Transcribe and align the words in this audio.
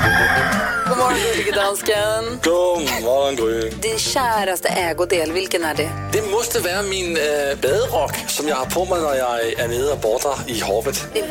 God 0.00 0.98
morgon, 0.98 1.14
Gullige 1.34 1.52
Dansken. 1.52 2.40
God 2.42 2.82
morgon 3.02 3.36
Gry. 3.36 3.70
Din 3.70 3.98
käraste 3.98 4.68
ägodel, 4.68 5.32
vilken 5.32 5.64
är 5.64 5.74
det? 5.74 5.90
Det 6.12 6.22
måste 6.30 6.60
vara 6.60 6.82
min 6.82 7.16
äh, 7.16 7.22
baderock 7.62 8.12
som 8.28 8.48
jag 8.48 8.56
har 8.56 8.66
på 8.66 8.84
mig 8.84 9.00
när 9.00 9.14
jag 9.14 9.40
är 9.52 9.68
nere 9.68 9.92
och 9.92 9.98
badar 9.98 10.38
i 10.46 10.60
havet. 10.60 11.06
Din 11.14 11.24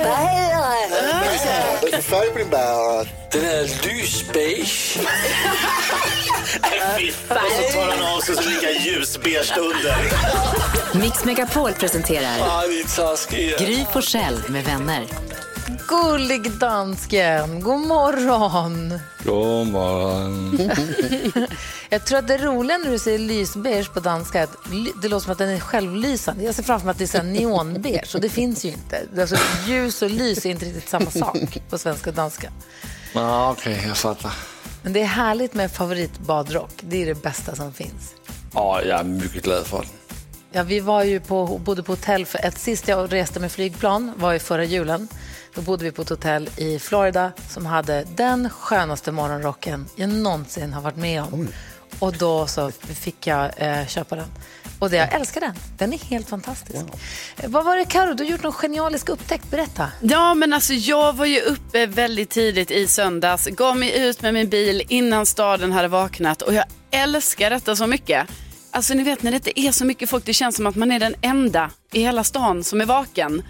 det 1.82 1.92
för 1.96 2.02
färg 2.02 2.30
på 2.30 2.38
din 2.38 2.50
bära? 2.50 3.06
Den 3.32 3.46
är 3.46 3.64
lysbeige. 3.88 5.00
Fy 6.98 7.12
fan. 7.12 7.38
Och 7.38 7.52
så 7.52 7.78
tar 7.80 7.90
han 7.92 8.16
av 8.16 8.20
sig 8.22 8.36
så 8.36 8.42
lika 8.50 8.72
ljusbeige 8.72 9.56
under. 9.58 9.96
Mix 11.00 11.26
Megapol 11.26 11.74
presenterar 11.74 12.40
Ah. 12.42 12.64
Gry 13.60 13.86
Forssell 13.94 14.42
med 14.48 14.64
vänner. 14.64 15.06
Gullig 15.88 16.52
dansken, 16.52 17.62
god 17.62 17.80
morgon. 17.80 19.00
God 19.24 19.68
morgon. 19.68 20.60
Jag 21.90 22.06
tror 22.06 22.20
att 22.20 22.28
det 22.28 22.38
roliga 22.38 22.78
när 22.78 22.92
du 22.92 23.00
säger 23.00 23.20
lysbeige 23.20 23.90
på 23.94 24.00
danska 24.00 24.40
är 24.40 24.44
att 24.44 24.56
det 25.02 25.08
låter 25.08 25.24
som 25.24 25.32
att 25.32 25.38
den 25.38 25.50
är 25.50 25.60
självlysande. 25.60 26.44
Jag 26.44 26.56
ser 26.56 26.64
framför 26.64 26.86
mig 26.86 26.92
att 26.92 26.98
det 26.98 27.16
är 27.16 27.24
neonbeige 27.24 28.16
och 28.16 28.22
det 28.22 28.30
finns 28.30 28.66
ju 28.66 28.70
inte. 28.70 29.02
Alltså, 29.20 29.36
ljus 29.68 30.02
och 30.02 30.10
lys 30.10 30.46
är 30.46 30.50
inte 30.50 30.66
riktigt 30.66 30.90
samma 30.90 31.12
sak 31.12 31.62
på 31.70 31.78
svenska 31.78 32.10
och 32.10 32.16
danska. 32.16 32.52
ah, 33.14 33.52
Okej, 33.52 33.84
jag 33.88 33.98
fattar. 33.98 34.34
Men 34.82 34.94
det 34.94 35.02
är 35.02 35.06
härligt 35.06 35.54
med 35.54 35.72
favoritbadrock. 35.72 36.74
Det 36.82 37.02
är 37.02 37.06
det 37.06 37.22
bästa 37.24 37.56
som 37.56 37.74
finns. 37.74 38.14
Ah, 38.54 38.82
jag 38.82 39.00
är 39.00 39.04
mycket 39.04 39.44
glad 39.44 39.66
för 39.66 39.78
den. 39.78 39.88
Ja, 40.52 40.64
vi 40.64 40.80
var 40.80 41.04
ju 41.04 41.20
på, 41.20 41.58
bodde 41.58 41.84
på 41.84 41.92
hotell 41.92 42.26
för 42.26 42.46
ett 42.46 42.60
sist 42.60 42.88
jag 42.88 43.14
reste 43.14 43.40
med 43.40 43.52
flygplan 43.52 44.12
var 44.18 44.34
ju 44.34 44.40
förra 44.40 44.64
julen. 44.64 45.08
Då 45.56 45.62
bodde 45.62 45.84
vi 45.84 45.92
på 45.92 46.02
ett 46.02 46.10
hotell 46.10 46.50
i 46.58 46.80
Florida 46.80 47.32
som 47.50 47.66
hade 47.66 48.04
den 48.16 48.50
skönaste 48.50 49.12
morgonrocken 49.12 49.86
jag 49.96 50.10
någonsin 50.10 50.74
har 50.74 50.82
varit 50.82 50.98
med 50.98 51.22
om. 51.24 51.48
Och 52.00 52.14
då 52.18 52.48
så 52.48 52.72
fick 52.72 53.28
jag 53.28 53.52
eh, 53.58 53.88
köpa 53.88 54.16
den. 54.16 54.28
Och 54.80 54.90
det, 54.90 54.98
jag 54.98 55.14
älskar 55.14 55.42
den. 55.42 55.54
Den 55.78 55.94
är 55.94 55.98
helt 55.98 56.30
fantastisk. 56.30 56.76
Eh, 57.38 57.50
Vad 57.50 57.66
var 57.66 57.78
det 57.78 57.86
Karo? 57.86 58.14
du 58.14 58.24
har 58.24 58.32
gjort 58.32 58.44
någon 58.44 58.52
genialisk 58.54 59.10
upptäckt. 59.10 59.52
Berätta. 59.52 59.92
Ja, 60.02 60.34
men 60.34 60.54
alltså 60.54 60.74
jag 60.74 61.14
var 61.14 61.26
ju 61.26 61.40
uppe 61.42 61.86
väldigt 61.86 62.30
tidigt 62.30 62.72
i 62.72 62.88
söndags, 62.88 63.46
gav 63.48 63.78
mig 63.78 64.00
ut 64.08 64.22
med 64.22 64.34
min 64.34 64.50
bil 64.50 64.82
innan 64.90 65.26
staden 65.26 65.72
hade 65.72 65.88
vaknat 65.88 66.42
och 66.42 66.54
jag 66.54 66.66
älskar 66.92 67.50
detta 67.50 67.76
så 67.76 67.88
mycket. 67.88 68.28
Alltså 68.72 68.94
ni 68.94 69.04
vet 69.04 69.24
när 69.24 69.32
det 69.32 69.36
inte 69.38 69.60
är 69.60 69.72
så 69.72 69.86
mycket 69.86 70.10
folk, 70.10 70.26
det 70.26 70.34
känns 70.34 70.56
som 70.56 70.68
att 70.68 70.76
man 70.76 70.92
är 70.92 71.00
den 71.00 71.16
enda 71.22 71.70
i 71.94 72.02
hela 72.02 72.24
stan 72.24 72.64
som 72.64 72.82
är 72.82 72.86
vaken. 72.86 73.44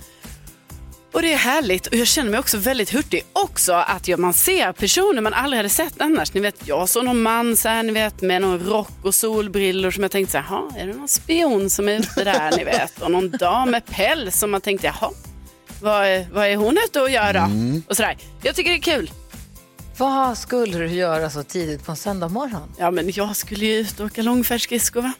Och 1.15 1.21
det 1.21 1.33
är 1.33 1.37
härligt 1.37 1.87
och 1.87 1.93
jag 1.95 2.07
känner 2.07 2.31
mig 2.31 2.39
också 2.39 2.57
väldigt 2.57 2.89
hurtig. 2.93 3.23
Också 3.33 3.73
att 3.73 4.07
man 4.19 4.33
ser 4.33 4.71
personer 4.71 5.21
man 5.21 5.33
aldrig 5.33 5.57
hade 5.57 5.69
sett 5.69 5.93
annars. 6.01 6.33
Ni 6.33 6.41
vet, 6.41 6.55
jag 6.67 6.89
såg 6.89 7.05
någon 7.05 7.21
man 7.21 7.57
så 7.57 7.69
här, 7.69 7.83
ni 7.83 7.91
vet, 7.91 8.21
med 8.21 8.41
någon 8.41 8.59
rock 8.59 8.89
och 9.03 9.15
solbrillor 9.15 9.91
som 9.91 10.03
jag 10.03 10.11
tänkte 10.11 10.31
så 10.31 10.37
här, 10.37 10.45
"Jaha, 10.49 10.71
är 10.77 10.87
det 10.87 10.93
någon 10.93 11.07
spion 11.07 11.69
som 11.69 11.89
är 11.89 11.99
ute 11.99 12.23
där, 12.23 12.57
ni 12.57 12.63
vet. 12.63 13.01
Och 13.01 13.11
någon 13.11 13.29
dam 13.31 13.71
med 13.71 13.85
päls 13.85 14.39
som 14.39 14.51
man 14.51 14.61
tänkte, 14.61 14.87
jaha, 14.87 15.11
vad, 15.81 16.05
är- 16.05 16.27
vad 16.33 16.47
är 16.47 16.55
hon 16.55 16.77
ute 16.85 17.01
och 17.01 17.09
gör 17.09 17.33
då? 17.33 17.49
Och 17.89 17.95
sådär. 17.95 18.17
Jag 18.41 18.55
tycker 18.55 18.69
det 18.71 18.77
är 18.77 18.81
kul. 18.97 19.11
Vad 19.97 20.37
skulle 20.37 20.77
du 20.77 20.87
göra 20.87 21.29
så 21.29 21.43
tidigt 21.43 21.85
på 21.85 21.91
en 21.91 21.95
söndag 21.97 22.27
morgon? 22.27 22.73
Ja, 22.77 22.91
men 22.91 23.11
jag 23.13 23.35
skulle 23.35 23.65
ju 23.65 23.79
ut 23.79 23.99
och 23.99 24.05
åka 24.05 24.21
långfärdsskridskor 24.21 25.01
va? 25.01 25.13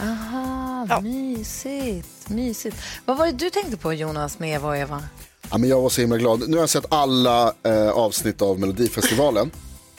Aha, 0.00 0.86
Ja. 0.90 1.00
mysigt, 1.00 2.28
mysigt. 2.28 2.76
Vad 3.04 3.16
var 3.16 3.26
det 3.26 3.32
du 3.32 3.50
tänkte 3.50 3.76
på 3.76 3.92
Jonas 3.92 4.38
med 4.38 4.54
Eva 4.54 4.68
och 4.68 4.76
Eva? 4.76 5.02
Ja, 5.50 5.58
men 5.58 5.68
jag 5.70 5.80
var 5.80 5.88
så 5.88 6.00
himla 6.00 6.16
glad. 6.18 6.48
Nu 6.48 6.56
har 6.56 6.62
jag 6.62 6.70
sett 6.70 6.84
alla 6.88 7.54
eh, 7.62 7.88
avsnitt 7.88 8.42
av 8.42 8.60
Melodifestivalen. 8.60 9.50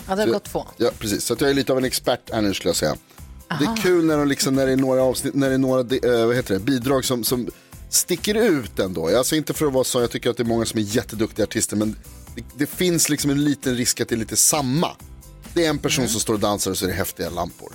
Ja, 0.08 0.16
det 0.16 0.22
har 0.22 0.30
gått 0.30 0.44
två. 0.44 0.66
Ja, 0.78 0.90
precis. 1.00 1.24
Så 1.24 1.34
att 1.34 1.42
jag 1.42 1.50
är 1.50 1.54
lite 1.54 1.72
av 1.72 1.78
en 1.78 1.86
expert 1.86 2.30
här 2.34 2.42
nu 2.42 2.54
skulle 2.54 2.70
jag 2.70 2.76
säga. 2.76 2.96
Det 3.60 3.66
är 3.66 3.76
kul 3.82 4.06
när, 4.06 4.18
de 4.18 4.28
liksom, 4.28 4.56
när 4.56 4.66
det 4.66 4.72
är 4.72 4.78
några 4.78 5.04
avsnitt, 5.04 5.34
när 5.34 5.48
det 5.50 5.54
är 5.54 5.58
några 5.58 5.80
eh, 5.82 6.26
vad 6.28 6.36
heter 6.36 6.54
det, 6.54 6.60
bidrag 6.60 7.06
som, 7.06 7.24
som 7.24 7.48
sticker 7.90 8.36
ut 8.36 8.80
ändå. 8.80 9.18
Alltså 9.18 9.36
inte 9.36 9.54
för 9.54 9.66
att 9.66 9.74
vara 9.74 9.84
så, 9.84 10.02
jag 10.02 10.12
tycker 10.12 10.30
att 10.30 10.38
det 10.38 10.44
är 10.44 10.48
många 10.48 10.66
som 10.66 10.80
är 10.80 10.84
jätteduktiga 10.84 11.44
artister, 11.44 11.76
men 11.76 11.96
det, 12.36 12.44
det 12.58 12.66
finns 12.66 13.10
liksom 13.10 13.32
en 13.32 13.44
liten 13.44 13.76
risk 13.76 14.02
att 14.02 14.10
det 14.10 14.16
är 14.16 14.20
lite 14.20 14.36
samma. 14.36 14.92
Det 15.54 15.66
är 15.66 15.70
en 15.70 15.78
person 15.78 16.08
som 16.08 16.20
står 16.20 16.34
och 16.34 16.40
dansar 16.40 16.72
och 16.72 16.78
så 16.78 16.86
är 16.86 16.90
det 16.90 16.96
häftiga 16.96 17.30
lampor. 17.30 17.72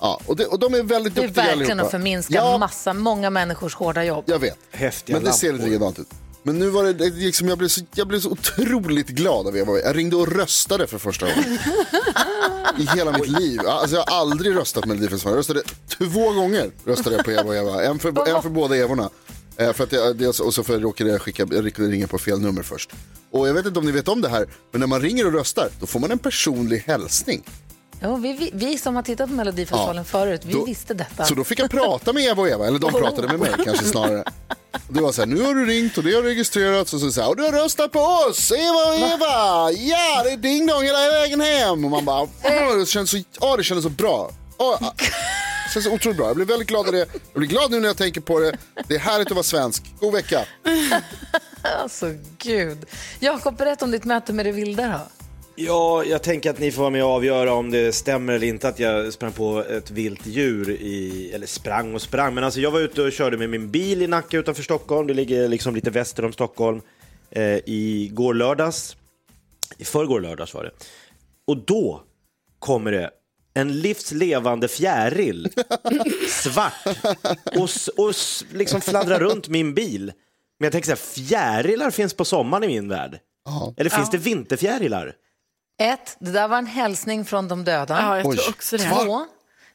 Ja, 0.00 0.20
och, 0.26 0.36
det, 0.36 0.46
och 0.46 0.58
de 0.58 0.74
är 0.74 0.82
väldigt 0.82 1.14
Det 1.14 1.20
är 1.20 1.26
duktiga 1.26 1.44
verkligen 1.44 1.62
allihopa. 1.70 1.84
att 1.84 1.90
förminska 1.90 2.34
Ja, 2.34 2.58
massa, 2.58 2.94
många 2.94 3.30
människors 3.30 3.74
hårda 3.74 4.04
jobb. 4.04 4.24
jag 4.26 4.38
vet. 4.38 4.58
Häftiga 4.70 5.16
Men 5.16 5.24
det 5.24 5.32
ser 5.32 5.46
lite 5.52 5.58
lampor. 5.58 5.70
likadant 5.72 5.98
ut. 5.98 6.08
Men 6.46 6.58
nu 6.58 6.68
var 6.68 6.84
det, 6.84 6.92
det 6.92 7.10
liksom, 7.10 7.48
jag, 7.48 7.58
blev 7.58 7.68
så, 7.68 7.80
jag 7.94 8.08
blev 8.08 8.20
så 8.20 8.30
otroligt 8.30 9.08
glad 9.08 9.46
av 9.46 9.56
Eva. 9.56 9.78
Jag 9.78 9.96
ringde 9.96 10.16
och 10.16 10.32
röstade 10.32 10.86
för 10.86 10.98
första 10.98 11.26
gången. 11.26 11.58
I 12.78 12.96
hela 12.96 13.12
mitt 13.12 13.28
liv. 13.28 13.60
Alltså, 13.66 13.96
jag 13.96 14.06
har 14.06 14.20
aldrig 14.20 14.56
röstat 14.56 14.84
med 14.84 14.96
Melodifestivalen. 14.96 15.34
Jag 15.34 15.38
röstade 15.38 15.62
två 15.88 16.32
gånger 16.32 16.70
röstade 16.84 17.16
jag 17.16 17.24
på 17.24 17.32
Eva 17.32 17.42
och 17.42 17.56
Eva. 17.56 17.82
En 17.82 17.98
för, 17.98 18.28
en 18.28 18.42
för 18.42 18.48
båda 18.48 18.76
Evorna. 18.76 19.10
Eh, 19.56 19.72
för 19.72 19.84
att 19.84 19.92
jag, 19.92 20.16
dels, 20.16 20.40
och 20.40 20.54
så 20.54 20.62
för 20.62 20.72
jag 20.72 20.84
råkade 20.84 21.10
jag 21.10 21.22
skicka, 21.22 21.46
jag 21.50 21.72
ringa 21.78 22.06
på 22.06 22.18
fel 22.18 22.40
nummer 22.40 22.62
först. 22.62 22.90
Och 23.30 23.48
jag 23.48 23.54
vet 23.54 23.66
inte 23.66 23.78
om 23.78 23.84
ni 23.84 23.92
vet 23.92 24.08
om 24.08 24.20
det 24.20 24.28
här, 24.28 24.46
men 24.72 24.80
när 24.80 24.86
man 24.86 25.00
ringer 25.00 25.26
och 25.26 25.32
röstar, 25.32 25.68
då 25.80 25.86
får 25.86 26.00
man 26.00 26.10
en 26.10 26.18
personlig 26.18 26.78
hälsning. 26.78 27.44
Jo, 28.02 28.16
vi, 28.16 28.32
vi, 28.32 28.50
vi 28.54 28.78
som 28.78 28.94
har 28.96 29.02
tittat 29.02 29.28
på 29.28 29.34
Melodifestivalen 29.34 29.96
Ja, 29.96 30.04
förut, 30.04 30.40
vi 30.44 30.52
då- 30.52 30.64
visste 30.64 30.94
detta. 30.94 31.24
Så 31.24 31.34
då 31.34 31.44
fick 31.44 31.58
jag 31.58 31.70
prata 31.70 32.12
med 32.12 32.22
Eva 32.24 32.42
och 32.42 32.48
Eva, 32.48 32.66
eller 32.66 32.78
de 32.78 32.92
pratade 33.00 33.28
med 33.28 33.38
mig 33.40 33.50
kanske 33.64 33.84
snarare. 33.84 34.24
Det 34.88 35.00
var 35.02 35.12
så 35.12 35.20
här, 35.22 35.26
nu 35.26 35.42
har 35.42 35.54
du 35.54 35.66
ringt 35.66 35.98
och 35.98 36.04
det 36.04 36.14
har 36.14 36.22
registrerats 36.22 36.94
och 36.94 37.00
så 37.00 37.12
så 37.12 37.20
här, 37.20 37.28
och 37.28 37.36
du 37.36 37.42
har 37.42 37.52
röstat 37.52 37.92
på 37.92 37.98
oss, 38.00 38.52
Eva 38.52 38.86
och 38.88 38.94
Eva, 38.94 39.70
ja 39.72 40.22
det 40.24 40.30
är 40.30 40.36
ding 40.36 40.66
dong 40.66 40.82
hela 40.82 40.98
vägen 41.10 41.40
hem. 41.40 41.84
Och 41.84 41.90
man 41.90 42.04
bara, 42.04 42.20
åh, 42.22 42.78
det 42.78 42.86
känns 42.86 43.10
så, 43.10 43.22
åh, 43.40 43.56
det 43.56 43.64
kändes 43.64 43.82
så 43.84 43.90
bra. 43.90 44.30
Åh, 44.58 44.74
ah, 44.82 44.92
det 44.98 45.72
känns 45.74 45.86
otroligt 45.86 46.16
bra, 46.18 46.26
jag 46.26 46.36
blir 46.36 46.46
väldigt 46.46 46.68
glad 46.68 46.86
av 46.86 46.92
det. 46.92 46.98
Jag 46.98 47.38
blir 47.40 47.48
glad 47.48 47.70
nu 47.70 47.80
när 47.80 47.86
jag 47.88 47.96
tänker 47.96 48.20
på 48.20 48.40
det. 48.40 48.56
Det 48.88 48.94
är 48.94 48.98
härligt 48.98 49.26
att 49.28 49.34
vara 49.34 49.42
svensk. 49.42 49.82
God 50.00 50.12
vecka. 50.12 50.44
Alltså 51.82 52.14
gud. 52.38 52.84
Jakob, 53.20 53.56
berätta 53.56 53.84
om 53.84 53.90
ditt 53.90 54.04
möte 54.04 54.32
med 54.32 54.46
det 54.46 54.52
vilda 54.52 54.86
då. 54.86 55.25
Ja, 55.58 56.04
jag 56.04 56.22
tänker 56.22 56.50
att 56.50 56.58
ni 56.58 56.72
får 56.72 56.82
vara 56.82 56.90
med 56.90 57.04
och 57.04 57.10
avgöra 57.10 57.52
om 57.52 57.70
det 57.70 57.92
stämmer 57.92 58.32
eller 58.32 58.46
inte 58.46 58.68
att 58.68 58.78
jag 58.78 59.12
sprang 59.12 59.32
på 59.32 59.64
ett 59.64 59.90
vilt 59.90 60.26
djur 60.26 60.70
i, 60.70 61.30
eller 61.34 61.46
sprang 61.46 61.94
och 61.94 62.02
sprang, 62.02 62.34
men 62.34 62.44
alltså 62.44 62.60
jag 62.60 62.70
var 62.70 62.80
ute 62.80 63.02
och 63.02 63.12
körde 63.12 63.36
med 63.36 63.50
min 63.50 63.70
bil 63.70 64.02
i 64.02 64.06
Nacka 64.06 64.38
utanför 64.38 64.62
Stockholm, 64.62 65.06
det 65.06 65.14
ligger 65.14 65.48
liksom 65.48 65.74
lite 65.74 65.90
väster 65.90 66.24
om 66.24 66.32
Stockholm, 66.32 66.80
eh, 67.30 67.56
i 67.66 68.10
går 68.12 68.34
lördags, 68.34 68.96
i 69.78 69.84
förrgår 69.84 70.20
lördags 70.20 70.54
var 70.54 70.64
det. 70.64 70.70
Och 71.46 71.56
då 71.56 72.02
kommer 72.58 72.92
det 72.92 73.10
en 73.54 73.80
livslevande 73.80 74.68
fjäril, 74.68 75.48
svart, 76.28 76.86
och, 77.44 77.68
och 78.04 78.14
liksom 78.52 78.80
fladdrar 78.80 79.20
runt 79.20 79.48
min 79.48 79.74
bil. 79.74 80.12
Men 80.58 80.66
jag 80.66 80.72
tänker 80.72 80.86
så 80.96 81.20
här, 81.20 81.26
fjärilar 81.26 81.90
finns 81.90 82.14
på 82.14 82.24
sommaren 82.24 82.64
i 82.64 82.66
min 82.66 82.88
värld. 82.88 83.18
Eller 83.76 83.90
finns 83.90 84.10
det 84.10 84.18
vinterfjärilar? 84.18 85.14
Ett, 85.78 86.16
det 86.18 86.30
där 86.30 86.48
var 86.48 86.58
en 86.58 86.66
hälsning 86.66 87.24
från 87.24 87.48
de 87.48 87.64
döda. 87.64 87.98
Ja, 88.00 88.16
jag 88.16 88.22
tror 88.36 88.48
också 88.50 88.76
det. 88.76 88.84
Två, 89.04 89.26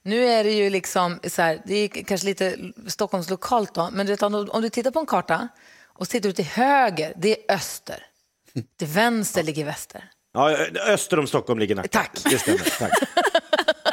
nu 0.04 0.26
är 0.28 0.44
det 0.44 0.52
ju 0.52 0.70
liksom 0.70 1.20
så 1.28 1.42
här, 1.42 1.62
det 1.66 1.76
är 1.76 1.88
kanske 1.88 2.26
lite 2.28 2.56
Stockholms 2.88 3.30
lokalt 3.30 3.74
då, 3.76 3.90
men 3.92 4.06
du 4.06 4.12
vet, 4.14 4.24
om, 4.24 4.32
du- 4.32 4.48
om 4.52 4.62
du 4.62 4.70
tittar 4.70 4.92
på 4.92 5.00
en 5.00 5.06
karta 5.06 5.48
och 5.88 6.10
tittar 6.10 6.30
ut 6.30 6.36
till 6.36 6.46
höger, 6.46 7.14
det 7.18 7.30
är 7.50 7.56
öster. 7.56 8.06
Till 8.80 8.88
vänster 8.88 9.44
ligger 9.44 9.66
väster. 9.66 10.04
Ja, 10.34 10.50
öster 10.88 11.20
om 11.20 11.28
Stockholm 11.28 11.60
ligger 11.60 11.76
Nacka. 11.76 11.88
Tack. 11.90 12.12
Det 12.30 12.40
stämmer. 12.40 12.78
Tack. 12.80 12.92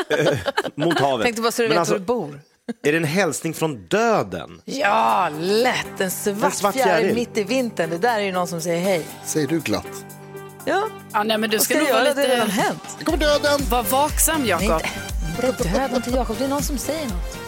Eh, 0.09 0.39
Mot 0.75 0.99
havet. 1.01 1.25
Tänkte 1.25 1.43
bara 1.43 1.53
så 1.53 1.63
du 1.63 1.69
Men 1.69 1.73
vet 1.75 1.79
alltså, 1.79 1.95
var 1.95 1.99
du 1.99 2.05
bor. 2.05 2.41
Är 2.83 2.93
det 2.93 2.99
en 2.99 3.05
hälsning 3.05 3.55
från 3.55 3.87
döden? 3.87 4.63
Ja, 4.65 5.29
lätt. 5.41 6.01
En 6.01 6.11
svart, 6.11 6.45
En 6.45 6.51
svart 6.51 6.75
fjäril 6.75 7.01
fjäril. 7.01 7.15
mitt 7.15 7.37
i 7.39 7.45
vintern. 7.45 7.91
Det 7.91 7.99
där 7.99 8.19
är 8.19 8.23
ju 8.23 8.33
någon 8.33 8.49
som 8.49 8.61
säger 8.61 8.81
hej. 8.81 9.07
Säger 9.25 9.47
du 9.47 9.61
glatt. 9.61 9.87
Ja, 10.69 10.89
Ja, 11.13 11.23
nej, 11.23 11.39
men 11.39 11.51
du 11.51 11.59
ska 11.59 11.65
ska 11.65 11.79
nog 11.79 11.89
vara 11.93 12.05
göra? 12.05 12.15
Det 12.15 12.21
har 12.21 12.29
redan 12.29 12.47
lite... 12.47 12.61
hänt. 12.61 12.83
Det 12.99 13.05
kommer 13.05 13.19
döden. 13.19 13.61
Var 13.71 13.83
vaksam, 13.83 14.47
Jakob. 14.47 14.83
inte 15.45 15.69
döden 15.69 16.03
till 16.03 16.15
Jakob. 16.15 16.37
Det 16.39 16.45
är 16.45 16.49
någon 16.49 16.63
som 16.63 16.79
säger 16.79 17.05
något. 17.05 17.39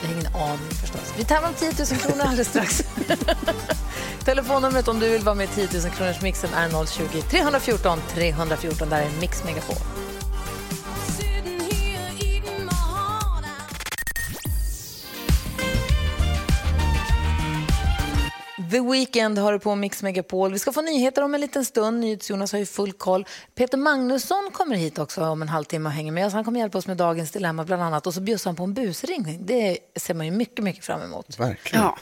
Jag 0.00 0.08
har 0.08 0.14
ingen 0.14 0.34
aning 0.34 0.70
förstås. 0.80 1.14
Vi 1.18 1.24
tävlar 1.24 1.48
om 1.48 1.54
10 1.54 1.72
000 1.78 1.86
kronor 1.86 2.24
alldeles 2.24 2.48
strax. 2.48 2.82
Telefonnumret 4.24 4.88
om 4.88 5.00
du 5.00 5.08
vill 5.08 5.22
vara 5.22 5.34
med 5.34 5.44
i 5.44 5.66
10 5.66 5.80
000 5.80 5.90
kronors 5.90 6.20
mixen 6.22 6.50
är 6.54 6.86
020 6.86 7.22
314 7.30 7.98
314. 8.14 8.88
Där 8.88 9.02
är 9.02 9.10
Mix 9.20 9.44
Megapol. 9.44 9.76
The 18.70 18.80
Weeknd 18.80 19.38
har 19.38 19.52
du 19.52 19.58
på 19.58 19.74
Mix 19.74 20.02
Megapol. 20.02 20.52
Vi 20.52 20.58
ska 20.58 20.72
få 20.72 20.82
nyheter 20.82 21.22
om 21.22 21.34
en 21.34 21.40
liten 21.40 21.64
stund. 21.64 22.00
NyhetsJonas 22.00 22.52
har 22.52 22.58
ju 22.58 22.66
full 22.66 22.92
koll. 22.92 23.26
Peter 23.54 23.78
Magnusson 23.78 24.50
kommer 24.52 24.76
hit 24.76 24.98
också 24.98 25.24
om 25.24 25.42
en 25.42 25.48
halvtimme 25.48 25.88
och 25.88 25.92
hänger 25.92 26.12
med 26.12 26.26
oss. 26.26 26.32
Han 26.32 26.44
kommer 26.44 26.60
hjälpa 26.60 26.78
oss 26.78 26.86
med 26.86 26.96
dagens 26.96 27.30
dilemma 27.30 27.64
bland 27.64 27.82
annat. 27.82 28.06
Och 28.06 28.14
så 28.14 28.20
bjussar 28.20 28.50
han 28.50 28.56
på 28.56 28.64
en 28.64 28.74
busringning. 28.74 29.46
Det 29.46 29.78
ser 29.96 30.14
man 30.14 30.26
ju 30.26 30.32
mycket, 30.32 30.64
mycket 30.64 30.84
fram 30.84 31.02
emot. 31.02 31.38
Verkligen. 31.38 31.84
Ja. 31.84 31.98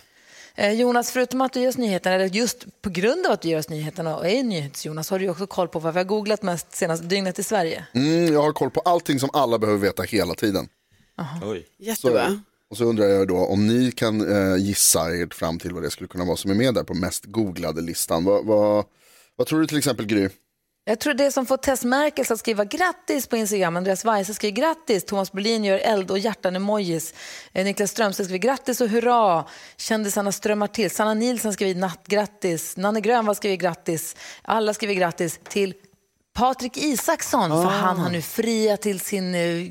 Eh, 0.54 0.72
Jonas, 0.72 1.12
förutom 1.12 1.40
att 1.40 1.52
du 1.52 1.60
ger 1.60 1.68
oss 1.68 1.78
nyheterna, 1.78 2.14
eller 2.14 2.26
just 2.26 2.82
på 2.82 2.90
grund 2.90 3.26
av 3.26 3.32
att 3.32 3.42
du 3.42 3.48
ger 3.48 3.58
oss 3.58 3.68
nyheterna 3.68 4.16
och 4.16 4.28
är 4.28 4.42
NyhetsJonas, 4.42 5.10
har 5.10 5.18
du 5.18 5.28
också 5.28 5.46
koll 5.46 5.68
på 5.68 5.78
vad 5.78 5.94
vi 5.94 6.00
har 6.00 6.04
googlat 6.04 6.42
mest 6.42 6.72
senaste 6.72 7.06
dygnet 7.06 7.38
i 7.38 7.42
Sverige. 7.42 7.86
Mm, 7.94 8.32
jag 8.32 8.42
har 8.42 8.52
koll 8.52 8.70
på 8.70 8.80
allting 8.80 9.20
som 9.20 9.30
alla 9.32 9.58
behöver 9.58 9.80
veta 9.80 10.02
hela 10.02 10.34
tiden. 10.34 10.68
Oj. 11.42 11.66
Jättebra. 11.78 12.40
Och 12.70 12.76
så 12.76 12.84
undrar 12.84 13.06
jag 13.06 13.28
då 13.28 13.36
om 13.36 13.66
ni 13.66 13.92
kan 13.92 14.32
eh, 14.32 14.56
gissa 14.56 15.16
er 15.16 15.34
fram 15.34 15.58
till 15.58 15.74
vad 15.74 15.82
det 15.82 15.90
skulle 15.90 16.08
kunna 16.08 16.24
vara 16.24 16.36
som 16.36 16.50
är 16.50 16.54
med 16.54 16.74
där 16.74 16.84
på 16.84 16.94
mest 16.94 17.24
googlade 17.24 17.80
listan. 17.80 18.24
Vad, 18.24 18.44
vad, 18.44 18.84
vad 19.36 19.46
tror 19.46 19.60
du 19.60 19.66
till 19.66 19.78
exempel 19.78 20.06
Gry? 20.06 20.28
Jag 20.84 21.00
tror 21.00 21.14
det 21.14 21.32
som 21.32 21.46
får 21.46 21.56
Tess 21.56 21.84
Merkels 21.84 22.30
att 22.30 22.38
skriva 22.38 22.64
grattis 22.64 23.26
på 23.26 23.36
Instagram, 23.36 23.76
Andreas 23.76 24.04
Weise 24.04 24.34
skriver 24.34 24.56
grattis, 24.56 25.04
Thomas 25.04 25.32
Brolin 25.32 25.64
gör 25.64 25.78
eld 25.78 26.10
och 26.10 26.18
hjärtan-emojis, 26.18 27.14
eh, 27.52 27.64
Niklas 27.64 27.90
Strömstedt 27.90 28.26
skriver 28.28 28.42
grattis 28.42 28.80
och 28.80 28.88
hurra, 28.88 29.44
kändisarna 29.76 30.32
strömmar 30.32 30.66
till, 30.66 30.90
Sanna 30.90 31.14
Nilsson 31.14 31.52
skriver 31.52 31.80
nattgrattis, 31.80 32.76
Nanne 32.76 33.00
Grönvall 33.00 33.34
skriver 33.34 33.56
grattis, 33.56 34.16
alla 34.42 34.74
skriver 34.74 34.94
grattis 34.94 35.40
till 35.48 35.74
Patrik 36.34 36.76
Isaksson, 36.76 37.50
för 37.50 37.70
han 37.70 37.98
har 37.98 38.10
nu 38.10 38.22
friat 38.22 38.82
till 38.82 39.00
sin 39.00 39.34
eh, 39.34 39.70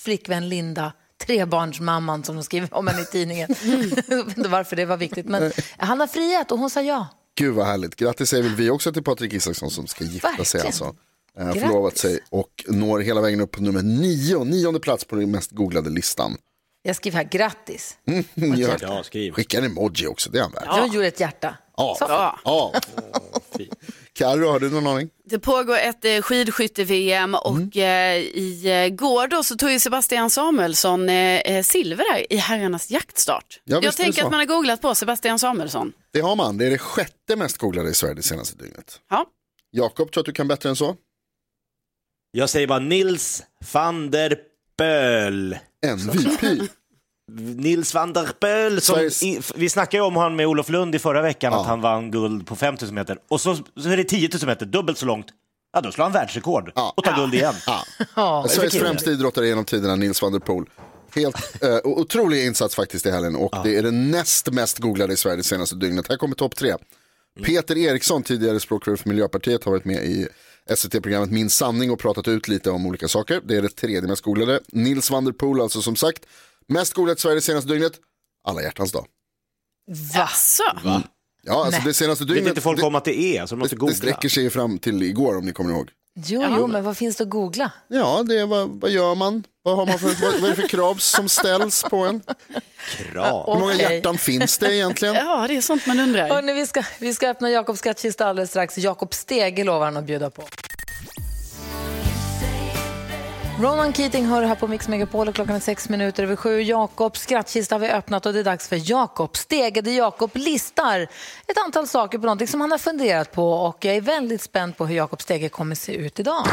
flickvän 0.00 0.48
Linda 0.48 0.92
trebarnsmamman 1.26 2.24
som 2.24 2.36
de 2.36 2.44
skriver 2.44 2.74
om 2.74 2.86
henne 2.86 3.02
i 3.02 3.04
tidningen. 3.04 3.48
Jag 4.08 4.24
vet 4.24 4.36
inte 4.36 4.48
varför 4.48 4.76
det 4.76 4.84
var 4.86 4.96
viktigt, 4.96 5.26
men 5.26 5.52
han 5.76 6.00
har 6.00 6.06
friat 6.06 6.52
och 6.52 6.58
hon 6.58 6.70
sa 6.70 6.82
ja. 6.82 7.06
Gud 7.38 7.54
vad 7.54 7.66
härligt. 7.66 7.96
Grattis 7.96 8.28
säger 8.30 8.42
väl 8.42 8.54
vi 8.54 8.70
också 8.70 8.92
till 8.92 9.02
Patrik 9.02 9.32
Isaksson 9.32 9.70
som 9.70 9.86
ska 9.86 10.04
gifta 10.04 10.28
sig 10.28 10.38
Verkligen. 10.38 10.66
alltså. 10.66 10.96
Eh, 11.38 11.44
Grattis. 11.46 11.62
förlovat 11.62 11.96
sig 11.98 12.18
och 12.30 12.64
når 12.68 12.98
hela 13.00 13.20
vägen 13.20 13.40
upp 13.40 13.50
på 13.50 13.62
nummer 13.62 13.82
nio, 13.82 14.44
nionde 14.44 14.80
plats 14.80 15.04
på 15.04 15.16
den 15.16 15.30
mest 15.30 15.50
googlade 15.50 15.90
listan. 15.90 16.36
Jag 16.82 16.96
skriver 16.96 17.16
här 17.16 17.24
grattis. 17.24 17.96
Gör- 18.34 18.78
Ja, 18.80 19.02
skriv. 19.02 19.32
Skicka 19.32 19.58
en 19.58 19.64
emoji 19.64 20.06
också, 20.06 20.30
det 20.30 20.38
är 20.38 20.42
han 20.42 20.52
värd. 20.52 20.64
Jag 20.66 20.88
gjorde 20.88 21.06
ett 21.06 21.20
hjärta. 21.20 21.56
Ja. 21.76 21.96
Så. 21.98 22.04
Ja. 22.08 22.38
Ja. 22.44 22.72
Carro, 24.18 24.48
har 24.50 24.60
du 24.60 24.70
någon 24.70 24.86
aning? 24.86 25.10
Det 25.24 25.38
pågår 25.38 25.76
ett 25.78 26.04
eh, 26.04 26.22
skidskytte-VM 26.22 27.34
och 27.34 27.76
eh, 27.76 28.16
i 28.18 28.62
eh, 28.86 28.94
går 28.96 29.26
då 29.28 29.42
så 29.42 29.56
tog 29.56 29.70
ju 29.70 29.78
Sebastian 29.80 30.30
Samuelsson 30.30 31.08
eh, 31.08 31.40
eh, 31.40 31.62
silver 31.62 32.04
där 32.14 32.32
i 32.32 32.36
herrarnas 32.36 32.90
jaktstart. 32.90 33.60
Ja, 33.64 33.80
Jag 33.82 33.96
tänker 33.96 34.24
att 34.24 34.30
man 34.30 34.40
har 34.40 34.46
googlat 34.46 34.80
på 34.82 34.94
Sebastian 34.94 35.38
Samuelsson. 35.38 35.92
Det 36.12 36.20
har 36.20 36.36
man, 36.36 36.58
det 36.58 36.66
är 36.66 36.70
det 36.70 36.78
sjätte 36.78 37.36
mest 37.36 37.58
googlade 37.58 37.90
i 37.90 37.94
Sverige 37.94 38.14
det 38.14 38.22
senaste 38.22 38.56
dygnet. 38.56 39.00
Ja. 39.10 39.26
Jakob, 39.70 40.12
tror 40.12 40.22
att 40.22 40.26
du 40.26 40.32
kan 40.32 40.48
bättre 40.48 40.68
än 40.68 40.76
så? 40.76 40.96
Jag 42.30 42.50
säger 42.50 42.66
bara 42.66 42.78
Nils 42.78 43.42
van 43.72 44.10
der 44.10 44.36
Böl. 44.78 45.58
MVP. 45.86 46.70
Nils 47.56 47.94
van 47.94 48.12
der 48.12 48.28
Böl. 48.40 48.80
Som 48.80 48.96
Sveriges- 48.96 49.22
i, 49.24 49.40
vi 49.54 49.68
snackade 49.68 49.96
ju 49.96 50.06
om 50.06 50.16
han 50.16 50.36
med 50.36 50.46
Olof 50.46 50.68
Lund 50.68 50.94
i 50.94 50.98
förra 50.98 51.22
veckan, 51.22 51.52
Ja. 51.52 51.60
att 51.60 51.66
han 51.66 51.80
vann 51.80 52.10
guld 52.10 52.46
på 52.46 52.56
5000 52.56 52.94
meter. 52.94 53.18
Och 53.28 53.40
så, 53.40 53.56
så 53.76 53.88
är 53.88 53.96
det 53.96 54.04
10 54.04 54.28
000 54.40 54.46
meter, 54.46 54.66
dubbelt 54.66 54.98
så 54.98 55.06
långt. 55.06 55.26
Ja, 55.72 55.80
då 55.80 55.92
slår 55.92 56.02
han 56.04 56.12
världsrekord 56.12 56.72
Ja. 56.74 56.92
och 56.96 57.04
tar 57.04 57.16
guld 57.16 57.34
igen. 57.34 57.54
Ja. 58.16 58.46
Sveriges 58.48 58.76
främsta 58.78 59.10
idrottare 59.10 59.46
genom 59.46 59.64
tiderna, 59.64 59.96
Nils 59.96 60.22
van 60.22 60.32
der 60.32 60.38
Poel. 60.40 60.64
Helt 61.14 61.62
eh, 61.62 61.76
otrolig 61.84 62.46
insats 62.46 62.74
faktiskt 62.74 63.06
i 63.06 63.10
helgen 63.10 63.36
och 63.36 63.54
det 63.64 63.76
är 63.76 63.82
det 63.82 63.90
näst 63.90 64.50
mest 64.52 64.78
googlade 64.78 65.12
i 65.12 65.16
Sverige 65.16 65.36
det 65.36 65.42
senaste 65.42 65.76
dygnet. 65.76 66.08
Här 66.08 66.16
kommer 66.16 66.34
topp 66.36 66.56
tre. 66.56 66.74
Peter 67.44 67.78
Eriksson, 67.78 68.22
tidigare 68.22 68.60
språkrör 68.60 68.96
för 68.96 69.08
Miljöpartiet, 69.08 69.64
har 69.64 69.72
varit 69.72 69.84
med 69.84 70.04
i 70.04 70.28
SVT-programmet 70.76 71.30
Min 71.30 71.50
sanning 71.50 71.90
och 71.90 71.98
pratat 71.98 72.28
ut 72.28 72.48
lite 72.48 72.70
om 72.70 72.86
olika 72.86 73.08
saker. 73.08 73.40
Det 73.44 73.56
är 73.56 73.62
det 73.62 73.68
tredje 73.68 74.02
mest 74.08 74.22
googlade. 74.22 74.60
Nils 74.72 75.10
van 75.10 75.24
der 75.24 75.32
Poel 75.32 75.60
alltså 75.60 75.82
som 75.82 75.96
sagt. 75.96 76.22
Mest 76.68 76.92
googlat 76.92 77.18
i 77.18 77.20
Sverige 77.20 77.34
det 77.34 77.40
senaste 77.40 77.68
dygnet. 77.72 77.92
Alla 78.48 78.62
hjärtans 78.62 78.92
dag. 78.92 79.06
Jaså? 80.14 80.62
Ja, 81.42 81.64
alltså 81.66 81.80
det 81.84 81.94
senaste 81.94 82.24
Vet 82.24 82.34
dygnet. 82.34 82.48
inte 82.48 82.60
folk 82.60 82.80
det, 82.80 82.86
om 82.86 82.94
att 82.94 83.04
det 83.04 83.18
är, 83.18 83.46
så 83.46 83.54
de 83.54 83.58
måste 83.58 83.76
det, 83.76 83.86
det 83.86 83.94
sträcker 83.94 84.28
sig 84.28 84.50
fram 84.50 84.78
till 84.78 85.02
igår 85.02 85.36
om 85.38 85.44
ni 85.46 85.52
kommer 85.52 85.70
ihåg. 85.70 85.90
Jo, 86.16 86.44
jo, 86.56 86.66
men 86.66 86.84
vad 86.84 86.96
finns 86.96 87.16
det 87.16 87.24
att 87.24 87.30
googla? 87.30 87.72
Ja, 87.88 88.22
det 88.22 88.40
är, 88.40 88.46
vad, 88.46 88.68
vad 88.68 88.90
gör 88.90 89.14
man? 89.14 89.44
Vad, 89.62 89.76
har 89.76 89.86
man 89.86 89.98
för, 89.98 90.06
vad, 90.22 90.40
vad 90.40 90.50
är 90.50 90.56
det 90.56 90.62
för 90.62 90.68
krav 90.68 90.94
som 90.94 91.28
ställs 91.28 91.84
på 91.90 91.96
en? 91.96 92.22
Krav. 92.96 93.52
Hur 93.52 93.60
många 93.60 93.74
hjärtan 93.74 94.18
finns 94.18 94.58
det 94.58 94.76
egentligen? 94.76 95.14
Ja, 95.14 95.46
det 95.48 95.56
är 95.56 95.60
sånt 95.60 95.86
man 95.86 96.00
undrar. 96.00 96.28
Hörrni, 96.28 96.52
vi, 96.52 96.66
ska, 96.66 96.84
vi 96.98 97.14
ska 97.14 97.28
öppna 97.28 97.50
Jakobs 97.50 97.78
skattkista 97.78 98.26
alldeles 98.26 98.50
strax. 98.50 98.78
Jakob 98.78 99.14
Stege 99.14 99.64
lovar 99.64 99.84
han 99.84 99.96
att 99.96 100.04
bjuda 100.04 100.30
på. 100.30 100.42
Ronan 103.60 103.92
Keating 103.92 104.26
hör 104.26 104.42
här 104.42 104.54
på 104.54 104.66
Mix 104.68 104.88
Megapol 104.88 105.28
och 105.28 105.34
klockan 105.34 105.56
är 105.56 105.60
sex 105.60 105.88
minuter 105.88 106.22
över 106.22 106.36
sju. 106.36 106.62
Jakobs 106.62 107.20
skrattkista 107.20 107.74
har 107.74 107.80
vi 107.80 107.88
öppnat 107.90 108.26
och 108.26 108.32
det 108.32 108.38
är 108.38 108.44
dags 108.44 108.68
för 108.68 108.90
Jakob 108.90 109.36
Stege 109.36 109.80
där 109.80 109.92
Jakob 109.92 110.30
listar 110.34 111.00
ett 111.46 111.58
antal 111.64 111.86
saker 111.86 112.18
på 112.18 112.24
någonting 112.24 112.48
som 112.48 112.60
han 112.60 112.70
har 112.70 112.78
funderat 112.78 113.32
på 113.32 113.52
och 113.52 113.84
jag 113.84 113.94
är 113.96 114.00
väldigt 114.00 114.42
spänd 114.42 114.76
på 114.76 114.86
hur 114.86 114.96
Jakob 114.96 115.22
Stege 115.22 115.48
kommer 115.48 115.74
se 115.74 115.92
ut 115.94 116.20
idag. 116.20 116.46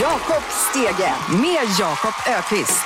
Jakob 0.00 0.42
Stege 0.70 1.12
med 1.42 1.68
Jakob 1.80 2.14
Ökvist. 2.28 2.84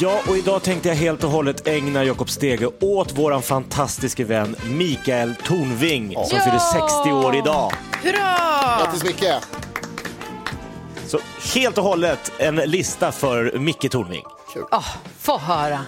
Ja, 0.00 0.20
och 0.28 0.36
idag 0.36 0.62
tänkte 0.62 0.88
jag 0.88 0.96
helt 0.96 1.24
och 1.24 1.30
hållet 1.30 1.66
ägna 1.68 2.04
Jakob 2.04 2.30
Stege 2.30 2.66
åt 2.80 3.12
våran 3.12 3.42
fantastiske 3.42 4.24
vän 4.24 4.56
Mikael 4.66 5.34
Tornving 5.44 6.12
som 6.14 6.38
Ja! 6.38 6.44
fyller 6.44 6.58
60 6.58 7.12
år 7.12 7.36
idag. 7.36 7.72
Hurra! 8.02 8.36
Grattis 8.84 9.04
Micke! 9.04 9.24
Så 11.08 11.18
helt 11.54 11.78
och 11.78 11.84
hållet 11.84 12.32
en 12.38 12.56
lista 12.56 13.12
för 13.12 13.58
Micke 13.58 13.90
Tornving. 13.90 14.24
Oh, 14.70 14.96
få 15.20 15.38
höra. 15.38 15.80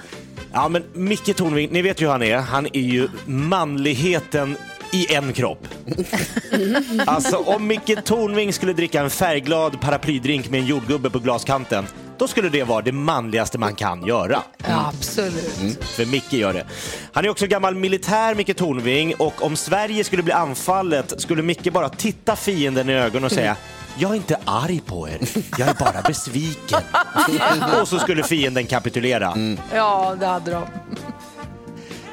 Ja, 0.52 0.68
men 0.68 0.84
Micke 0.92 1.36
Tornving, 1.36 1.68
ni 1.72 1.82
vet 1.82 2.00
ju 2.00 2.04
hur 2.04 2.12
han 2.12 2.22
är. 2.22 2.36
Han 2.36 2.66
är 2.66 2.80
ju 2.80 3.08
manligheten 3.26 4.56
i 4.92 5.14
en 5.14 5.32
kropp. 5.32 5.68
Alltså 7.06 7.36
om 7.36 7.66
Micke 7.66 8.04
Tornving 8.04 8.52
skulle 8.52 8.72
dricka 8.72 9.00
en 9.00 9.10
färgglad 9.10 9.80
paraplydrink 9.80 10.50
med 10.50 10.60
en 10.60 10.66
jordgubbe 10.66 11.10
på 11.10 11.18
glaskanten, 11.18 11.86
då 12.18 12.28
skulle 12.28 12.48
det 12.48 12.64
vara 12.64 12.82
det 12.82 12.92
manligaste 12.92 13.58
man 13.58 13.74
kan 13.74 14.06
göra. 14.06 14.42
Ja, 14.68 14.92
absolut. 14.98 15.84
För 15.84 16.06
Micke 16.06 16.32
gör 16.32 16.52
det. 16.52 16.66
Han 17.12 17.24
är 17.24 17.28
också 17.28 17.46
gammal 17.46 17.74
militär, 17.74 18.34
Micke 18.34 18.56
Tornving, 18.56 19.14
och 19.14 19.42
om 19.44 19.56
Sverige 19.56 20.04
skulle 20.04 20.22
bli 20.22 20.32
anfallet 20.32 21.20
skulle 21.20 21.42
Micke 21.42 21.72
bara 21.72 21.88
titta 21.88 22.36
fienden 22.36 22.88
i 22.88 22.92
ögonen 22.92 23.24
och 23.24 23.32
säga 23.32 23.56
jag 23.98 24.10
är 24.10 24.14
inte 24.14 24.38
arg 24.44 24.80
på 24.86 25.08
er, 25.08 25.18
jag 25.58 25.68
är 25.68 25.74
bara 25.74 26.02
besviken. 26.02 26.80
och 27.80 27.88
så 27.88 27.98
skulle 27.98 28.22
fienden 28.22 28.66
kapitulera. 28.66 29.56
Ja, 29.74 30.16
det 30.20 30.26
hade 30.26 30.50
de. 30.50 30.66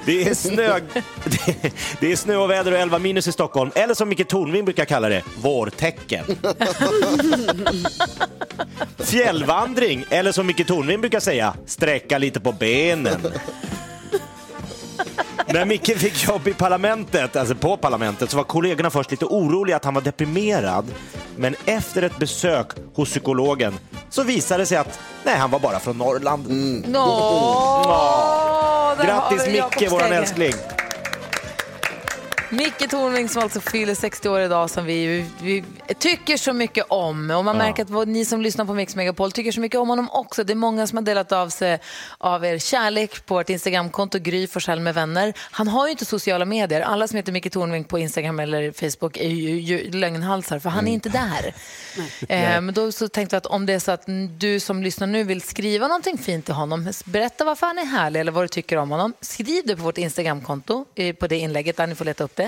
Det 0.07 0.29
är, 0.29 0.34
snö, 0.34 0.79
det, 1.24 1.74
det 2.00 2.12
är 2.12 2.15
snö 2.15 2.36
och 2.36 2.50
väder 2.50 2.72
och 2.72 2.77
11 2.77 3.00
minus 3.00 3.27
i 3.27 3.31
Stockholm, 3.31 3.72
eller 3.75 3.93
som 3.93 4.10
Micke 4.10 4.27
Tornving 4.27 4.65
brukar 4.65 4.86
kalla 4.86 5.10
det, 5.10 5.24
vårtecken. 5.41 6.25
Fjällvandring, 8.98 10.05
eller 10.10 10.31
som 10.31 10.48
Micke 10.48 10.67
Tornving 10.67 11.01
brukar 11.01 11.19
säga, 11.19 11.53
sträcka 11.65 12.17
lite 12.17 12.39
på 12.39 12.51
benen. 12.51 13.22
När 15.53 15.65
Micke 15.65 15.97
fick 15.97 16.27
jobb 16.27 16.47
i 16.47 16.53
parlamentet, 16.53 17.35
alltså 17.35 17.55
på 17.55 17.77
parlamentet, 17.77 18.31
så 18.31 18.37
var 18.37 18.43
kollegorna 18.43 18.89
först 18.89 19.11
lite 19.11 19.25
oroliga 19.25 19.75
att 19.75 19.85
han 19.85 19.93
var 19.93 20.01
deprimerad. 20.01 20.85
Men 21.35 21.55
efter 21.65 22.01
ett 22.01 22.17
besök 22.17 22.67
hos 22.93 23.09
psykologen 23.09 23.73
så 24.09 24.23
visade 24.23 24.61
det 24.61 24.65
sig 24.65 24.77
att 24.77 24.99
nej, 25.23 25.35
han 25.37 25.51
var 25.51 25.59
bara 25.59 25.79
från 25.79 25.97
Norrland. 25.97 26.49
Nå, 26.87 27.05
där 28.97 29.13
har 29.13 29.29
Grattis 29.31 29.47
Micke, 29.47 29.91
våran 29.91 30.11
älskling. 30.11 30.53
Micke 32.57 32.89
Tornving 32.89 33.29
som 33.29 33.43
alltså 33.43 33.59
fyller 33.59 33.95
60 33.95 34.29
år 34.29 34.41
idag 34.41 34.69
som 34.69 34.85
vi, 34.85 35.25
vi 35.41 35.63
tycker 35.99 36.37
så 36.37 36.53
mycket 36.53 36.85
om. 36.89 37.31
Och 37.31 37.45
man 37.45 37.57
märker 37.57 37.83
att 37.83 37.89
vad, 37.89 38.07
ni 38.07 38.25
som 38.25 38.41
lyssnar 38.41 38.65
på 38.65 38.73
Mix 38.73 38.95
Megapol 38.95 39.31
tycker 39.31 39.51
så 39.51 39.59
mycket 39.59 39.79
om 39.79 39.89
honom 39.89 40.09
också. 40.11 40.43
Det 40.43 40.53
är 40.53 40.55
många 40.55 40.87
som 40.87 40.97
har 40.97 41.03
delat 41.03 41.31
av 41.31 41.49
sig 41.49 41.79
av 42.17 42.45
er 42.45 42.57
kärlek 42.57 43.25
på 43.25 43.33
vårt 43.33 43.49
Instagramkonto 43.49 44.19
Gry 44.19 44.47
Forssell 44.47 44.79
med 44.79 44.93
vänner. 44.93 45.33
Han 45.37 45.67
har 45.67 45.87
ju 45.87 45.91
inte 45.91 46.05
sociala 46.05 46.45
medier. 46.45 46.81
Alla 46.81 47.07
som 47.07 47.17
heter 47.17 47.31
Micke 47.31 47.51
Tornving 47.51 47.83
på 47.83 47.99
Instagram 47.99 48.39
eller 48.39 48.71
Facebook 48.71 49.17
är 49.17 49.29
ju, 49.29 49.59
ju 49.59 49.91
lögnhalsar 49.91 50.59
för 50.59 50.69
han 50.69 50.87
är 50.87 50.93
inte 50.93 51.09
där. 51.09 51.53
Eh, 52.29 52.61
men 52.61 52.73
då 52.73 52.91
så 52.91 53.07
tänkte 53.07 53.35
jag 53.35 53.37
att 53.37 53.45
om 53.45 53.65
det 53.65 53.73
är 53.73 53.79
så 53.79 53.91
att 53.91 54.03
du 54.37 54.59
som 54.59 54.83
lyssnar 54.83 55.07
nu 55.07 55.23
vill 55.23 55.41
skriva 55.41 55.87
någonting 55.87 56.17
fint 56.17 56.45
till 56.45 56.53
honom, 56.53 56.91
berätta 57.05 57.45
varför 57.45 57.67
han 57.67 57.77
är 57.77 57.85
härlig 57.85 58.19
eller 58.19 58.31
vad 58.31 58.43
du 58.43 58.47
tycker 58.47 58.77
om 58.77 58.91
honom. 58.91 59.13
Skriv 59.21 59.63
det 59.65 59.75
på 59.75 59.83
vårt 59.83 59.97
Instagramkonto, 59.97 60.85
eh, 60.95 61.15
på 61.15 61.27
det 61.27 61.37
inlägget 61.37 61.77
där 61.77 61.87
ni 61.87 61.95
får 61.95 62.05
leta 62.05 62.23
upp 62.23 62.35
det. 62.35 62.46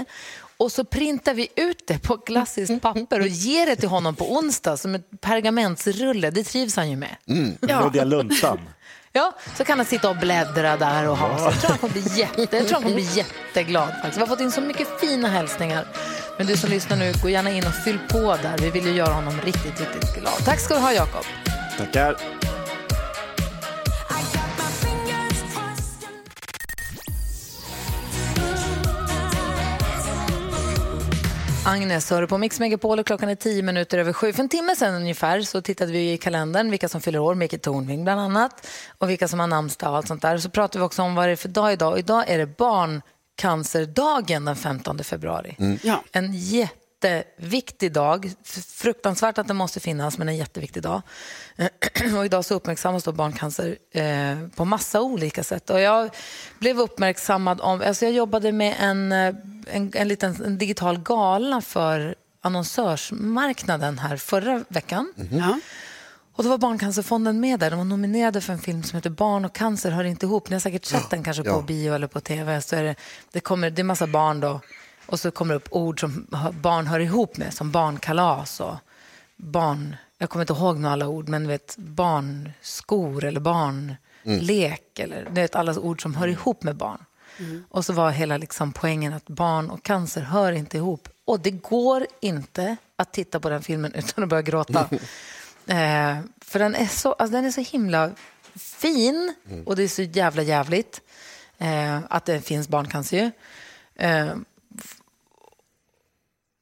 Och 0.57 0.71
så 0.71 0.83
printar 0.83 1.33
vi 1.33 1.47
ut 1.55 1.87
det 1.87 1.99
på 1.99 2.17
klassiskt 2.17 2.81
papper 2.81 3.19
och 3.19 3.27
ger 3.27 3.65
det 3.65 3.75
till 3.75 3.89
honom 3.89 4.15
på 4.15 4.33
onsdag 4.33 4.77
som 4.77 4.95
ett 4.95 5.21
pergamentsrulle. 5.21 6.31
Det 6.31 6.43
trivs 6.43 6.75
han 6.75 6.89
ju 6.89 6.95
med. 6.95 7.15
Luddiga 7.61 8.03
luntan. 8.03 8.59
Ja, 9.11 9.35
så 9.57 9.63
kan 9.63 9.79
han 9.79 9.85
sitta 9.85 10.09
och 10.09 10.15
bläddra 10.15 10.77
där 10.77 11.07
och 11.09 11.17
ha 11.17 11.37
sig. 11.37 11.45
Jag 11.45 11.61
tror 11.61 11.69
han 11.69 11.77
kommer 11.77 11.93
bli, 11.93 12.19
jätte, 12.19 12.41
jag 12.57 12.67
tror 12.67 12.73
han 12.73 12.83
kommer 12.83 12.95
bli 12.95 13.09
jätteglad. 13.13 13.89
Faktiskt. 13.89 14.17
Vi 14.17 14.19
har 14.19 14.27
fått 14.27 14.39
in 14.39 14.51
så 14.51 14.61
mycket 14.61 14.99
fina 14.99 15.27
hälsningar. 15.27 15.87
Men 16.37 16.47
du 16.47 16.57
som 16.57 16.69
lyssnar 16.69 16.97
nu, 16.97 17.13
gå 17.23 17.29
gärna 17.29 17.51
in 17.51 17.63
och 17.67 17.73
fyll 17.73 17.99
på 18.09 18.37
där. 18.41 18.57
Vi 18.57 18.69
vill 18.69 18.85
ju 18.85 18.91
göra 18.91 19.13
honom 19.13 19.41
riktigt, 19.45 19.79
riktigt 19.79 20.15
glad. 20.15 20.45
Tack 20.45 20.59
ska 20.59 20.73
du 20.73 20.79
ha, 20.79 20.93
Jakob. 20.93 21.25
Tackar. 21.77 22.38
Agnes 31.69 32.09
hör 32.09 32.21
du 32.21 32.27
på 32.27 32.37
Mix 32.37 32.59
Megapol 32.59 32.99
och 32.99 33.05
klockan 33.05 33.29
är 33.29 33.35
tio 33.35 33.63
minuter 33.63 33.97
över 33.97 34.13
sju. 34.13 34.33
För 34.33 34.43
en 34.43 34.49
timme 34.49 34.75
sedan 34.75 34.95
ungefär 34.95 35.41
så 35.41 35.61
tittade 35.61 35.91
vi 35.91 36.11
i 36.11 36.17
kalendern 36.17 36.71
vilka 36.71 36.89
som 36.89 37.01
fyller 37.01 37.19
år, 37.19 37.35
Micke 37.35 37.61
Tornving 37.61 38.03
bland 38.03 38.21
annat, 38.21 38.67
och 38.97 39.09
vilka 39.09 39.27
som 39.27 39.39
har 39.39 39.47
namnsdag 39.47 39.89
och 39.89 39.97
allt 39.97 40.07
sånt 40.07 40.21
där. 40.21 40.37
Så 40.37 40.49
pratade 40.49 40.79
vi 40.79 40.85
också 40.85 41.01
om 41.01 41.15
vad 41.15 41.27
det 41.27 41.31
är 41.31 41.35
för 41.35 41.49
dag 41.49 41.73
idag. 41.73 41.99
Idag 41.99 42.29
är 42.29 42.37
det 42.37 42.57
barncancerdagen 42.57 44.45
den 44.45 44.55
15 44.55 45.03
februari. 45.03 45.55
Ja. 45.83 46.03
En 46.11 46.33
jätteviktig 47.03 47.93
dag. 47.93 48.31
Fruktansvärt 48.67 49.37
att 49.37 49.47
den 49.47 49.57
måste 49.57 49.79
finnas, 49.79 50.17
men 50.17 50.29
en 50.29 50.37
jätteviktig 50.37 50.83
dag. 50.83 51.01
Och 52.17 52.25
idag 52.25 52.45
så 52.45 52.55
uppmärksammas 52.55 53.03
då 53.03 53.11
barncancer 53.11 53.77
eh, 53.91 54.47
på 54.55 54.65
massa 54.65 55.01
olika 55.01 55.43
sätt. 55.43 55.69
Och 55.69 55.79
jag 55.79 56.09
blev 56.59 56.79
uppmärksammad 56.79 57.61
om... 57.61 57.81
Alltså 57.85 58.05
jag 58.05 58.13
jobbade 58.13 58.51
med 58.51 58.75
en, 58.79 59.11
eh, 59.11 59.35
en, 59.67 59.91
en 59.93 60.07
liten 60.07 60.43
en 60.45 60.57
digital 60.57 60.99
gala 60.99 61.61
för 61.61 62.15
annonsörsmarknaden 62.41 63.99
här 63.99 64.17
förra 64.17 64.63
veckan. 64.67 65.13
Ja. 65.31 65.59
Och 66.35 66.43
då 66.43 66.49
var 66.49 66.57
Barncancerfonden 66.57 67.39
med 67.39 67.59
där. 67.59 67.69
De 67.69 67.77
var 67.77 67.85
nominerade 67.85 68.41
för 68.41 68.53
en 68.53 68.59
film 68.59 68.83
som 68.83 68.97
heter 68.97 69.09
Barn 69.09 69.45
och 69.45 69.55
cancer 69.55 69.91
hör 69.91 70.03
inte 70.03 70.25
ihop. 70.25 70.49
Ni 70.49 70.55
har 70.55 70.59
säkert 70.59 70.85
sett 70.85 71.09
den 71.09 71.23
kanske 71.23 71.43
på 71.43 71.49
ja. 71.49 71.61
bio 71.61 71.93
eller 71.93 72.07
på 72.07 72.19
tv. 72.19 72.61
Så 72.61 72.75
är 72.75 72.83
det, 72.83 72.95
det, 73.31 73.39
kommer, 73.39 73.69
det 73.69 73.81
är 73.81 73.83
massa 73.83 74.07
barn 74.07 74.39
då. 74.39 74.61
Och 75.09 75.19
så 75.19 75.31
kommer 75.31 75.53
det 75.53 75.55
upp 75.55 75.67
ord 75.71 75.99
som 75.99 76.27
barn 76.61 76.87
hör 76.87 76.99
ihop 76.99 77.37
med. 77.37 77.53
Som 77.53 77.71
barnkalas 77.71 78.59
och 78.59 78.75
barn... 79.37 79.95
Jag 80.17 80.29
kommer 80.29 80.43
inte 80.43 80.53
ihåg 80.53 80.77
några 80.79 80.93
alla 80.93 81.07
ord, 81.07 81.29
men 81.29 81.47
vet, 81.47 81.77
barnskor 81.77 83.23
eller 83.23 83.39
barnlek. 83.39 84.99
Eller, 84.99 85.25
du 85.25 85.41
vet, 85.41 85.55
alla 85.55 85.79
ord 85.79 86.01
som 86.01 86.15
hör 86.15 86.27
ihop 86.27 86.63
med 86.63 86.75
barn. 86.75 87.05
Och 87.69 87.85
så 87.85 87.93
var 87.93 88.11
hela 88.11 88.37
liksom 88.37 88.71
poängen 88.71 89.13
att 89.13 89.27
barn 89.27 89.69
och 89.69 89.83
cancer 89.83 90.21
hör 90.21 90.51
inte 90.51 90.77
ihop. 90.77 91.09
Och 91.25 91.39
det 91.39 91.51
går 91.51 92.07
inte 92.19 92.75
att 92.95 93.13
titta 93.13 93.39
på 93.39 93.49
den 93.49 93.61
filmen 93.61 93.93
utan 93.95 94.23
att 94.23 94.29
börja 94.29 94.41
gråta. 94.41 94.89
Eh, 95.67 96.19
för 96.41 96.59
den 96.59 96.75
är, 96.75 96.87
så, 96.87 97.13
alltså 97.13 97.35
den 97.35 97.45
är 97.45 97.51
så 97.51 97.61
himla 97.61 98.11
fin 98.55 99.33
och 99.65 99.75
det 99.75 99.83
är 99.83 99.87
så 99.87 100.01
jävla 100.01 100.41
jävligt 100.41 101.01
eh, 101.57 101.99
att 102.09 102.25
det 102.25 102.41
finns 102.41 102.67
barncancer. 102.67 103.31
Eh, 103.95 104.29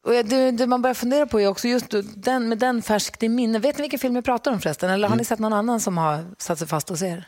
och 0.08 0.26
det, 0.26 0.52
det 0.52 0.68
man 0.68 0.82
börjar 0.82 0.94
fundera 0.94 1.26
på 1.28 1.42
är 1.42 1.48
också 1.48 1.68
just 1.68 1.86
den, 2.16 2.50
med 2.50 2.58
den 2.58 2.82
färskt 2.82 3.24
i 3.24 3.30
minne. 3.30 3.60
Vet 3.60 3.78
ni 3.78 3.82
vilken 3.82 4.00
film 4.00 4.16
jag 4.16 4.26
pratar 4.26 4.52
om 4.52 4.62
förresten? 4.62 4.90
Eller 4.90 5.08
har 5.08 5.16
ni 5.16 5.26
sett 5.26 5.40
någon 5.40 5.54
annan 5.54 5.80
som 5.80 5.98
har 5.98 6.26
satt 6.38 6.60
sig 6.60 6.68
fast 6.68 6.90
hos 6.90 7.02
er? 7.02 7.28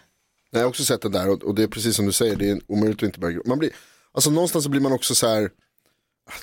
Jag 0.51 0.59
har 0.59 0.65
också 0.67 0.83
sett 0.86 1.01
det 1.01 1.09
där 1.09 1.29
och, 1.29 1.43
och 1.43 1.55
det 1.55 1.63
är 1.63 1.67
precis 1.67 1.95
som 1.95 2.05
du 2.05 2.12
säger, 2.12 2.36
det 2.36 2.50
är 2.50 2.59
omöjligt 2.67 2.98
att 3.00 3.03
inte 3.03 3.19
börja 3.19 3.39
man 3.45 3.59
blir, 3.59 3.71
alltså 4.12 4.29
Någonstans 4.29 4.63
så 4.63 4.69
blir 4.69 4.81
man 4.81 4.91
också 4.93 5.15
så 5.15 5.27
här, 5.27 5.50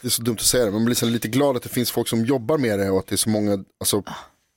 det 0.03 0.09
är 0.09 0.11
så 0.11 0.23
dumt 0.23 0.37
att 0.41 0.47
säga 0.47 0.65
det, 0.65 0.71
men 0.71 0.81
man 0.81 0.85
blir 0.85 0.95
så 0.97 1.07
lite 1.07 1.29
glad 1.29 1.57
att 1.57 1.63
det 1.63 1.69
finns 1.69 1.91
folk 1.91 2.09
som 2.09 2.25
jobbar 2.25 2.59
med 2.59 2.79
det 2.79 2.91
och 2.91 2.99
att 2.99 3.07
det 3.07 3.15
är 3.15 3.17
så 3.17 3.29
många, 3.31 3.53
alltså, 3.81 4.03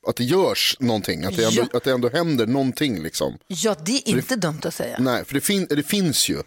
att 0.08 0.16
det 0.16 0.24
görs 0.24 0.78
någonting, 0.80 1.26
att 1.26 1.36
det 1.36 1.44
ändå, 1.46 1.62
Ja. 1.72 1.78
att 1.78 1.84
det 1.84 1.92
ändå 1.92 2.10
händer 2.10 2.48
någonting 2.48 3.04
liksom. 3.04 3.38
Ja, 3.48 3.76
det 3.86 3.92
är 3.92 4.10
inte 4.10 4.36
dumt 4.36 4.60
att 4.64 4.74
säga. 4.74 4.98
Nej, 5.00 5.26
för 5.26 5.34
det, 5.34 5.42
fin, 5.42 5.68
det 5.70 5.84
finns 5.84 6.30
ju. 6.30 6.42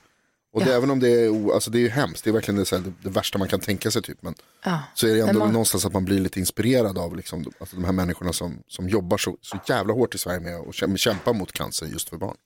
Och 0.55 0.65
det, 0.65 0.75
även 0.75 0.91
om 0.91 1.01
det 1.01 1.09
är, 1.25 1.53
alltså 1.55 1.71
det 1.71 1.79
är 1.79 1.81
ju 1.81 1.89
hemskt, 1.89 2.25
det 2.25 2.31
är 2.31 2.35
verkligen 2.35 2.59
det, 2.59 2.65
så 2.67 2.77
här, 2.77 2.83
det, 2.83 2.93
det 3.03 3.11
värsta 3.11 3.39
man 3.39 3.49
kan 3.49 3.61
tänka 3.61 3.91
sig 3.91 4.03
typ. 4.03 4.23
Men 4.23 4.35
Ja. 4.65 4.79
så 4.95 5.07
är 5.07 5.15
det 5.15 5.21
ändå 5.21 5.39
man- 5.39 5.53
någonstans 5.53 5.85
att 5.87 5.93
man 5.93 6.05
blir 6.05 6.19
lite 6.21 6.41
inspirerad 6.41 6.99
av 6.99 7.17
liksom, 7.17 7.45
alltså 7.61 7.77
de 7.77 7.85
här 7.85 7.93
människorna 7.93 8.33
som, 8.33 8.59
som 8.69 8.89
jobbar 8.89 9.19
så, 9.19 9.37
så 9.41 9.59
jävla 9.69 9.93
hårt 9.95 10.15
i 10.15 10.19
Sverige 10.19 10.41
med 10.41 10.57
att 10.57 10.99
kämpa, 10.99 11.33
mot 11.33 11.53
cancer 11.53 11.87
just 11.87 12.09
för 12.09 12.17
barn. 12.17 12.37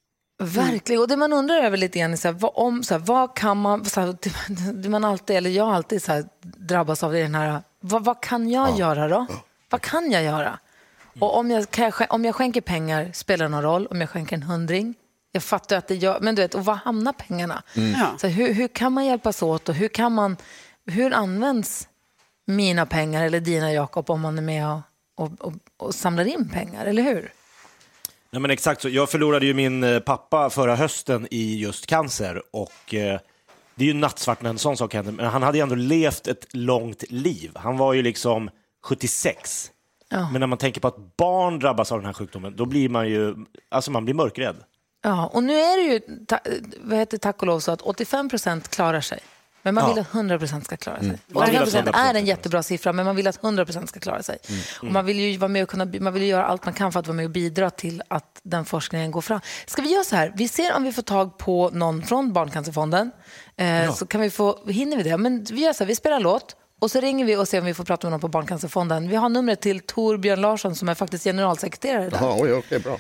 Verkligen. 0.43 1.03
Och 1.03 1.09
det 1.09 1.17
man 1.17 1.33
undrar 1.33 1.57
över 1.57 1.77
lite 1.77 1.99
grann 1.99 2.13
är 2.13 2.17
så 2.17 2.29
här, 2.29 2.33
vad, 2.35 2.51
om, 2.55 2.83
så 2.83 2.95
här, 2.95 2.99
vad 2.99 3.37
kan 3.37 3.57
man, 3.57 3.85
så 3.85 4.01
här, 4.01 4.17
det, 4.73 4.89
man 4.89 5.05
alltid, 5.05 5.37
eller 5.37 5.51
jag 5.51 5.69
alltid 5.69 6.03
så 6.03 6.13
här, 6.13 6.25
drabbas 6.43 7.03
av 7.03 7.13
det 7.13 7.23
den 7.23 7.35
här, 7.35 7.63
vad, 7.81 8.05
vad 8.05 8.23
kan 8.23 8.51
jag 8.51 8.79
göra 8.79 9.09
då? 9.09 9.27
Vad 9.71 9.81
kan 9.81 10.11
jag 10.11 10.23
göra? 10.23 10.59
Och 11.19 11.37
om 11.39 11.51
jag, 11.51 11.67
jag, 11.77 11.95
om 12.11 12.25
jag 12.25 12.35
skänker 12.35 12.61
pengar, 12.61 13.11
spelar 13.15 13.45
det 13.45 13.49
någon 13.49 13.63
roll? 13.63 13.87
Om 13.87 14.01
jag 14.01 14.11
skänker 14.11 14.37
en 14.37 14.43
hundring? 14.43 14.95
Jag 15.37 15.43
fattar 15.43 15.77
att 15.77 15.89
det 15.89 15.95
gör, 15.95 16.21
men 16.21 16.35
du 16.35 16.43
vet, 16.43 16.55
och 16.55 16.65
var 16.65 16.75
hamnar 16.75 17.13
pengarna? 17.13 17.63
Ja. 17.75 18.15
Så 18.19 18.27
hur, 18.27 18.55
hur 18.55 18.69
kan 18.69 18.93
man 18.93 19.07
hjälpas 19.07 19.43
åt 19.43 19.69
och 19.69 19.75
hur 19.75 19.89
kan 19.89 20.13
man, 20.13 20.37
hur 20.87 21.13
används 21.13 21.89
mina 22.47 22.87
pengar 22.87 23.25
eller 23.25 23.41
dina 23.41 23.73
Jakob 23.73 24.11
om 24.11 24.21
man 24.21 24.39
är 24.39 24.43
med 24.43 24.69
och, 24.69 24.81
och, 25.15 25.33
och, 25.41 25.53
och 25.77 25.95
samlar 25.95 26.25
in 26.25 26.49
pengar, 26.49 26.87
eller 26.87 27.03
hur? 27.03 27.33
Nej, 28.31 28.41
men 28.41 28.51
exakt 28.51 28.83
så. 28.83 28.89
Jag 28.89 29.11
förlorade 29.11 29.47
ju 29.47 29.55
min 29.55 29.85
eh, 29.85 29.99
pappa 29.99 30.51
förra 30.51 30.77
hösten 30.77 31.29
i 31.31 31.59
just 31.59 31.87
cancer 31.87 32.43
och 32.51 32.95
eh, 32.95 33.21
det 33.75 33.85
är 33.85 33.89
ju 33.89 33.95
nattsvart 33.95 34.43
när 34.43 34.51
en 34.51 34.59
sån 34.59 34.77
sak 34.77 34.95
händer, 34.95 35.13
men 35.13 35.27
han 35.27 35.43
hade 35.43 35.59
ju 35.59 35.63
ändå 35.63 35.75
levt 35.75 36.27
ett 36.29 36.47
långt 36.53 37.05
liv. 37.11 37.53
Han 37.55 37.77
var 37.77 37.93
ju 37.93 38.03
liksom 38.03 38.51
76. 38.85 39.71
Ja. 40.09 40.31
Men 40.31 40.41
när 40.41 40.47
man 40.47 40.59
tänker 40.59 40.81
på 40.81 40.89
att 40.89 41.17
barn 41.17 41.59
drabbas 41.59 41.93
av 41.93 41.99
den 41.99 42.07
här 42.07 42.13
sjukdomen, 42.13 42.57
då 42.57 42.67
blir 42.67 42.89
man 42.89 43.09
ju, 43.09 43.35
alltså 43.69 43.91
man 43.91 44.05
blir 44.05 44.15
mörkrädd. 44.15 44.57
Ja, 45.07 45.27
och 45.27 45.43
nu 45.43 45.55
är 45.61 45.77
det 45.77 45.93
ju 45.95 46.01
ta, 46.27 46.39
vad 46.81 46.99
heter, 46.99 47.19
tack 47.19 47.41
och 47.41 47.47
lov 47.47 47.61
så 47.61 47.73
att 47.73 47.83
85 47.83 48.29
procent 48.29 48.69
klarar 48.69 49.01
sig. 49.01 49.19
Men 49.63 49.75
man 49.75 49.85
Ja. 49.85 49.89
vill 49.95 50.01
att 50.01 50.15
100 50.15 50.39
procent 50.39 50.65
ska 50.65 50.77
klara 50.77 51.01
sig. 51.01 51.11
Att 51.11 51.37
85 51.37 51.63
procent 51.65 51.89
100% 51.89 52.11
är 52.11 52.15
en 52.15 52.27
jättebra 52.27 52.63
siffra, 52.63 52.93
men 52.93 53.07
man 53.07 53.17
vill 53.17 53.27
att 53.27 53.43
100 53.45 53.65
procent 53.65 53.89
ska 53.89 54.01
klara 54.01 54.23
sig. 54.23 54.39
Och 54.81 54.85
man 54.87 55.05
vill 55.07 55.21
ju 55.21 55.37
vara 55.37 55.49
med 55.49 55.63
och 55.63 55.69
kunna, 55.69 55.85
man 56.01 56.13
vill 56.13 56.23
göra 56.23 56.47
allt 56.47 56.65
man 56.65 56.75
kan 56.75 56.93
för 56.93 57.01
att 57.01 57.07
vara 57.07 57.15
med 57.17 57.25
och 57.25 57.31
bidra 57.31 57.71
till 57.71 58.03
att 58.09 58.41
den 58.43 58.65
forskningen 58.65 59.11
går 59.11 59.21
fram. 59.21 59.41
Ska 59.67 59.83
vi 59.83 59.93
göra 59.93 60.05
så 60.05 60.17
här? 60.17 60.33
Vi 60.37 60.49
ser 60.49 60.77
om 60.77 60.83
vi 60.83 60.93
får 60.93 61.03
tag 61.03 61.39
på 61.39 61.71
någon 61.73 62.03
från 62.03 62.33
Barncancerfonden. 62.33 63.11
Eh, 63.57 63.95
Så 63.95 64.07
kan 64.07 64.21
vi 64.21 64.31
få, 64.31 64.67
hinner 64.69 64.97
vi 64.97 65.03
det? 65.03 65.17
Men 65.17 65.45
vi 65.45 65.61
gör 65.61 65.73
så 65.73 65.85
här, 65.85 65.89
vi 65.89 65.95
spelar 65.97 66.21
låt. 66.21 66.57
Och 66.81 66.91
så 66.91 67.01
ringer 67.01 67.25
vi 67.25 67.37
och 67.37 67.49
ser 67.49 67.59
om 67.61 67.65
vi 67.67 67.75
får 67.75 67.85
prata 67.85 68.07
med 68.07 68.11
någon 68.13 68.21
på 68.21 68.29
Barncancerfonden. 68.29 69.09
Vi 69.09 69.17
har 69.17 69.29
numret 69.29 69.61
till 69.61 69.81
Torbjörn 69.81 70.41
Larsson 70.41 70.75
som 70.77 70.89
är 70.89 70.95
faktiskt 70.95 71.25
generalsekreterare 71.25 72.09
där. 72.11 72.19
Jaha, 72.21 72.37
oj, 72.41 72.53
okej, 72.53 72.79
bra. 72.81 72.99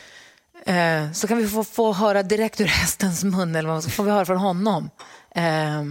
Eh, 0.64 1.12
så 1.12 1.26
kan 1.26 1.38
vi 1.38 1.48
få, 1.48 1.64
få 1.64 1.92
höra 1.92 2.22
direkt 2.22 2.60
ur 2.60 2.64
hästens 2.66 3.24
mun, 3.24 3.56
eller 3.56 3.68
vad, 3.68 3.84
så 3.84 3.90
får 3.90 4.04
vi 4.04 4.10
höra 4.10 4.24
från 4.24 4.36
honom. 4.38 4.90
Eh, 5.34 5.82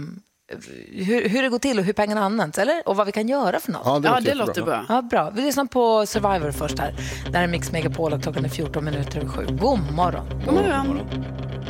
hur, 1.04 1.28
hur 1.28 1.42
det 1.42 1.48
går 1.48 1.58
till 1.58 1.78
och 1.78 1.84
hur 1.84 1.92
pengarna 1.92 2.24
används, 2.24 2.58
eller? 2.58 2.88
Och 2.88 2.96
vad 2.96 3.06
vi 3.06 3.12
kan 3.12 3.28
göra 3.28 3.60
för 3.60 3.72
något. 3.72 3.82
Ja, 3.84 3.98
det 3.98 4.08
Ja, 4.08 4.14
låter 4.14 4.28
det 4.28 4.34
låter 4.34 4.62
bra. 4.62 4.84
Ja, 4.88 5.02
bra. 5.02 5.30
Vi 5.30 5.42
lyssnar 5.42 5.64
på 5.64 6.06
Survivor 6.06 6.50
först 6.50 6.78
här. 6.78 6.94
Det 7.30 7.36
här 7.36 7.44
är 7.44 7.48
Mix 7.48 7.72
Megapol 7.72 8.12
och 8.12 8.22
klockan 8.22 8.44
är 8.44 8.48
14 8.48 8.84
minuter 8.84 9.18
över 9.18 9.28
sju. 9.28 9.46
God 9.60 9.92
morgon. 9.92 10.42
God 10.44 10.54
morgon. 10.54 11.00
Ja. 11.10 11.65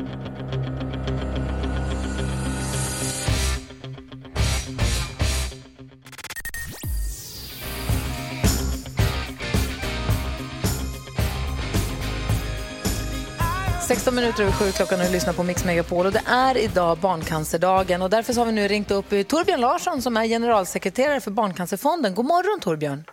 16 13.86 14.14
minuter 14.14 14.42
över 14.42 14.52
sju 14.52 14.72
klockan 14.72 15.00
och 15.00 15.12
lyssnar 15.12 15.32
på 15.32 15.42
Mix 15.42 15.64
Megapol. 15.64 16.06
Och 16.06 16.12
det 16.12 16.22
är 16.26 16.56
idag 16.56 16.98
barncancerdagen 16.98 18.02
och 18.02 18.10
därför 18.10 18.34
har 18.34 18.46
vi 18.46 18.52
nu 18.52 18.68
ringt 18.68 18.90
upp 18.90 19.08
Torbjörn 19.08 19.60
Larsson 19.60 20.02
som 20.02 20.16
är 20.16 20.26
generalsekreterare 20.26 21.20
för 21.20 21.30
Barncancerfonden. 21.30 22.14
God 22.14 22.24
morgon 22.24 22.60
Torbjörn. 22.60 23.04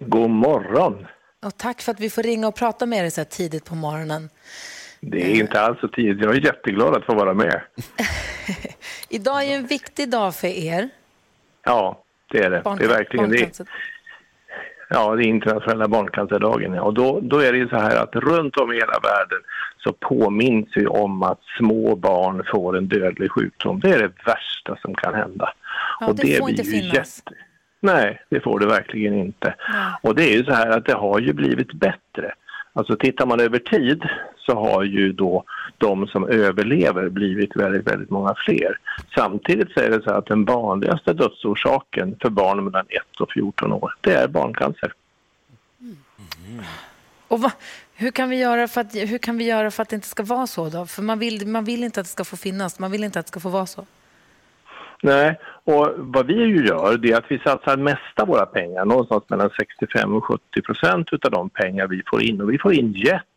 God 0.00 0.30
morgon. 0.30 1.06
Och 1.42 1.56
tack 1.56 1.80
för 1.80 1.92
att 1.92 2.00
vi 2.00 2.10
får 2.10 2.22
ringa 2.22 2.48
och 2.48 2.54
prata 2.54 2.86
med 2.86 3.04
dig 3.04 3.10
så 3.10 3.20
här 3.20 3.24
tidigt 3.24 3.64
på 3.64 3.74
morgonen. 3.74 4.28
Det 5.00 5.22
är 5.22 5.40
inte 5.40 5.60
alls 5.60 5.80
så 5.80 5.88
tidigt. 5.88 6.24
Jag 6.24 6.36
är 6.36 6.40
jätteglad 6.40 6.94
att 6.96 7.04
få 7.04 7.14
vara 7.14 7.34
med. 7.34 7.60
Idag 9.08 9.44
är 9.44 9.56
en 9.56 9.66
viktig 9.66 10.10
dag 10.10 10.34
för 10.34 10.48
er. 10.48 10.88
Ja, 11.64 12.04
det 12.32 12.38
är 12.38 12.50
det. 12.50 12.62
Det 12.78 12.84
är 12.84 12.88
verkligen 12.88 13.30
det. 13.30 13.60
Ja, 14.92 15.16
det 15.16 15.24
är 15.24 15.26
internationella 15.26 15.88
barncancerdagen. 15.88 16.74
Ja. 16.74 16.82
Och 16.82 16.94
då, 16.94 17.20
då 17.22 17.38
är 17.38 17.52
det 17.52 17.58
ju 17.58 17.68
så 17.68 17.76
här 17.76 18.02
att 18.02 18.16
runt 18.16 18.56
om 18.56 18.72
i 18.72 18.74
hela 18.74 18.98
världen 19.02 19.38
så 19.78 19.92
påminns 19.92 20.68
vi 20.74 20.86
om 20.86 21.22
att 21.22 21.40
små 21.58 21.96
barn 21.96 22.42
får 22.52 22.76
en 22.76 22.88
dödlig 22.88 23.30
sjukdom. 23.30 23.80
Det 23.80 23.90
är 23.90 23.98
det 23.98 24.12
värsta 24.26 24.76
som 24.76 24.94
kan 24.94 25.14
hända. 25.14 25.52
Ja, 26.00 26.06
det 26.06 26.38
får 26.38 26.46
blir 26.46 26.50
inte 26.50 26.62
ju 26.62 26.82
finnas. 26.82 27.22
Nej, 27.80 28.22
det 28.28 28.40
får 28.40 28.58
det 28.58 28.66
verkligen 28.66 29.14
inte. 29.14 29.54
Och 30.02 30.14
det 30.14 30.24
är 30.24 30.36
ju 30.36 30.44
så 30.44 30.52
här 30.52 30.70
att 30.70 30.84
det 30.84 30.94
har 30.94 31.20
ju 31.20 31.32
blivit 31.32 31.72
bättre. 31.72 32.34
Alltså 32.72 32.96
tittar 32.96 33.26
man 33.26 33.40
över 33.40 33.58
tid 33.58 34.02
så 34.46 34.54
har 34.54 34.82
ju 34.82 35.12
då 35.12 35.44
de 35.78 36.06
som 36.06 36.28
överlever 36.28 37.08
blivit 37.08 37.56
väldigt, 37.56 37.86
väldigt 37.86 38.10
många 38.10 38.34
fler. 38.46 38.78
Samtidigt 39.14 39.72
så 39.72 39.80
är 39.80 39.90
det 39.90 40.02
så 40.02 40.10
att 40.10 40.26
den 40.26 40.44
vanligaste 40.44 41.12
dödsorsaken 41.12 42.16
för 42.22 42.30
barn 42.30 42.64
mellan 42.64 42.86
1 42.88 43.20
och 43.20 43.32
14 43.32 43.72
år, 43.72 43.94
det 44.00 44.14
är 44.14 44.28
barncancer. 44.28 44.92
Och 47.28 47.40
va, 47.40 47.52
Hur 47.94 48.10
kan, 48.10 48.28
vi 48.28 48.40
göra 48.40 48.68
för 48.68 48.80
att, 48.80 48.94
hur 48.94 49.18
kan 49.18 49.38
vi 49.38 49.44
göra 49.44 49.70
för 49.70 49.82
att 49.82 49.88
det 49.88 49.96
inte 49.96 50.08
ska 50.08 50.22
vara 50.22 50.46
så? 50.46 50.68
Då? 50.68 50.86
För 50.86 51.02
man 51.02 51.18
vill, 51.18 51.46
man 51.46 51.64
vill 51.64 51.84
inte 51.84 52.00
att 52.00 52.06
det 52.06 52.10
ska 52.10 52.24
få 52.24 52.36
finnas, 52.36 52.78
man 52.78 52.90
vill 52.90 53.04
inte 53.04 53.18
att 53.18 53.26
det 53.26 53.30
ska 53.30 53.40
få 53.40 53.48
vara 53.48 53.66
så. 53.66 53.86
Nej, 55.02 55.38
och 55.64 55.94
vad 55.96 56.26
vi 56.26 56.34
ju 56.34 56.66
gör 56.66 56.96
det 56.96 57.12
är 57.12 57.16
att 57.16 57.30
vi 57.30 57.38
satsar 57.38 57.76
mesta 57.76 58.24
våra 58.26 58.46
pengar, 58.46 58.84
någonstans 58.84 59.24
mellan 59.28 59.50
65 59.58 60.14
och 60.14 60.24
70 60.24 60.62
procent 60.62 61.08
utav 61.12 61.30
de 61.30 61.50
pengar 61.50 61.86
vi 61.86 62.02
får 62.06 62.22
in. 62.22 62.40
Och 62.40 62.52
vi 62.52 62.58
får 62.58 62.72
in 62.72 62.92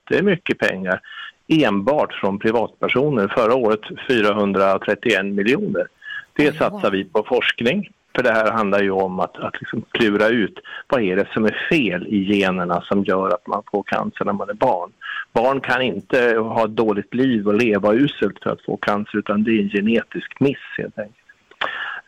jättemycket 0.10 0.60
pengar 0.60 1.02
enbart 1.48 2.14
från 2.14 2.40
privatpersoner. 2.40 3.28
Förra 3.28 3.56
året 3.56 3.82
431 4.08 5.26
miljoner. 5.26 5.88
Det 6.34 6.58
satsar 6.58 6.92
vi 6.92 7.06
på 7.06 7.24
forskning. 7.24 7.90
För 8.16 8.24
det 8.24 8.32
här 8.32 8.52
handlar 8.52 8.82
ju 8.82 8.92
om 8.92 9.20
att, 9.20 9.38
att 9.38 9.62
liksom 9.62 9.84
klura 9.92 10.28
ut 10.28 10.60
vad 10.88 11.02
är 11.02 11.16
det 11.16 11.28
som 11.34 11.46
är 11.46 11.68
fel 11.70 12.08
i 12.08 12.24
generna 12.24 12.82
som 12.82 13.04
gör 13.04 13.30
att 13.30 13.48
man 13.48 13.64
får 13.72 13.84
cancer 13.84 14.26
när 14.26 14.34
man 14.34 14.50
är 14.50 14.54
barn. 14.54 14.92
Barn 15.34 15.60
kan 15.60 15.82
inte 15.82 16.36
ha 16.38 16.66
ett 16.66 16.76
dåligt 16.76 17.14
liv 17.14 17.48
och 17.48 17.54
leva 17.54 17.94
uselt 17.94 18.44
för 18.44 18.50
att 18.50 18.66
få 18.66 18.78
cancer 18.78 19.18
utan 19.18 19.44
det 19.44 19.52
är 19.52 19.62
en 19.62 19.70
genetisk 19.70 20.40
miss 20.40 20.58
helt 20.78 21.00
enkelt. 21.00 21.25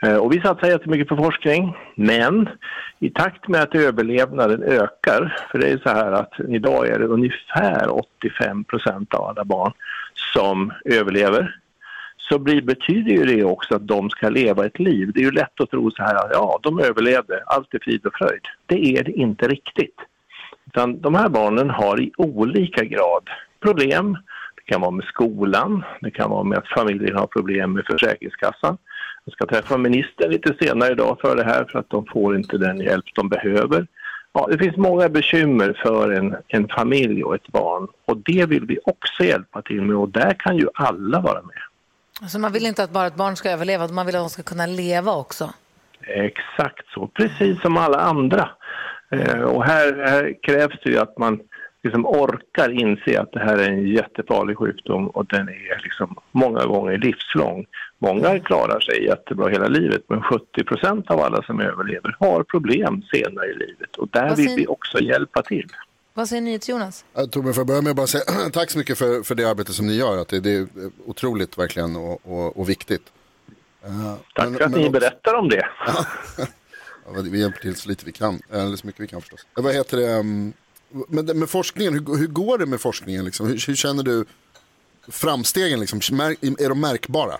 Eh, 0.04 0.18
och 0.18 0.34
vi 0.34 0.42
satsar 0.42 0.68
jättemycket 0.68 1.08
på 1.08 1.18
forskning, 1.18 1.78
men 1.96 2.50
i 3.00 3.10
takt 3.10 3.48
med 3.48 3.62
att 3.62 3.76
överlevnaden 3.76 4.64
ökar, 4.64 5.38
för 5.52 5.60
det 5.60 5.70
är 5.70 5.78
så 5.78 5.90
här 5.90 6.12
att 6.12 6.34
idag 6.48 6.88
är 6.88 7.00
det 7.00 7.06
ungefär 7.06 8.00
85 8.00 8.64
procent 8.64 9.14
av 9.14 9.24
alla 9.24 9.46
barn 9.46 9.72
som 10.34 10.74
överlever, 10.86 11.60
så 12.18 12.40
blir, 12.40 12.62
betyder 12.62 13.12
ju 13.12 13.26
det 13.26 13.44
också 13.44 13.76
att 13.76 13.88
de 13.88 14.10
ska 14.10 14.30
leva 14.30 14.66
ett 14.66 14.80
liv. 14.80 15.12
Det 15.14 15.20
är 15.20 15.24
ju 15.24 15.32
lätt 15.32 15.62
att 15.62 15.72
tro 15.72 15.92
så 15.92 16.04
här, 16.04 16.30
ja, 16.32 16.60
de 16.64 16.80
överlevde, 16.80 17.44
allt 17.46 17.74
är 17.74 17.80
frid 17.80 18.06
och 18.06 18.14
fröjd. 18.14 18.42
Det 18.66 18.98
är 18.98 19.04
det 19.04 19.12
inte 19.12 19.48
riktigt. 19.48 19.96
Utan 20.68 21.02
de 21.02 21.16
här 21.16 21.30
barnen 21.30 21.70
har 21.70 22.02
i 22.02 22.12
olika 22.18 22.84
grad 22.84 23.30
problem. 23.60 24.18
Det 24.56 24.72
kan 24.72 24.82
vara 24.82 24.92
med 24.92 25.06
skolan, 25.06 25.84
det 26.02 26.12
kan 26.12 26.30
vara 26.30 26.44
med 26.44 26.58
att 26.58 26.68
familjen 26.68 27.16
har 27.16 27.28
problem 27.28 27.74
med 27.74 27.86
Försäkringskassan. 27.86 28.78
Jag 29.28 29.34
ska 29.34 29.46
träffa 29.46 29.78
ministern 29.78 30.32
lite 30.32 30.56
senare 30.60 30.92
idag 30.92 31.18
för 31.22 31.36
det 31.36 31.44
här 31.44 31.66
för 31.66 31.80
att 31.80 31.90
de 31.90 32.06
får 32.06 32.36
inte 32.36 32.58
den 32.58 32.78
hjälp 32.78 33.06
de 33.16 33.30
behöver. 33.30 33.88
Ja, 34.34 34.48
det 34.52 34.58
finns 34.58 34.78
många 34.78 35.10
bekymmer 35.10 35.80
för 35.84 36.12
en, 36.12 36.36
en 36.48 36.68
familj 36.68 37.24
och 37.24 37.36
ett 37.36 37.48
barn 37.48 37.88
och 38.06 38.18
det 38.18 38.46
vill 38.46 38.66
vi 38.66 38.80
också 38.84 39.24
hjälpa 39.24 39.62
till 39.62 39.82
med 39.82 39.96
och 39.96 40.10
där 40.10 40.34
kan 40.40 40.58
ju 40.58 40.68
alla 40.74 41.20
vara 41.20 41.42
med. 41.42 41.62
Alltså 42.22 42.40
man 42.40 42.52
vill 42.52 42.66
inte 42.66 42.84
att 42.84 42.92
bara 42.92 43.08
ett 43.08 43.16
barn 43.16 43.36
ska 43.36 43.50
överleva, 43.50 43.88
man 43.88 44.06
vill 44.06 44.16
att 44.16 44.22
de 44.22 44.30
ska 44.30 44.44
kunna 44.44 44.66
leva 44.66 45.16
också. 45.16 45.54
Exakt 46.02 46.88
så, 46.94 47.08
precis 47.08 47.62
som 47.62 47.78
alla 47.78 48.00
andra. 48.00 48.50
Eh, 49.12 49.42
och 49.42 49.66
här, 49.66 49.94
här 50.08 50.44
krävs 50.44 50.80
det 50.84 50.90
ju 50.90 50.98
att 50.98 51.18
man 51.18 51.40
liksom 51.88 52.06
orkar 52.06 52.70
inse 52.70 53.22
att 53.22 53.32
det 53.32 53.40
här 53.40 53.58
är 53.58 53.70
en 53.70 53.88
jättefarlig 53.88 54.58
sjukdom 54.58 55.08
och 55.08 55.26
den 55.26 55.50
är 55.50 55.82
liksom 55.84 56.16
många 56.32 56.66
gånger 56.66 56.98
livslång. 56.98 57.66
Många 58.00 58.40
klarar 58.40 58.80
sig 58.80 59.06
jättebra 59.06 59.50
hela 59.50 59.68
livet 59.68 60.04
men 60.08 60.22
70 60.22 60.64
procent 60.64 61.12
av 61.12 61.20
alla 61.22 61.44
som 61.44 61.60
överlever 61.62 62.16
har 62.20 62.44
problem 62.44 63.02
senare 63.14 63.46
i 63.48 63.54
livet 63.54 63.96
och 63.98 64.08
där 64.12 64.36
vill 64.36 64.56
vi 64.56 64.68
också 64.68 65.00
hjälpa 65.00 65.42
till. 65.42 65.68
Vad 66.14 66.30
säger 66.30 66.42
NyhetsJonas? 66.42 67.06
Ja, 67.14 67.26
Torbjörn, 67.26 67.54
får 67.54 67.62
jag 67.62 67.68
börja 67.68 67.82
med 67.82 67.90
att 67.90 67.96
bara 67.96 68.08
säga 68.08 68.24
tack 68.54 68.70
så 68.72 68.78
mycket 68.78 68.98
för, 68.98 69.24
för 69.24 69.36
det 69.36 69.46
arbete 69.50 69.74
som 69.74 69.88
ni 69.88 69.94
gör. 69.96 70.18
Att 70.22 70.28
det, 70.28 70.40
det 70.40 70.52
är 70.54 70.68
otroligt 71.06 71.58
verkligen 71.58 71.96
och, 71.96 72.20
och, 72.24 72.60
och 72.60 72.70
viktigt. 72.70 73.04
Eh, 73.86 74.14
Tack 74.36 74.46
men- 74.50 74.54
för 74.58 74.64
att 74.66 74.72
men 74.72 74.80
ni 74.80 74.88
också- 74.88 75.00
berättar 75.00 75.34
om 75.34 75.50
det. 75.50 75.68
Ja, 77.16 77.22
vi 77.32 77.40
hjälper 77.42 77.60
till 77.60 77.76
så 77.76 77.90
lite 77.90 78.06
vi 78.06 78.12
kan, 78.12 78.40
eller 78.52 78.76
så 78.76 78.88
mycket 78.88 79.02
vi 79.02 79.08
kan 79.08 79.22
förstås. 79.22 79.48
Eh, 79.58 79.64
Vad 79.64 79.74
heter 79.74 79.98
det, 79.98 80.20
um, 80.20 80.54
men 81.08 81.40
med 81.40 81.50
forskningen, 81.50 81.94
hur, 81.94 82.18
hur 82.18 82.28
går 82.28 82.58
det 82.58 82.66
med 82.66 82.82
forskningen? 82.82 83.26
Liksom? 83.26 83.48
Hur, 83.48 83.68
hur 83.68 83.76
känner 83.76 84.04
du 84.04 84.26
framstegen? 85.12 85.80
Liksom? 85.80 86.00
Är 86.60 86.70
de 86.70 86.82
märkbara? 86.82 87.34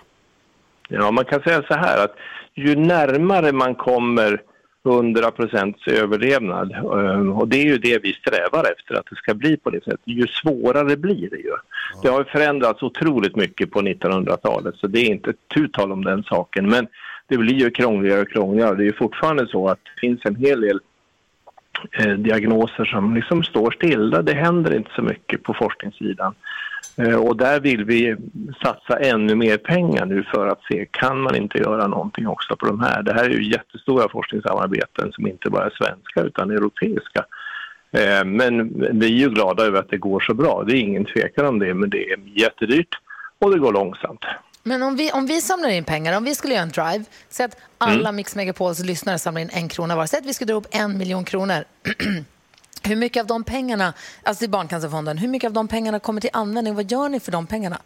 Ja, 0.88 1.10
man 1.10 1.24
kan 1.24 1.40
säga 1.40 1.62
så 1.62 1.74
här 1.74 2.04
att 2.04 2.14
ju 2.54 2.76
närmare 2.76 3.52
man 3.52 3.74
kommer 3.74 4.42
100 4.86 5.30
procents 5.30 5.86
överlevnad, 5.86 6.72
eh, 6.72 7.38
och 7.38 7.48
det 7.48 7.56
är 7.56 7.64
ju 7.64 7.78
det 7.78 7.98
vi 8.02 8.12
strävar 8.12 8.72
efter 8.72 8.94
att 8.94 9.06
det 9.10 9.16
ska 9.16 9.34
bli 9.34 9.56
på 9.56 9.70
det 9.70 9.84
sättet, 9.84 10.00
ju 10.04 10.26
svårare 10.26 10.96
blir 10.96 11.30
det 11.30 11.36
ju. 11.36 11.52
Det 12.02 12.08
har 12.08 12.18
ju 12.18 12.24
förändrats 12.24 12.82
otroligt 12.82 13.36
mycket 13.36 13.70
på 13.70 13.80
1900-talet 13.80 14.74
så 14.76 14.86
det 14.86 14.98
är 14.98 15.10
inte 15.10 15.32
tu 15.54 15.68
tal 15.68 15.92
om 15.92 16.04
den 16.04 16.22
saken. 16.22 16.68
Men 16.68 16.86
det 17.28 17.38
blir 17.38 17.54
ju 17.54 17.70
krångligare 17.70 18.20
och 18.20 18.28
krångligare. 18.28 18.74
Det 18.74 18.82
är 18.82 18.86
ju 18.86 18.92
fortfarande 18.92 19.46
så 19.46 19.68
att 19.68 19.78
det 19.84 20.00
finns 20.00 20.20
en 20.24 20.36
hel 20.36 20.60
del 20.60 20.80
eh, 21.92 22.12
diagnoser 22.12 22.84
som 22.84 23.14
liksom 23.14 23.42
står 23.42 23.70
stilla. 23.70 24.22
Det 24.22 24.34
händer 24.34 24.76
inte 24.76 24.90
så 24.96 25.02
mycket 25.02 25.42
på 25.42 25.54
forskningssidan. 25.54 26.34
Eh, 26.96 27.14
Och 27.16 27.36
där 27.36 27.60
vill 27.60 27.84
vi 27.84 28.16
satsa 28.62 28.98
ännu 29.00 29.34
mer 29.34 29.56
pengar 29.56 30.06
nu 30.06 30.22
för 30.22 30.46
att 30.48 30.62
se, 30.72 30.86
kan 30.90 31.20
man 31.20 31.34
inte 31.36 31.58
göra 31.58 31.86
någonting 31.86 32.26
också 32.28 32.56
på 32.56 32.66
de 32.66 32.80
här? 32.80 33.02
Det 33.02 33.12
här 33.14 33.24
är 33.24 33.30
ju 33.30 33.50
jättestora 33.50 34.08
forskningssamarbeten 34.08 35.12
som 35.12 35.26
inte 35.26 35.50
bara 35.50 35.64
är 35.66 35.70
svenska 35.70 36.20
utan 36.22 36.50
europeiska. 36.50 37.24
Eh, 37.92 38.24
Men 38.24 38.74
vi 39.00 39.06
är 39.06 39.18
ju 39.18 39.30
glada 39.30 39.64
över 39.64 39.78
att 39.78 39.90
det 39.90 39.96
går 39.96 40.20
så 40.20 40.34
bra, 40.34 40.64
det 40.66 40.76
är 40.76 40.80
ingen 40.80 41.04
tvekan 41.04 41.46
om 41.46 41.58
det, 41.58 41.74
men 41.74 41.90
det 41.90 42.10
är 42.12 42.18
jättedyrt 42.34 42.94
och 43.38 43.50
det 43.52 43.58
går 43.58 43.72
långsamt. 43.72 44.24
Men 44.68 44.82
om 44.82 44.96
vi, 44.96 45.12
om 45.12 45.26
vi 45.26 45.40
samlar 45.40 45.68
in 45.68 45.84
pengar, 45.84 46.16
om 46.16 46.24
vi 46.24 46.34
skulle 46.34 46.54
göra 46.54 46.62
en 46.62 46.68
drive, 46.68 47.04
så 47.28 47.42
att 47.44 47.56
alla 47.78 48.12
Mix 48.12 48.36
Megapols 48.36 48.84
lyssnare 48.84 49.18
samlar 49.18 49.40
in 49.40 49.50
en 49.52 49.68
krona 49.68 49.96
var, 49.96 50.06
säg 50.06 50.18
att 50.18 50.26
vi 50.26 50.34
skulle 50.34 50.52
dra 50.52 50.58
upp 50.58 50.66
en 50.70 50.98
miljon 50.98 51.24
kronor. 51.24 51.64
hur 52.88 52.96
mycket 52.96 53.20
av 53.20 53.26
de 53.26 53.44
pengarna, 53.44 53.92
alltså 54.22 54.42
till 54.42 54.50
Barncancerfonden, 54.50 55.18
hur 55.18 55.28
mycket 55.28 55.48
av 55.48 55.52
de 55.52 55.68
pengarna 55.68 55.98
kommer 56.00 56.20
till 56.20 56.30
användning? 56.32 56.74
Vad 56.74 56.90
gör 56.92 57.08
ni 57.08 57.20
för 57.20 57.32
de 57.32 57.46
pengarna? 57.46 57.78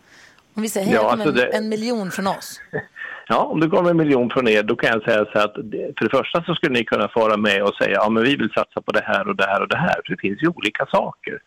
Om 0.55 0.63
vi 0.63 0.69
säger, 0.69 0.87
hej, 0.87 0.95
Ja, 0.95 1.11
alltså 1.13 1.29
en, 1.29 1.35
det- 1.35 1.47
en 1.57 1.69
miljon 1.69 2.11
från 2.11 2.27
oss. 2.27 2.61
Ja, 3.29 3.39
om 3.39 3.61
det 3.61 3.69
kommer 3.69 3.91
en 3.91 3.97
miljon 3.97 4.31
från 4.31 4.49
er, 4.49 4.63
då 4.63 4.77
kan 4.77 4.91
jag 4.91 5.03
säga 5.03 5.25
så 5.33 5.39
att 5.39 5.55
för 5.99 6.05
det 6.05 6.11
första 6.11 6.45
så 6.45 6.55
skulle 6.55 6.73
ni 6.73 6.85
kunna 6.85 7.09
fara 7.09 7.37
med 7.37 7.63
och 7.63 7.75
säga 7.75 7.91
ja 7.91 8.09
men 8.11 8.23
vi 8.23 8.37
vill 8.37 8.51
satsa 8.55 8.81
på 8.81 8.93
det 8.93 9.03
här 9.05 9.29
och 9.29 9.37
det 9.37 9.47
här 9.47 9.61
och 9.61 9.69
det 9.69 9.77
här, 9.77 9.95
för 10.07 10.13
det 10.15 10.21
finns 10.21 10.43
ju 10.43 10.49
olika 10.49 10.87
saker. 10.87 11.39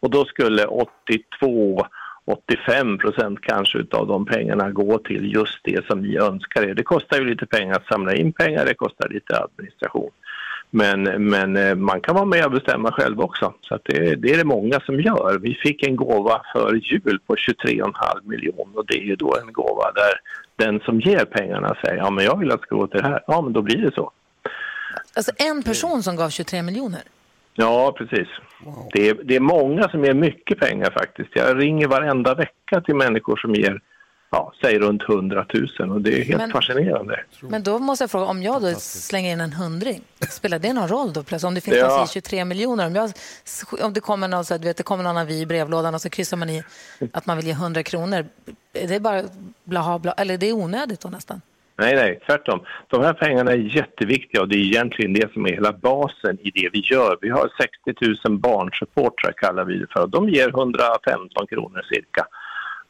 Och 0.00 0.10
då 0.10 0.24
skulle 0.24 0.64
82 0.66 1.86
85 2.26 2.98
procent 2.98 3.40
kanske 3.42 3.78
utav 3.78 4.06
de 4.06 4.26
pengarna 4.26 4.70
går 4.70 4.98
till 4.98 5.32
just 5.34 5.58
det 5.64 5.86
som 5.86 6.00
ni 6.00 6.16
önskar 6.16 6.62
er. 6.62 6.74
Det 6.74 6.82
kostar 6.82 7.16
ju 7.16 7.24
lite 7.24 7.46
pengar 7.46 7.74
att 7.74 7.86
samla 7.86 8.14
in 8.14 8.32
pengar, 8.32 8.64
det 8.64 8.74
kostar 8.74 9.08
lite 9.08 9.38
administration. 9.38 10.10
Men, 10.70 11.02
men 11.02 11.56
eh, 11.56 11.74
man 11.74 12.00
kan 12.00 12.14
vara 12.14 12.24
med 12.24 12.44
och 12.44 12.50
bestämma 12.50 12.92
själv 12.92 13.20
också. 13.20 13.54
Så 13.60 13.74
att 13.74 13.84
det, 13.84 14.14
det 14.14 14.32
är 14.32 14.38
det 14.38 14.44
många 14.44 14.80
som 14.80 15.00
gör. 15.00 15.38
Vi 15.38 15.54
fick 15.54 15.82
en 15.82 15.96
gåva 15.96 16.42
för 16.52 16.74
jul 16.74 17.18
på 17.26 17.34
23,5 17.34 17.92
miljoner 18.24 18.78
och 18.78 18.86
det 18.86 18.94
är 18.94 19.04
ju 19.04 19.16
då 19.16 19.36
en 19.42 19.52
gåva 19.52 19.92
där 19.94 20.20
den 20.56 20.80
som 20.80 21.00
ger 21.00 21.24
pengarna 21.24 21.76
säger 21.84 21.96
ja 21.96 22.10
men 22.10 22.24
jag 22.24 22.38
vill 22.38 22.50
att 22.50 22.60
det 22.60 22.66
ska 22.66 22.76
gå 22.76 22.86
till 22.86 23.00
det 23.00 23.08
här. 23.08 23.24
Ja 23.26 23.40
men 23.42 23.52
då 23.52 23.62
blir 23.62 23.76
det 23.76 23.94
så. 23.94 24.10
Alltså 25.16 25.32
en 25.36 25.62
person 25.62 26.02
som 26.02 26.16
gav 26.16 26.30
23 26.30 26.62
miljoner. 26.62 27.02
Ja, 27.56 27.94
precis. 27.98 28.28
Det, 28.92 29.08
är, 29.08 29.14
det 29.24 29.36
är 29.36 29.40
många 29.40 29.88
som 29.88 30.04
ger 30.04 30.14
mycket 30.14 30.60
pengar 30.60 30.90
faktiskt. 30.90 31.30
Jag 31.34 31.60
ringer 31.62 31.88
varenda 31.88 32.34
vecka 32.34 32.80
till 32.80 32.94
människor 32.94 33.36
som 33.36 33.54
ger, 33.54 33.80
ja, 34.30 34.52
säg 34.60 34.78
runt 34.78 35.02
100 35.08 35.46
000 35.78 35.90
och 35.90 36.00
det 36.00 36.20
är 36.20 36.24
helt 36.24 36.38
Men- 36.38 36.50
fascinerande. 36.50 37.20
Men 37.40 37.62
då 37.62 37.78
måste 37.78 38.02
jag 38.02 38.10
fråga, 38.10 38.26
om 38.26 38.42
jag 38.42 38.62
då 38.62 38.74
slänger 38.74 39.32
in 39.32 39.40
en 39.40 39.52
hundring, 39.52 40.00
spelar 40.30 40.58
det 40.58 40.72
någon 40.72 40.88
roll 40.88 41.12
då 41.12 41.22
plötsligt? 41.22 41.48
Om 41.48 41.54
det 41.54 41.60
finns 41.60 41.76
Ja. 41.76 42.00
alltså 42.00 42.12
23 42.14 42.44
miljoner, 42.44 42.86
om, 42.86 42.94
jag, 42.94 43.10
om 43.82 43.92
det 43.92 44.00
kommer 44.00 44.28
någon, 44.28 44.44
så 44.44 44.54
att, 44.54 44.60
du 44.62 44.68
vet, 44.68 44.76
det 44.76 44.82
kommer 44.82 45.04
någon 45.04 45.16
avi 45.16 45.40
i 45.40 45.46
brevlådan 45.46 45.94
och 45.94 46.00
så 46.02 46.10
kryssar 46.10 46.36
man 46.36 46.50
i 46.50 46.62
att 47.12 47.26
man 47.26 47.36
vill 47.36 47.46
ge 47.46 47.52
100 47.52 47.82
kronor, 47.82 48.26
är 48.72 48.88
det 48.88 49.00
bara 49.00 49.22
blaha 49.64 49.98
bla, 49.98 50.12
eller 50.12 50.38
det 50.38 50.48
är 50.48 50.52
onödigt 50.52 51.00
då 51.00 51.08
nästan? 51.08 51.40
Nej, 51.76 51.94
nej, 51.94 52.20
tvärtom. 52.26 52.60
De 52.88 53.02
här 53.02 53.12
pengarna 53.12 53.50
är 53.50 53.56
jätteviktiga 53.56 54.40
och 54.40 54.48
det 54.48 54.56
är 54.56 54.64
egentligen 54.64 55.12
det 55.12 55.32
som 55.32 55.46
är 55.46 55.50
hela 55.50 55.72
basen 55.72 56.38
i 56.40 56.50
det 56.50 56.68
vi 56.72 56.80
gör. 56.80 57.18
Vi 57.20 57.28
har 57.28 57.50
60 57.94 58.18
000 58.28 58.38
barnsupportrar 58.38 59.32
kallar 59.32 59.64
vi 59.64 59.78
det 59.78 59.86
för. 59.90 60.06
De 60.06 60.28
ger 60.28 60.48
115 60.48 61.46
kronor 61.46 61.82
cirka 61.88 62.26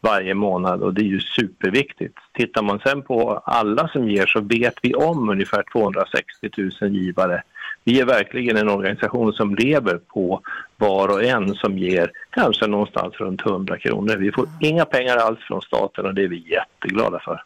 varje 0.01 0.35
månad 0.35 0.83
och 0.83 0.95
det 0.95 1.01
är 1.01 1.05
ju 1.17 1.21
superviktigt. 1.21 2.19
Tittar 2.33 2.63
man 2.63 2.81
sen 2.87 3.03
på 3.03 3.43
alla 3.45 3.89
som 3.89 4.09
ger 4.09 4.27
så 4.27 4.41
vet 4.41 4.75
vi 4.83 4.95
om 4.95 5.29
ungefär 5.29 5.65
260 5.73 6.51
000 6.81 6.97
givare. 6.97 7.43
Vi 7.85 8.01
är 8.01 8.05
verkligen 8.05 8.57
en 8.57 8.69
organisation 8.69 9.33
som 9.33 9.55
lever 9.55 9.99
på 9.99 10.41
var 10.77 11.09
och 11.09 11.25
en 11.25 11.55
som 11.55 11.79
ger 11.79 12.11
kanske 12.31 12.67
någonstans 12.67 13.15
runt 13.15 13.47
100 13.47 13.79
kronor. 13.79 14.17
Vi 14.17 14.33
får 14.33 14.49
inga 14.61 14.85
pengar 14.85 15.17
alls 15.17 15.41
från 15.41 15.63
staten 15.63 16.07
och 16.07 16.15
det 16.15 16.23
är 16.23 16.29
vi 16.29 16.51
jätteglada 16.51 17.19
för. 17.19 17.43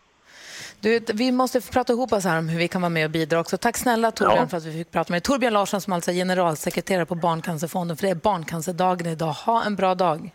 Du, 0.80 1.00
vi 1.14 1.32
måste 1.32 1.60
prata 1.60 1.92
ihop 1.92 2.12
oss 2.12 2.24
här 2.24 2.38
om 2.38 2.48
hur 2.48 2.58
vi 2.58 2.68
kan 2.68 2.80
vara 2.82 2.90
med 2.90 3.04
och 3.04 3.10
bidra 3.10 3.40
också. 3.40 3.56
Tack 3.58 3.76
snälla 3.76 4.10
Torbjörn 4.10 4.38
Ja. 4.40 4.48
för 4.48 4.56
att 4.56 4.64
vi 4.64 4.72
fick 4.72 4.90
prata 4.90 5.12
med 5.12 5.16
dig. 5.16 5.24
Torbjörn 5.24 5.52
Larsson 5.52 5.80
som 5.80 5.92
alltså 5.92 6.10
är 6.10 6.14
generalsekreterare 6.14 7.06
på 7.06 7.14
Barncancerfonden, 7.14 7.96
för 7.96 8.04
det 8.06 8.10
är 8.10 8.14
barncancerdagen 8.14 9.06
idag. 9.06 9.32
Ha 9.32 9.64
en 9.64 9.76
bra 9.76 9.94
dag. 9.94 10.30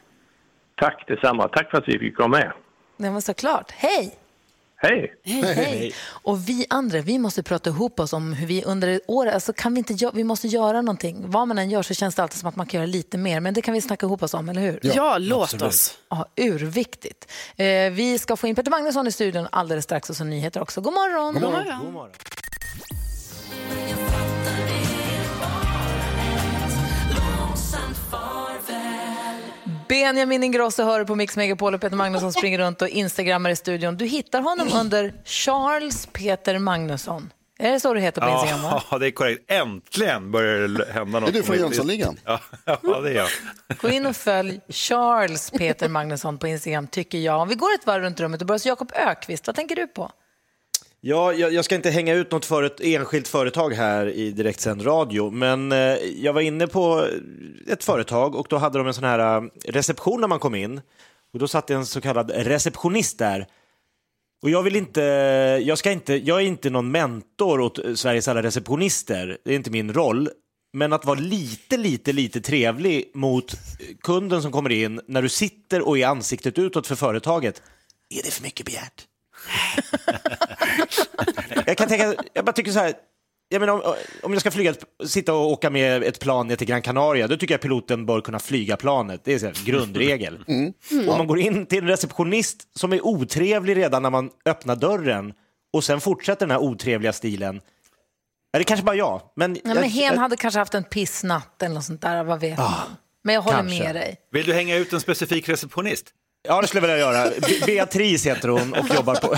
Tack 0.75 1.03
detsamma. 1.07 1.47
Tack 1.47 1.71
för 1.71 1.77
att 1.77 1.87
vi 1.87 1.99
fick 1.99 2.15
komma 2.17 2.37
med. 2.37 2.51
Det 2.97 3.09
var 3.09 3.21
såklart. 3.21 3.71
Hej! 3.71 4.15
Hej! 4.83 5.13
Hej. 5.23 5.93
Och 6.07 6.49
vi 6.49 6.65
andra, 6.69 7.01
vi 7.01 7.19
måste 7.19 7.43
prata 7.43 7.69
ihop 7.69 7.99
oss 7.99 8.13
om 8.13 8.33
hur 8.33 8.47
vi 8.47 8.63
under 8.63 8.99
året, 9.07 9.33
alltså 9.33 9.53
kan 9.53 9.73
vi 9.73 9.77
inte, 9.77 10.11
vi 10.13 10.23
måste 10.23 10.47
göra 10.47 10.81
någonting. 10.81 11.23
Vad 11.27 11.47
man 11.47 11.57
än 11.57 11.69
gör 11.69 11.81
så 11.81 11.93
känns 11.93 12.15
det 12.15 12.23
alltid 12.23 12.39
som 12.39 12.49
att 12.49 12.55
man 12.55 12.65
kan 12.65 12.79
göra 12.79 12.87
lite 12.87 13.17
mer, 13.17 13.39
men 13.39 13.53
det 13.53 13.61
kan 13.61 13.73
vi 13.73 13.81
snacka 13.81 14.05
ihop 14.05 14.23
oss 14.23 14.33
om, 14.33 14.49
eller 14.49 14.61
hur? 14.61 14.79
Ja, 14.81 15.17
låt 15.19 15.61
oss. 15.61 15.97
Ja, 16.09 16.25
urviktigt. 16.35 17.31
Eh, 17.55 17.65
vi 17.91 18.19
ska 18.19 18.35
få 18.35 18.47
in 18.47 18.55
Peter 18.55 18.71
Magnusson 18.71 19.07
i 19.07 19.11
studion 19.11 19.47
alldeles 19.51 19.83
strax 19.83 20.09
och 20.09 20.15
så 20.15 20.23
nyheter 20.23 20.61
också. 20.61 20.81
God 20.81 20.93
morgon! 20.93 21.33
God 21.33 21.41
morgon. 21.41 21.79
God 21.85 21.93
morgon. 21.93 22.11
Benjamin 29.87 30.43
Ingrosso 30.43 30.83
hör 30.83 31.03
på 31.05 31.15
Mix 31.15 31.37
Megapol 31.37 31.73
och 31.73 31.81
Peter 31.81 31.95
Magnusson 31.95 32.33
springer 32.33 32.59
runt 32.59 32.81
och 32.81 32.87
instagrammar 32.89 33.49
i 33.49 33.55
studion. 33.55 33.97
Du 33.97 34.05
hittar 34.05 34.41
honom 34.41 34.69
under 34.73 35.13
Charles 35.25 36.05
Peter 36.05 36.59
Magnusson. 36.59 37.29
Är 37.59 37.71
det 37.71 37.79
så 37.79 37.93
du 37.93 37.99
heter 37.99 38.21
på 38.21 38.29
Instagram? 38.29 38.61
Va? 38.61 38.83
Ja, 38.91 38.97
det 38.99 39.07
är 39.07 39.11
korrekt. 39.11 39.51
Äntligen 39.51 40.31
börjar 40.31 40.67
det 40.67 40.91
hända 40.93 41.19
något. 41.19 41.29
Är 41.29 41.33
du 41.33 41.43
från 41.43 41.57
Jönssonligan? 41.57 42.19
Ja, 42.25 42.39
ja, 42.65 42.99
det 42.99 43.09
är 43.09 43.13
jag. 43.13 43.27
Gå 43.81 43.89
in 43.89 44.05
och 44.05 44.15
följ 44.15 44.61
Charles 44.69 45.51
Peter 45.51 45.89
Magnusson 45.89 46.37
på 46.37 46.47
Instagram, 46.47 46.87
tycker 46.87 47.17
jag. 47.17 47.41
Om 47.41 47.49
vi 47.49 47.55
går 47.55 47.73
ett 47.73 47.85
varv 47.85 48.03
runt 48.03 48.19
rummet 48.19 48.41
och 48.41 48.47
börjar 48.47 48.55
hos 48.55 48.65
Jakob 48.65 48.91
Ökvist, 48.95 49.47
vad 49.47 49.55
tänker 49.55 49.75
du 49.75 49.87
på? 49.87 50.11
Ja, 51.05 51.33
jag, 51.33 51.53
jag 51.53 51.65
ska 51.65 51.75
inte 51.75 51.89
hänga 51.89 52.13
ut 52.13 52.31
något 52.31 52.45
för 52.45 52.63
ett 52.63 52.81
enskilt 52.81 53.27
företag 53.27 53.73
här 53.73 54.09
i 54.09 54.31
direktsänd 54.31 54.85
radio, 54.85 55.31
men 55.31 55.71
eh, 55.71 55.77
jag 55.97 56.33
var 56.33 56.41
inne 56.41 56.67
på 56.67 57.07
ett 57.67 57.83
företag 57.83 58.35
och 58.35 58.47
då 58.49 58.57
hade 58.57 58.77
de 58.77 58.87
en 58.87 58.93
sån 58.93 59.03
här 59.03 59.37
eh, 59.37 59.49
reception 59.65 60.21
när 60.21 60.27
man 60.27 60.39
kom 60.39 60.55
in. 60.55 60.81
Och 61.33 61.39
då 61.39 61.47
satt 61.47 61.69
en 61.69 61.85
så 61.85 62.01
kallad 62.01 62.31
receptionist 62.31 63.17
där. 63.17 63.47
Och 64.43 64.49
jag 64.49 64.63
vill 64.63 64.75
inte, 64.75 65.01
jag 65.63 65.77
ska 65.77 65.91
inte, 65.91 66.13
jag 66.13 66.41
är 66.41 66.45
inte 66.45 66.69
någon 66.69 66.91
mentor 66.91 67.59
åt 67.59 67.79
eh, 67.79 67.93
Sveriges 67.93 68.27
alla 68.27 68.43
receptionister, 68.43 69.37
det 69.45 69.51
är 69.51 69.55
inte 69.55 69.71
min 69.71 69.93
roll. 69.93 70.29
Men 70.73 70.93
att 70.93 71.05
vara 71.05 71.19
lite, 71.19 71.77
lite, 71.77 72.13
lite 72.13 72.41
trevlig 72.41 73.11
mot 73.13 73.53
eh, 73.53 73.59
kunden 74.01 74.41
som 74.41 74.51
kommer 74.51 74.69
in 74.69 75.01
när 75.07 75.21
du 75.21 75.29
sitter 75.29 75.87
och 75.87 75.97
är 75.97 76.07
ansiktet 76.07 76.59
utåt 76.59 76.87
för 76.87 76.95
företaget. 76.95 77.61
Är 78.09 78.23
det 78.23 78.31
för 78.31 78.43
mycket 78.43 78.65
begärt? 78.65 79.07
jag 81.65 81.77
kan 81.77 81.87
tänka, 81.87 82.15
jag 82.33 82.45
bara 82.45 82.51
tycker 82.53 82.71
så 82.71 82.79
här, 82.79 82.93
jag 83.49 83.59
menar, 83.59 83.73
om, 83.73 83.95
om 84.23 84.31
jag 84.31 84.41
ska 84.41 84.51
flyga, 84.51 84.73
sitta 85.05 85.33
och 85.33 85.51
åka 85.51 85.69
med 85.69 86.03
ett 86.03 86.19
plan 86.19 86.47
ner 86.47 86.55
till 86.55 86.67
Gran 86.67 86.81
Canaria, 86.81 87.27
då 87.27 87.37
tycker 87.37 87.53
jag 87.53 87.61
piloten 87.61 88.05
bör 88.05 88.21
kunna 88.21 88.39
flyga 88.39 88.77
planet. 88.77 89.21
Det 89.23 89.33
är 89.33 89.39
så 89.39 89.45
här, 89.45 89.65
grundregel. 89.65 90.43
Om 90.91 91.17
man 91.17 91.27
går 91.27 91.39
in 91.39 91.65
till 91.65 91.79
en 91.79 91.87
receptionist 91.87 92.77
som 92.77 92.93
är 92.93 93.05
otrevlig 93.05 93.77
redan 93.77 94.03
när 94.03 94.09
man 94.09 94.29
öppnar 94.45 94.75
dörren 94.75 95.33
och 95.73 95.83
sen 95.83 96.01
fortsätter 96.01 96.47
den 96.47 96.51
här 96.51 96.61
otrevliga 96.61 97.13
stilen. 97.13 97.61
Ja, 98.51 98.59
det 98.59 98.63
kanske 98.63 98.85
bara 98.85 98.95
jag, 98.95 99.21
men... 99.35 99.51
Nej, 99.51 99.61
jag, 99.63 99.75
men 99.75 99.83
hen 99.83 100.03
jag, 100.03 100.13
hade 100.13 100.37
kanske 100.37 100.59
haft 100.59 100.73
en 100.73 100.83
pissnatt 100.83 101.63
eller 101.63 101.75
något 101.75 101.83
sånt 101.83 102.01
där, 102.01 102.23
vad 102.23 102.39
vet 102.39 102.57
man? 102.57 102.73
Men 103.23 103.35
jag 103.35 103.41
håller 103.41 103.57
kanske. 103.57 103.83
med 103.83 103.95
dig. 103.95 104.17
Vill 104.31 104.45
du 104.45 104.53
hänga 104.53 104.75
ut 104.75 104.93
en 104.93 105.01
specifik 105.01 105.49
receptionist? 105.49 106.05
Ja, 106.43 106.61
det 106.61 106.67
skulle 106.67 106.87
jag 106.87 106.95
vilja 106.95 106.97
göra. 107.13 107.29
Be- 107.41 107.65
Beatrice 107.65 108.25
heter 108.25 108.47
hon 108.49 108.73
och 108.73 108.95
jobbar 108.95 109.15
på... 109.15 109.35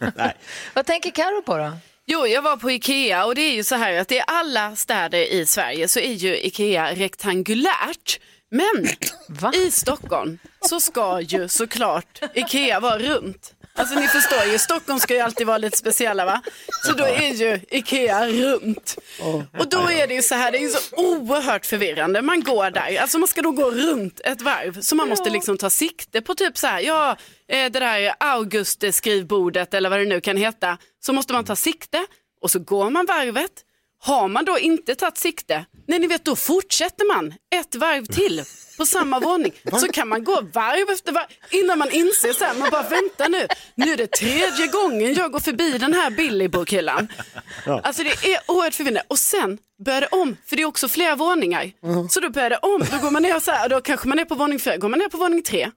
Nej. 0.16 0.36
Vad 0.74 0.86
tänker 0.86 1.10
Karo 1.10 1.42
på 1.42 1.56
då? 1.56 1.72
Jo, 2.06 2.26
jag 2.26 2.42
var 2.42 2.56
på 2.56 2.70
Ikea 2.70 3.24
och 3.24 3.34
det 3.34 3.40
är 3.40 3.54
ju 3.54 3.64
så 3.64 3.74
här 3.74 3.92
att 4.00 4.12
i 4.12 4.20
alla 4.26 4.76
städer 4.76 5.18
i 5.32 5.46
Sverige 5.46 5.88
så 5.88 6.00
är 6.00 6.12
ju 6.12 6.36
Ikea 6.36 6.94
rektangulärt. 6.94 8.20
Men 8.50 8.88
Va? 9.28 9.52
i 9.54 9.70
Stockholm 9.70 10.38
så 10.68 10.80
ska 10.80 11.20
ju 11.20 11.48
såklart 11.48 12.20
Ikea 12.34 12.80
vara 12.80 12.98
runt. 12.98 13.54
Alltså 13.78 13.94
ni 13.94 14.08
förstår 14.08 14.44
ju, 14.52 14.58
Stockholm 14.58 15.00
ska 15.00 15.14
ju 15.14 15.20
alltid 15.20 15.46
vara 15.46 15.58
lite 15.58 15.78
speciella 15.78 16.24
va? 16.24 16.42
Så 16.86 16.92
då 16.92 17.04
är 17.04 17.32
ju 17.34 17.60
Ikea 17.70 18.28
runt. 18.28 18.96
Och 19.58 19.68
då 19.68 19.90
är 19.90 20.06
det 20.06 20.14
ju 20.14 20.22
så 20.22 20.34
här, 20.34 20.52
det 20.52 20.58
är 20.58 20.62
ju 20.62 20.68
så 20.68 20.96
oerhört 20.96 21.66
förvirrande. 21.66 22.22
Man 22.22 22.42
går 22.42 22.70
där, 22.70 22.98
alltså 23.00 23.18
man 23.18 23.28
ska 23.28 23.42
då 23.42 23.50
gå 23.50 23.70
runt 23.70 24.20
ett 24.24 24.42
varv. 24.42 24.80
Så 24.80 24.96
man 24.96 25.08
måste 25.08 25.30
liksom 25.30 25.58
ta 25.58 25.70
sikte 25.70 26.20
på 26.20 26.34
typ 26.34 26.58
så 26.58 26.66
här, 26.66 26.80
ja 26.80 27.16
eh, 27.48 27.70
det 27.70 27.80
där 27.80 28.12
August-skrivbordet 28.20 29.74
eller 29.74 29.90
vad 29.90 29.98
det 29.98 30.04
nu 30.04 30.20
kan 30.20 30.36
heta. 30.36 30.78
Så 31.00 31.12
måste 31.12 31.32
man 31.32 31.44
ta 31.44 31.56
sikte 31.56 32.06
och 32.42 32.50
så 32.50 32.58
går 32.58 32.90
man 32.90 33.06
varvet. 33.06 33.52
Har 34.00 34.28
man 34.28 34.44
då 34.44 34.58
inte 34.58 34.94
tagit 34.94 35.18
sikte, 35.18 35.64
nej 35.86 35.98
ni 35.98 36.06
vet 36.06 36.24
då 36.24 36.36
fortsätter 36.36 37.14
man 37.16 37.34
ett 37.54 37.74
varv 37.74 38.04
till 38.06 38.42
på 38.78 38.86
samma 38.86 39.20
våning. 39.28 39.52
Så 39.80 39.88
kan 39.88 40.08
man 40.08 40.24
gå 40.24 40.40
varv 40.52 40.90
efter 40.90 41.12
varv 41.12 41.26
innan 41.50 41.78
man 41.78 41.90
inser 41.90 42.32
så 42.32 42.44
här, 42.44 42.54
man 42.54 42.70
bara 42.70 42.88
vänta 42.88 43.28
nu, 43.28 43.46
nu 43.74 43.92
är 43.92 43.96
det 43.96 44.06
tredje 44.12 44.66
gången 44.66 45.14
jag 45.14 45.32
går 45.32 45.40
förbi 45.40 45.78
den 45.78 45.92
här 45.94 46.10
Billy-bokhyllan. 46.10 47.08
Alltså 47.82 48.02
det 48.02 48.10
är 48.10 48.40
oerhört 48.46 48.74
förvirrande. 48.74 49.02
Och 49.08 49.18
sen 49.18 49.58
börjar 49.84 50.00
det 50.00 50.06
om, 50.06 50.36
för 50.46 50.56
det 50.56 50.62
är 50.62 50.66
också 50.66 50.88
flera 50.88 51.16
våningar. 51.16 51.72
Så 52.10 52.20
då 52.20 52.30
börjar 52.30 52.50
det 52.50 52.56
om, 52.56 52.82
då 52.92 52.98
går 52.98 53.10
man 53.10 53.22
ner 53.22 53.40
så 53.40 53.50
här, 53.50 53.68
då 53.68 53.80
kanske 53.80 54.08
man 54.08 54.18
är 54.18 54.24
på 54.24 54.34
våning 54.34 54.58
fyra, 54.58 54.76
går 54.76 54.88
man 54.88 54.98
ner 54.98 55.08
på 55.08 55.16
våning 55.16 55.42
tre. 55.42 55.70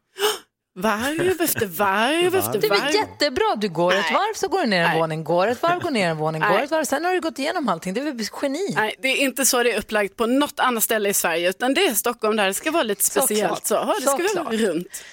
Varv 0.76 1.42
efter 1.42 1.66
varv 1.66 2.36
efter 2.36 2.60
Det 2.62 2.68
är 2.68 2.70
väl 2.70 2.80
varv. 2.80 2.94
jättebra, 2.94 3.56
du 3.58 3.70
går 3.70 3.92
ett 3.94 4.12
varv 4.14 4.34
så 4.36 4.48
går 4.48 4.62
du 4.62 4.68
ner 4.68 4.84
en 4.84 4.90
Nej. 4.90 5.00
våning, 5.00 5.24
går 5.24 5.48
ett 5.48 5.62
varv, 5.64 5.80
går 5.80 5.92
ner 5.92 6.10
en 6.10 6.18
våning, 6.18 6.42
går 6.42 6.60
ett 6.60 6.72
varv, 6.72 6.84
sen 6.84 7.06
har 7.06 7.14
du 7.14 7.22
gått 7.22 7.40
igenom 7.40 7.70
allting. 7.70 7.94
Det 7.94 8.02
är 8.02 8.06
väl 8.06 8.28
geni? 8.42 8.74
Nej, 8.76 8.96
det 9.02 9.08
är 9.08 9.16
inte 9.18 9.46
så 9.46 9.64
det 9.64 9.72
är 9.72 9.78
upplagt 9.80 10.16
på 10.16 10.26
något 10.26 10.60
annat 10.60 10.84
ställe 10.84 11.10
i 11.10 11.14
Sverige, 11.14 11.50
utan 11.50 11.74
det 11.74 11.86
är 11.86 11.94
Stockholm 11.94 12.36
där 12.38 12.48
det 12.48 12.54
ska 12.54 12.72
vara 12.72 12.84
lite 12.84 13.04
speciellt. 13.04 13.66
Så, 13.66 13.74
ja, 13.74 13.96
det 14.00 14.28
ska 14.28 14.44
vara 14.44 14.56
runt. 14.56 15.04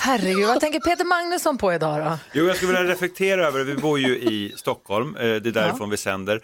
Herregud, 0.00 0.46
vad 0.46 0.60
tänker 0.60 0.80
Peter 0.80 1.04
Magnusson 1.04 1.58
på 1.58 1.72
idag 1.72 2.04
då? 2.04 2.18
Jo, 2.32 2.46
jag 2.46 2.56
skulle 2.56 2.72
vilja 2.78 2.92
reflektera 2.92 3.46
över, 3.46 3.64
vi 3.64 3.74
bor 3.74 3.98
ju 3.98 4.16
i 4.18 4.54
Stockholm, 4.56 5.16
eh, 5.16 5.22
det 5.22 5.46
är 5.48 5.52
därifrån 5.52 5.90
vi 5.90 5.96
sänder. 5.96 6.40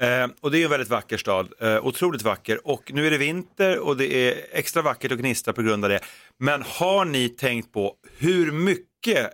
Eh, 0.00 0.26
och 0.40 0.50
det 0.50 0.58
är 0.58 0.64
en 0.64 0.70
väldigt 0.70 0.88
vacker 0.88 1.16
stad, 1.16 1.48
eh, 1.60 1.86
otroligt 1.86 2.22
vacker. 2.22 2.66
Och 2.66 2.90
nu 2.94 3.06
är 3.06 3.10
det 3.10 3.18
vinter 3.18 3.78
och 3.78 3.96
det 3.96 4.14
är 4.14 4.34
extra 4.52 4.82
vackert 4.82 5.12
och 5.12 5.18
gnistrar 5.18 5.54
på 5.54 5.62
grund 5.62 5.84
av 5.84 5.90
det. 5.90 6.00
Men 6.40 6.62
har 6.62 7.04
ni 7.04 7.28
tänkt 7.28 7.72
på 7.72 7.94
hur 8.18 8.52
mycket, 8.52 9.30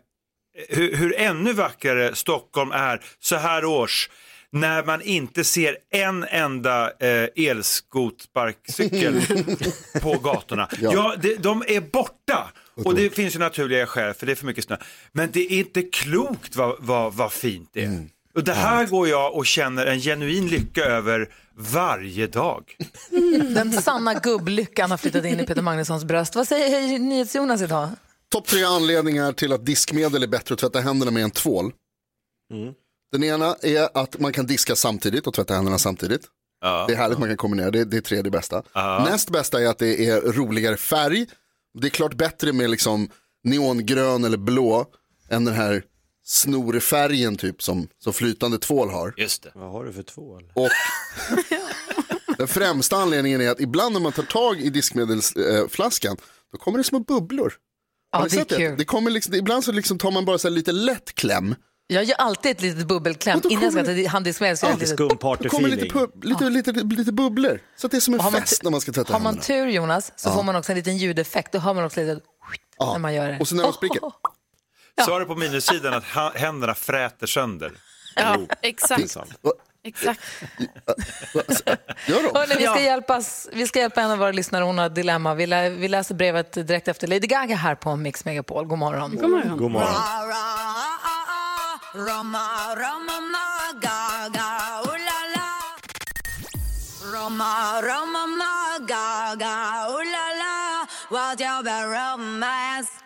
hur, 0.69 0.97
hur 0.97 1.17
ännu 1.17 1.53
vackrare 1.53 2.15
Stockholm 2.15 2.71
är 2.73 3.01
så 3.19 3.37
här 3.37 3.65
års? 3.65 4.11
När 4.51 4.85
man 4.85 5.03
inte 5.03 5.45
ser 5.45 5.77
en 5.91 6.25
enda 6.25 6.93
eh, 7.01 7.29
elskotsparkcykel 7.37 9.21
på 10.03 10.19
gatorna. 10.19 10.69
Ja, 10.81 11.15
det, 11.23 11.37
de 11.37 11.63
är 11.67 11.81
borta. 11.81 12.53
Och 12.85 12.95
det 12.95 13.11
finns 13.11 13.35
ju 13.35 13.39
naturliga 13.39 13.87
skäl 13.87 14.15
för 14.15 14.27
det 14.27 14.33
är 14.33 14.37
för 14.37 14.47
mycket 14.47 14.65
snö. 14.65 14.77
Men 15.13 15.31
det 15.33 15.53
är 15.53 15.59
inte 15.59 15.83
klokt 15.83 16.57
vad, 16.57 16.77
vad, 16.79 17.15
vad 17.15 17.33
fint 17.33 17.71
det 17.73 17.85
är. 17.85 18.09
Och 18.37 18.45
det 18.45 18.53
här 18.53 18.87
går 18.87 19.09
jag 19.09 19.35
och 19.35 19.47
känner 19.47 19.87
en 19.87 20.01
genuin 20.01 20.49
lycka 20.49 20.85
över 20.85 21.29
varje 21.55 22.27
dag. 22.27 22.77
Den 23.55 23.73
sanna 23.73 24.15
gubblyckan 24.15 24.91
har 24.91 24.99
flyttat 24.99 25.25
in 25.25 25.41
i 25.41 25.47
Peter 25.47 25.63
Magnussons 25.63 26.05
bröst. 26.05 26.35
Vad 26.35 26.49
säger 26.49 26.99
NyhetsJonas 26.99 27.63
idag? 27.63 27.89
Topp 28.33 28.47
tre 28.47 28.65
anledningar 28.65 29.33
till 29.33 29.53
att 29.53 29.67
diskmedel 29.67 30.23
är 30.23 30.27
bättre 30.27 30.53
att 30.53 30.59
tvätta 30.59 30.81
händerna 30.81 31.11
med 31.11 31.23
än 31.23 31.31
tvål. 31.31 31.73
Den 33.13 33.25
ena 33.25 33.57
är 33.63 33.89
att 33.99 34.21
man 34.21 34.33
kan 34.33 34.47
diska 34.47 34.77
samtidigt 34.77 35.27
och 35.27 35.35
tvätta 35.35 35.55
händerna 35.55 35.79
samtidigt. 35.79 36.23
Det 36.61 36.93
är 36.93 36.97
härligt 36.97 37.19
man 37.19 37.29
kan 37.29 37.37
kombinera, 37.37 37.71
det, 37.71 37.85
det 37.85 37.97
är 37.97 38.01
tredje 38.01 38.31
bästa. 38.31 38.63
Näst 39.11 39.31
bästa 39.31 39.63
är 39.63 39.67
att 39.67 39.79
det 39.79 40.07
är 40.09 40.21
roligare 40.21 40.77
färg. 40.77 41.27
Det 41.79 41.87
är 41.87 41.91
klart 41.91 42.15
bättre 42.15 42.53
med 42.53 42.71
liksom 42.71 43.09
neongrön 43.45 44.25
eller 44.25 44.39
blå 44.39 44.87
än 45.29 45.45
den 45.45 45.55
här 45.55 45.83
snorfärgen 46.27 47.37
typ 47.37 47.63
som, 47.63 47.89
som 47.99 48.13
flytande 48.13 48.59
tvål 48.59 48.91
har. 48.91 49.15
Just 49.17 49.43
det. 49.43 49.51
Vad 49.55 49.71
har 49.73 49.85
du 49.85 49.93
för 49.93 50.03
tvål? 50.03 50.53
Och 50.55 50.69
den 52.39 52.49
främsta 52.49 52.97
anledningen 52.97 53.41
är 53.41 53.51
att 53.51 53.61
ibland 53.61 53.93
när 53.93 54.01
man 54.01 54.13
tar 54.13 54.23
tag 54.23 54.61
i 54.61 54.71
diskmedelsflaskan 54.71 56.17
då 56.53 56.59
kommer 56.59 56.79
det 56.79 56.85
små 56.85 56.99
bubblor. 56.99 57.53
Har 58.13 58.21
Ja, 58.21 58.25
ni 58.25 58.29
det 58.31 58.37
är 58.37 58.39
sett 58.39 58.59
kul. 58.59 58.75
Det 58.79 58.85
kommer 58.85 59.11
liksom, 59.11 59.35
ibland 59.35 59.65
så 59.65 59.73
liksom 59.73 59.99
tar 59.99 60.11
man 60.11 60.25
bara 60.25 60.39
så 60.39 60.49
här 60.49 60.55
lite 60.55 60.73
lätt 60.73 61.15
kläm. 61.15 61.55
Jag 61.89 62.05
gör 62.05 62.17
alltid 62.17 62.51
ett 62.51 62.63
litet 62.63 62.87
bubbelkläm 62.87 63.37
Och 63.37 63.43
då 63.43 63.49
innan 63.51 63.63
jag 63.63 63.73
ska 63.73 63.85
kommer- 63.85 64.03
ta 64.05 64.09
handdiskmedel. 64.11 64.57
så 64.57 64.67
gör 64.67 64.71
jag 64.73 64.83
ett 64.83 64.89
Det 64.89 64.97
kommer 65.49 65.69
lite, 65.69 65.87
skumpartyfeeling. 65.87 65.91
pub, 65.91 66.25
lite, 66.25 66.51
lite, 66.51 66.73
lite, 66.73 67.13
bubblor. 67.13 67.61
Så 67.77 67.87
att 67.87 67.91
det 67.91 67.97
är 67.99 68.01
som 68.01 68.15
en 68.15 68.21
Har 68.21 68.31
man 68.31 68.41
fest 68.41 68.61
tu- 68.61 68.65
när 68.65 68.71
man 68.71 68.81
ska 68.81 68.93
tvätta 68.93 69.13
Har 69.13 69.21
man 69.21 69.27
händerna. 69.35 69.45
tur 69.45 69.67
Jonas 69.67 70.13
så 70.17 70.31
får 70.31 70.43
man 70.43 70.57
också 70.57 70.73
en 70.73 70.79
liten 70.79 70.97
ljudeffekt. 70.97 71.53
Då 71.53 71.59
hör 71.59 71.75
man 71.75 71.85
också 71.85 72.01
lite 72.01 72.21
Ja. 72.79 72.93
när 72.93 72.99
man 72.99 73.15
gör 73.15 73.29
det. 73.33 73.39
Och 73.41 73.49
så 73.49 73.55
när 73.55 73.63
de 73.63 73.73
spricker. 73.73 74.01
Svaret 75.05 75.29
på 75.29 75.35
minussidan 75.35 75.95
att 75.95 76.35
händerna 76.37 76.75
fräter 76.75 77.27
sönder. 77.27 77.73
Ja, 78.17 78.39
exakt. 78.63 79.17
Exakt. 79.83 80.21
Hörrni, 82.07 82.55
vi, 82.59 82.65
ska 82.65 82.65
Ja. 82.65 82.81
hjälpas, 82.81 83.49
vi 83.53 83.67
ska 83.67 83.79
hjälpa 83.79 84.01
en 84.01 84.11
av 84.11 84.19
våra 84.19 84.33
lyssnare, 84.33 84.65
hon 84.65 84.79
har 84.79 84.87
ett 84.87 84.95
dilemma. 84.95 85.35
Vi, 85.35 85.47
lä, 85.47 85.71
vi 85.71 85.89
läser 85.89 86.15
brevet 86.15 86.53
direkt 86.53 86.89
efter 86.89 87.07
Lady 87.07 87.27
Gaga 87.27 87.57
här 87.57 87.75
på 87.75 87.97
Mix 87.97 88.25
Megapol. 88.25 88.67
God 88.67 88.79
morgon. 88.79 89.17
God 89.17 89.31
morgon. 89.31 89.59
God 89.59 89.71
morgon. 89.71 89.95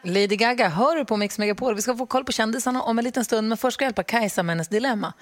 Lady 0.02 0.36
Gaga 0.36 0.68
hör 0.68 0.96
du 0.96 1.04
på 1.04 1.16
Mix 1.16 1.38
Megapol. 1.38 1.74
Vi 1.74 1.82
ska 1.82 1.96
få 1.96 2.06
koll 2.06 2.24
på 2.24 2.32
kändisarna 2.32 2.82
om 2.82 2.98
en 2.98 3.04
liten 3.04 3.24
stund, 3.24 3.48
men 3.48 3.58
först 3.58 3.74
ska 3.74 3.84
jag 3.84 3.88
hjälpa 3.88 4.02
Kajsa 4.02 4.42
med 4.42 4.52
hennes 4.52 4.68
dilemma. 4.68 5.12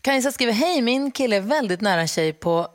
Kajsa 0.00 0.32
skriver, 0.32 0.52
hej 0.52 0.82
min 0.82 1.10
kille 1.10 1.36
är 1.36 1.40
väldigt 1.40 1.80
nära 1.80 2.00
en 2.00 2.08
tjej 2.08 2.32
på 2.32 2.68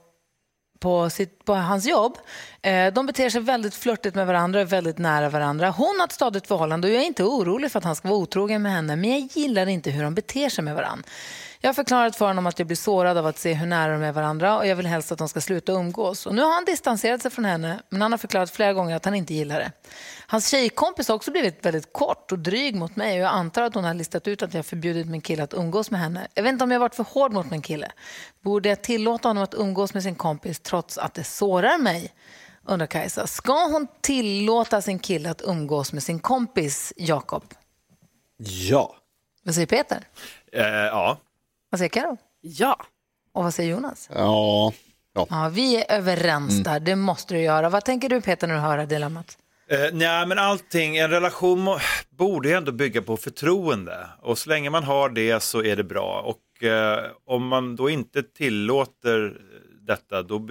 på, 0.79 1.09
sitt, 1.09 1.45
på 1.45 1.53
hans 1.53 1.85
jobb. 1.85 2.17
Eh, 2.61 2.93
de 2.93 3.05
beter 3.05 3.29
sig 3.29 3.41
väldigt 3.41 3.75
flörtigt 3.75 4.15
med 4.15 4.27
varandra 4.27 4.59
och 4.59 4.61
är 4.61 4.69
väldigt 4.69 4.97
nära 4.97 5.29
varandra. 5.29 5.69
Hon 5.69 5.95
har 5.99 6.07
ett 6.07 6.11
stadigt 6.11 6.47
förhållande 6.47 6.87
och 6.87 6.93
jag 6.93 7.03
är 7.03 7.07
inte 7.07 7.23
orolig 7.23 7.71
för 7.71 7.79
att 7.79 7.85
han 7.85 7.95
ska 7.95 8.07
vara 8.07 8.19
otrogen 8.19 8.61
med 8.61 8.71
henne 8.71 8.95
men 8.95 9.09
jag 9.09 9.19
gillar 9.19 9.67
inte 9.67 9.91
hur 9.91 10.03
de 10.03 10.15
beter 10.15 10.49
sig 10.49 10.63
med 10.63 10.75
varandra. 10.75 11.03
Jag 11.65 11.69
har 11.69 11.73
förklarat 11.73 12.15
för 12.15 12.25
honom 12.25 12.45
att 12.45 12.59
jag 12.59 12.67
blir 12.67 12.77
sårad 12.77 13.17
av 13.17 13.25
att 13.25 13.37
se 13.37 13.53
hur 13.53 13.67
nära 13.67 13.93
de 13.93 14.03
är 14.03 14.11
varandra 14.11 14.57
och 14.57 14.67
jag 14.67 14.75
vill 14.75 14.85
helst 14.85 15.11
att 15.11 15.17
de 15.17 15.29
ska 15.29 15.41
sluta 15.41 15.71
umgås. 15.71 16.25
Och 16.25 16.35
nu 16.35 16.41
har 16.41 16.53
han 16.53 16.65
distanserat 16.65 17.21
sig 17.21 17.31
från 17.31 17.45
henne 17.45 17.81
men 17.89 18.01
han 18.01 18.11
har 18.11 18.17
förklarat 18.17 18.51
flera 18.51 18.73
gånger 18.73 18.95
att 18.95 19.05
han 19.05 19.15
inte 19.15 19.33
gillar 19.33 19.59
det. 19.59 19.71
Hans 20.27 20.49
tjejkompis 20.49 21.07
har 21.07 21.15
också 21.15 21.31
blivit 21.31 21.65
väldigt 21.65 21.93
kort 21.93 22.31
och 22.31 22.39
dryg 22.39 22.75
mot 22.75 22.95
mig 22.95 23.13
och 23.13 23.25
jag 23.25 23.33
antar 23.33 23.61
att 23.61 23.75
hon 23.75 23.83
har 23.83 23.93
listat 23.93 24.27
ut 24.27 24.43
att 24.43 24.53
jag 24.53 24.65
förbjudit 24.65 25.07
min 25.07 25.21
kille 25.21 25.43
att 25.43 25.53
umgås 25.53 25.91
med 25.91 25.99
henne. 25.99 26.27
Jag 26.33 26.43
vet 26.43 26.51
inte 26.51 26.63
om 26.63 26.71
jag 26.71 26.79
varit 26.79 26.95
för 26.95 27.03
hård 27.03 27.33
mot 27.33 27.51
min 27.51 27.61
kille. 27.61 27.91
Borde 28.41 28.69
jag 28.69 28.81
tillåta 28.81 29.27
honom 29.27 29.43
att 29.43 29.53
umgås 29.53 29.93
med 29.93 30.03
sin 30.03 30.15
kompis 30.15 30.59
trots 30.59 30.97
att 30.97 31.13
det 31.13 31.23
sårar 31.23 31.77
mig? 31.77 32.13
Undrar 32.65 32.87
Kajsa. 32.87 33.27
Ska 33.27 33.67
hon 33.67 33.87
tillåta 34.01 34.81
sin 34.81 34.99
kille 34.99 35.29
att 35.29 35.41
umgås 35.41 35.93
med 35.93 36.03
sin 36.03 36.19
kompis 36.19 36.93
Jakob? 36.97 37.43
Ja. 38.37 38.95
Vad 39.43 39.55
säger 39.55 39.67
Peter? 39.67 40.07
Eh, 40.51 40.65
ja. 40.65 41.17
Vad 41.75 41.79
säger 41.79 41.89
Karo? 41.89 42.17
Ja. 42.41 42.85
Och 43.33 43.43
vad 43.43 43.53
säger 43.53 43.71
Jonas? 43.71 44.09
Ja. 44.13 44.73
ja. 45.13 45.27
Ja, 45.29 45.49
vi 45.53 45.83
är 45.83 45.97
överens 45.97 46.63
där, 46.63 46.79
det 46.79 46.95
måste 46.95 47.33
du 47.33 47.41
göra. 47.41 47.69
Vad 47.69 47.85
tänker 47.85 48.09
du 48.09 48.21
Peter 48.21 48.47
när 48.47 48.55
du 48.55 48.61
hör 48.61 48.77
det 48.77 48.85
dilemmat? 48.85 49.37
Eh, 49.69 49.79
nej, 49.93 50.27
men 50.27 50.39
allting, 50.39 50.97
en 50.97 51.09
relation 51.09 51.79
borde 52.09 52.49
ju 52.49 52.55
ändå 52.55 52.71
bygga 52.71 53.01
på 53.01 53.17
förtroende. 53.17 54.07
Och 54.21 54.37
så 54.37 54.49
länge 54.49 54.69
man 54.69 54.83
har 54.83 55.09
det 55.09 55.43
så 55.43 55.63
är 55.63 55.75
det 55.75 55.83
bra. 55.83 56.21
Och 56.21 56.63
eh, 56.63 57.05
om 57.25 57.47
man 57.47 57.75
då 57.75 57.89
inte 57.89 58.23
tillåter 58.23 59.41
detta, 59.81 60.21
då 60.21 60.47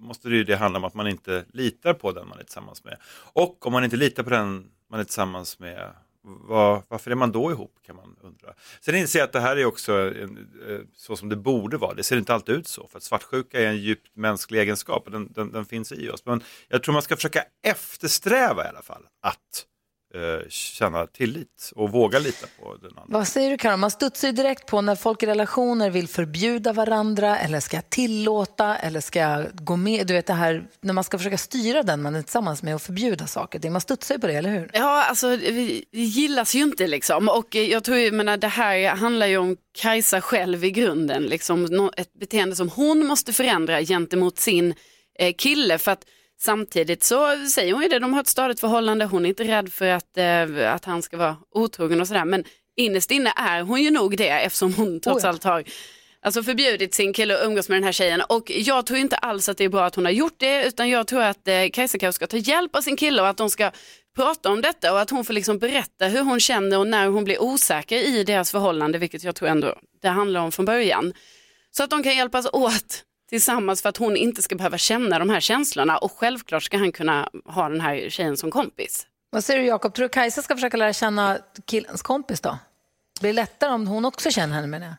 måste 0.00 0.28
det 0.28 0.36
ju 0.36 0.44
det 0.44 0.56
handla 0.56 0.78
om 0.78 0.84
att 0.84 0.94
man 0.94 1.08
inte 1.08 1.44
litar 1.52 1.94
på 1.94 2.12
den 2.12 2.28
man 2.28 2.38
är 2.38 2.44
tillsammans 2.44 2.84
med. 2.84 2.96
Och 3.32 3.66
om 3.66 3.72
man 3.72 3.84
inte 3.84 3.96
litar 3.96 4.22
på 4.22 4.30
den 4.30 4.66
man 4.90 5.00
är 5.00 5.04
tillsammans 5.04 5.58
med, 5.58 5.90
var, 6.24 6.82
varför 6.88 7.10
är 7.10 7.14
man 7.14 7.32
då 7.32 7.50
ihop 7.50 7.78
kan 7.86 7.96
man 7.96 8.16
undra. 8.22 8.54
Sen 8.80 8.94
inser 8.94 9.18
jag 9.18 9.26
att 9.26 9.32
det 9.32 9.40
här 9.40 9.56
är 9.56 9.64
också 9.64 9.92
en, 9.92 10.48
eh, 10.68 10.80
så 10.96 11.16
som 11.16 11.28
det 11.28 11.36
borde 11.36 11.76
vara. 11.76 11.94
Det 11.94 12.02
ser 12.02 12.16
inte 12.16 12.34
alltid 12.34 12.54
ut 12.54 12.68
så. 12.68 12.88
För 12.88 12.98
att 12.98 13.02
svartsjuka 13.02 13.60
är 13.60 13.66
en 13.66 13.76
djupt 13.76 14.16
mänsklig 14.16 14.60
egenskap 14.60 15.06
och 15.06 15.10
den, 15.10 15.32
den, 15.32 15.52
den 15.52 15.64
finns 15.64 15.92
i 15.92 16.10
oss. 16.10 16.24
Men 16.24 16.42
jag 16.68 16.82
tror 16.82 16.92
man 16.92 17.02
ska 17.02 17.16
försöka 17.16 17.44
eftersträva 17.62 18.64
i 18.64 18.68
alla 18.68 18.82
fall 18.82 19.02
att 19.22 19.66
eh, 20.14 20.48
känna 20.48 21.06
tillit 21.06 21.72
och 21.74 21.90
våga 21.90 22.18
lita 22.18 22.46
på 22.62 22.76
den 22.76 22.90
andra. 22.98 23.18
Vad 23.18 23.28
säger 23.28 23.50
du 23.50 23.58
Karin? 23.58 23.80
Man 23.80 23.90
studsar 23.90 24.28
ju 24.28 24.32
direkt 24.32 24.66
på 24.66 24.80
när 24.80 24.96
folk 24.96 25.22
i 25.22 25.26
relationer 25.26 25.90
vill 25.90 26.08
förbjuda 26.08 26.72
varandra 26.72 27.38
eller 27.38 27.60
ska 27.60 27.76
jag 27.76 27.90
tillåta 27.90 28.76
eller 28.76 29.00
ska 29.00 29.18
jag 29.18 29.46
gå 29.52 29.76
med? 29.76 30.06
Du 30.06 30.14
vet 30.14 30.26
det 30.26 30.32
här 30.32 30.68
när 30.80 30.92
man 30.92 31.04
ska 31.04 31.18
försöka 31.18 31.38
styra 31.38 31.82
den 31.82 32.02
man 32.02 32.14
är 32.14 32.22
tillsammans 32.22 32.62
med 32.62 32.74
och 32.74 32.82
förbjuda 32.82 33.26
saker. 33.26 33.70
Man 33.70 33.80
studsar 33.80 34.14
ju 34.14 34.20
på 34.20 34.26
det, 34.26 34.34
eller 34.34 34.50
hur? 34.50 34.70
Ja, 34.72 35.04
alltså 35.04 35.28
vi 35.36 35.84
gillas 35.92 36.54
ju 36.54 36.62
inte 36.62 36.86
liksom. 36.86 37.28
Och 37.28 37.56
eh, 37.56 37.62
jag 37.62 37.84
tror 37.84 37.98
ju, 37.98 38.12
menar, 38.12 38.36
det 38.36 38.48
här 38.48 38.88
handlar 38.88 39.26
ju 39.26 39.36
om 39.36 39.56
Kajsa 39.78 40.20
själv 40.20 40.64
i 40.64 40.70
grunden. 40.70 41.22
Liksom, 41.22 41.90
ett 41.96 42.14
beteende 42.14 42.56
som 42.56 42.68
hon 42.68 43.06
måste 43.06 43.32
förändra 43.32 43.82
gentemot 43.82 44.38
sin 44.38 44.74
eh, 45.18 45.34
kille. 45.34 45.78
För 45.78 45.90
att 45.92 46.04
samtidigt 46.40 47.04
så 47.04 47.46
säger 47.48 47.72
hon 47.72 47.82
ju 47.82 47.88
det, 47.88 47.98
de 47.98 48.12
har 48.12 48.20
ett 48.20 48.26
stadigt 48.26 48.60
förhållande, 48.60 49.04
hon 49.04 49.24
är 49.24 49.28
inte 49.28 49.44
rädd 49.44 49.72
för 49.72 49.86
att, 49.86 50.16
eh, 50.16 50.74
att 50.74 50.84
han 50.84 51.02
ska 51.02 51.16
vara 51.16 51.36
otrogen 51.50 52.00
och 52.00 52.08
sådär. 52.08 52.24
Men 52.24 52.44
innerst 52.76 53.10
inne 53.10 53.32
är 53.36 53.62
hon 53.62 53.82
ju 53.82 53.90
nog 53.90 54.16
det 54.16 54.28
eftersom 54.28 54.74
hon 54.74 55.00
trots 55.00 55.24
Oh 55.24 55.26
ja. 55.26 55.28
allt 55.28 55.44
har 55.44 55.64
Alltså 56.24 56.42
förbjudit 56.42 56.94
sin 56.94 57.12
kille 57.12 57.34
att 57.34 57.46
umgås 57.46 57.68
med 57.68 57.76
den 57.76 57.84
här 57.84 57.92
tjejen 57.92 58.22
och 58.28 58.50
jag 58.50 58.86
tror 58.86 58.98
inte 58.98 59.16
alls 59.16 59.48
att 59.48 59.58
det 59.58 59.64
är 59.64 59.68
bra 59.68 59.84
att 59.84 59.94
hon 59.94 60.04
har 60.04 60.12
gjort 60.12 60.34
det 60.36 60.66
utan 60.66 60.90
jag 60.90 61.06
tror 61.06 61.22
att 61.22 61.48
eh, 61.48 61.68
Kajsa 61.72 61.98
kanske 61.98 62.12
ska 62.12 62.26
ta 62.26 62.36
hjälp 62.36 62.76
av 62.76 62.80
sin 62.80 62.96
kille 62.96 63.22
och 63.22 63.28
att 63.28 63.36
de 63.36 63.50
ska 63.50 63.70
prata 64.16 64.50
om 64.50 64.60
detta 64.62 64.92
och 64.92 65.00
att 65.00 65.10
hon 65.10 65.24
får 65.24 65.34
liksom 65.34 65.58
berätta 65.58 66.06
hur 66.06 66.22
hon 66.22 66.40
känner 66.40 66.78
och 66.78 66.86
när 66.86 67.06
hon 67.06 67.24
blir 67.24 67.42
osäker 67.42 67.96
i 67.96 68.24
deras 68.24 68.50
förhållande 68.50 68.98
vilket 68.98 69.24
jag 69.24 69.34
tror 69.34 69.48
ändå 69.48 69.74
det 70.02 70.08
handlar 70.08 70.40
om 70.40 70.52
från 70.52 70.64
början. 70.64 71.12
Så 71.70 71.82
att 71.82 71.90
de 71.90 72.02
kan 72.02 72.16
hjälpas 72.16 72.46
åt 72.52 73.04
tillsammans 73.30 73.82
för 73.82 73.88
att 73.88 73.96
hon 73.96 74.16
inte 74.16 74.42
ska 74.42 74.54
behöva 74.54 74.78
känna 74.78 75.18
de 75.18 75.30
här 75.30 75.40
känslorna 75.40 75.98
och 75.98 76.12
självklart 76.12 76.62
ska 76.62 76.78
han 76.78 76.92
kunna 76.92 77.28
ha 77.44 77.68
den 77.68 77.80
här 77.80 78.08
tjejen 78.10 78.36
som 78.36 78.50
kompis. 78.50 79.06
Vad 79.30 79.44
säger 79.44 79.60
du 79.60 79.66
Jakob? 79.66 79.94
Tror 79.94 80.02
du 80.02 80.08
Kajsa 80.08 80.42
ska 80.42 80.54
försöka 80.54 80.76
lära 80.76 80.92
känna 80.92 81.38
killens 81.66 82.02
kompis 82.02 82.40
då? 82.40 82.58
Blir 83.20 83.30
det 83.30 83.36
lättare 83.36 83.70
om 83.72 83.86
hon 83.86 84.04
också 84.04 84.30
känner 84.30 84.54
henne 84.54 84.66
menar 84.66 84.86
jag? 84.86 84.94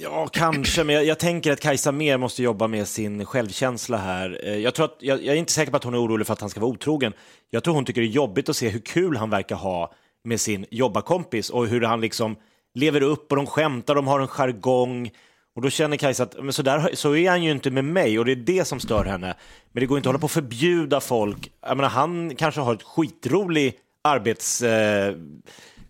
Ja, 0.00 0.26
kanske, 0.32 0.84
men 0.84 0.94
jag, 0.94 1.04
jag 1.04 1.18
tänker 1.18 1.52
att 1.52 1.60
Kajsa 1.60 1.92
mer 1.92 2.16
måste 2.16 2.42
jobba 2.42 2.66
med 2.66 2.88
sin 2.88 3.26
självkänsla 3.26 3.96
här. 3.96 4.40
Eh, 4.44 4.56
Jag, 4.56 4.74
tror 4.74 4.86
att, 4.86 4.96
jag, 5.00 5.24
jag 5.24 5.34
är 5.34 5.38
inte 5.38 5.52
säker 5.52 5.70
på 5.70 5.76
att 5.76 5.84
hon 5.84 5.94
är 5.94 6.02
orolig 6.04 6.26
för 6.26 6.32
att 6.32 6.40
han 6.40 6.50
ska 6.50 6.60
vara 6.60 6.70
otrogen. 6.70 7.12
Jag 7.50 7.64
tror 7.64 7.74
hon 7.74 7.84
tycker 7.84 8.00
det 8.00 8.06
är 8.06 8.10
jobbigt 8.10 8.48
att 8.48 8.56
se 8.56 8.68
hur 8.68 8.80
kul 8.80 9.16
han 9.16 9.30
verkar 9.30 9.56
ha 9.56 9.92
med 10.24 10.40
sin 10.40 10.66
jobbarkompis 10.70 11.50
och 11.50 11.66
hur 11.66 11.80
han 11.80 12.00
liksom 12.00 12.36
lever 12.74 13.00
upp 13.02 13.30
och 13.32 13.36
de 13.36 13.46
skämtar, 13.46 13.94
de 13.94 14.06
har 14.06 14.20
en 14.20 14.28
jargong. 14.28 15.10
Och 15.58 15.62
då 15.62 15.70
känner 15.70 15.96
Kajsa 15.96 16.22
att 16.22 16.44
men 16.44 16.52
så, 16.52 16.62
där, 16.62 16.90
så 16.94 17.16
är 17.16 17.30
han 17.30 17.42
ju 17.42 17.50
inte 17.50 17.70
med 17.70 17.84
mig 17.84 18.18
och 18.18 18.24
det 18.24 18.32
är 18.32 18.36
det 18.36 18.64
som 18.64 18.80
stör 18.80 19.04
henne. 19.04 19.34
Men 19.72 19.80
det 19.80 19.86
går 19.86 19.98
inte 19.98 20.08
att 20.08 20.12
hålla 20.12 20.18
på 20.18 20.24
och 20.24 20.30
förbjuda 20.30 21.00
folk. 21.00 21.52
Jag 21.60 21.76
menar, 21.76 21.88
han 21.88 22.36
kanske 22.36 22.60
har 22.60 22.74
ett 22.74 22.82
skitrolig 22.82 23.74
arbets... 24.04 24.62
Eh, 24.62 25.14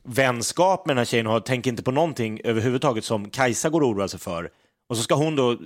vänskap 0.03 0.87
med 0.87 0.97
den 0.97 0.99
här 0.99 1.05
tjejen 1.05 1.27
och 1.27 1.45
tänker 1.45 1.71
inte 1.71 1.83
på 1.83 1.91
någonting 1.91 2.41
överhuvudtaget 2.45 3.05
som 3.05 3.31
Kajsa 3.31 3.69
går 3.69 3.81
och 3.81 3.89
oroar 3.89 4.07
sig 4.07 4.21
för. 4.21 4.51
Och 4.89 4.97
så 4.97 5.03
ska 5.03 5.15
hon 5.15 5.37
då 5.37 5.59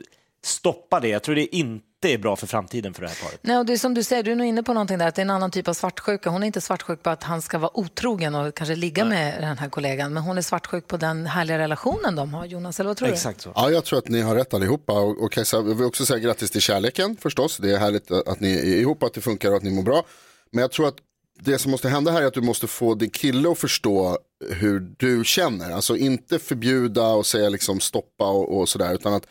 stoppa 0.44 1.00
det. 1.00 1.08
Jag 1.08 1.22
tror 1.22 1.34
det 1.34 1.56
inte 1.56 1.78
är 2.02 2.18
bra 2.18 2.36
för 2.36 2.46
framtiden 2.46 2.94
för 2.94 3.02
det 3.02 3.08
här 3.08 3.16
paret. 3.22 3.38
Nej, 3.42 3.58
och 3.58 3.66
det 3.66 3.72
är 3.72 3.76
som 3.76 3.94
du 3.94 4.02
säger, 4.02 4.22
du 4.22 4.32
är 4.32 4.36
nog 4.36 4.46
inne 4.46 4.62
på 4.62 4.72
någonting 4.74 4.98
där, 4.98 5.08
att 5.08 5.14
det 5.14 5.20
är 5.20 5.24
en 5.24 5.30
annan 5.30 5.50
typ 5.50 5.68
av 5.68 5.74
svartsjuka. 5.74 6.30
Hon 6.30 6.42
är 6.42 6.46
inte 6.46 6.60
svartsjuk 6.60 7.02
på 7.02 7.10
att 7.10 7.22
han 7.22 7.42
ska 7.42 7.58
vara 7.58 7.76
otrogen 7.78 8.34
och 8.34 8.54
kanske 8.54 8.74
ligga 8.74 9.04
med 9.04 9.42
den 9.42 9.58
här 9.58 9.68
kollegan, 9.68 10.12
men 10.12 10.22
hon 10.22 10.38
är 10.38 10.42
svartsjuk 10.42 10.86
på 10.86 10.96
den 10.96 11.26
härliga 11.26 11.58
relationen 11.58 12.16
de 12.16 12.34
har, 12.34 12.46
Jonas, 12.46 12.80
eller 12.80 12.88
vad 12.88 12.96
tror 12.96 13.08
Exakt 13.08 13.40
så. 13.40 13.52
Ja, 13.54 13.70
jag 13.70 13.84
tror 13.84 13.98
att 13.98 14.08
ni 14.08 14.20
har 14.20 14.34
rätt 14.34 14.54
allihopa. 14.54 14.92
Och, 14.92 15.22
och 15.22 15.32
Kajsa, 15.32 15.56
jag 15.56 15.74
vill 15.74 15.86
också 15.86 16.06
säga 16.06 16.18
grattis 16.18 16.50
till 16.50 16.60
kärleken 16.60 17.16
förstås. 17.16 17.56
Det 17.56 17.70
är 17.70 17.78
härligt 17.78 18.10
att 18.10 18.40
ni 18.40 18.52
är 18.52 18.80
ihop, 18.80 19.02
att 19.02 19.14
det 19.14 19.20
funkar 19.20 19.50
och 19.50 19.56
att 19.56 19.62
ni 19.62 19.70
mår 19.70 19.82
bra. 19.82 20.04
Men 20.50 20.62
jag 20.62 20.70
tror 20.72 20.88
att 20.88 20.96
det 21.40 21.58
som 21.58 21.70
måste 21.70 21.88
hända 21.88 22.12
här 22.12 22.22
är 22.22 22.26
att 22.26 22.34
du 22.34 22.40
måste 22.40 22.66
få 22.66 22.94
din 22.94 23.10
kille 23.10 23.50
att 23.50 23.58
förstå 23.58 24.18
hur 24.50 24.80
du 24.80 25.22
känner. 25.24 25.70
Alltså 25.70 25.96
inte 25.96 26.38
förbjuda 26.38 27.06
och 27.06 27.26
säga 27.26 27.48
liksom 27.48 27.80
stoppa 27.80 28.30
och, 28.30 28.58
och 28.58 28.68
sådär. 28.68 28.94
Utan 28.94 29.14
att 29.14 29.26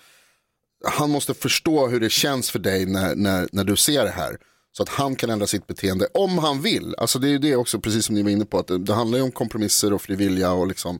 han 0.84 1.10
måste 1.10 1.34
förstå 1.34 1.88
hur 1.88 2.00
det 2.00 2.10
känns 2.10 2.52
för 2.52 2.60
dig 2.60 2.86
när, 2.86 3.15
när, 3.15 3.50
när 3.52 3.63
du 3.63 3.76
ser 3.76 4.04
det 4.04 4.12
här. 4.12 4.38
Så 4.72 4.84
att 4.84 4.89
han 4.89 5.15
kan 5.15 5.30
ändra 5.30 5.48
sitt 5.48 5.67
beteende 5.67 6.08
om 6.13 6.38
han 6.38 6.62
vill. 6.62 6.96
Alltså 6.98 7.20
det 7.20 7.28
är 7.28 7.32
ju 7.32 7.38
det 7.38 7.56
också, 7.56 7.80
precis 7.80 8.06
som 8.06 8.15
ni 8.15 8.24
var 8.24 8.30
inne 8.30 8.46
på, 8.46 8.60
att 8.60 8.67
det, 8.67 8.78
det 8.78 8.94
handlar 8.94 9.17
ju 9.17 9.24
om 9.24 9.32
kompromisser 9.32 9.94
och 9.94 10.02
frivilliga 10.02 10.52
och 10.52 10.67
liksom, 10.67 11.00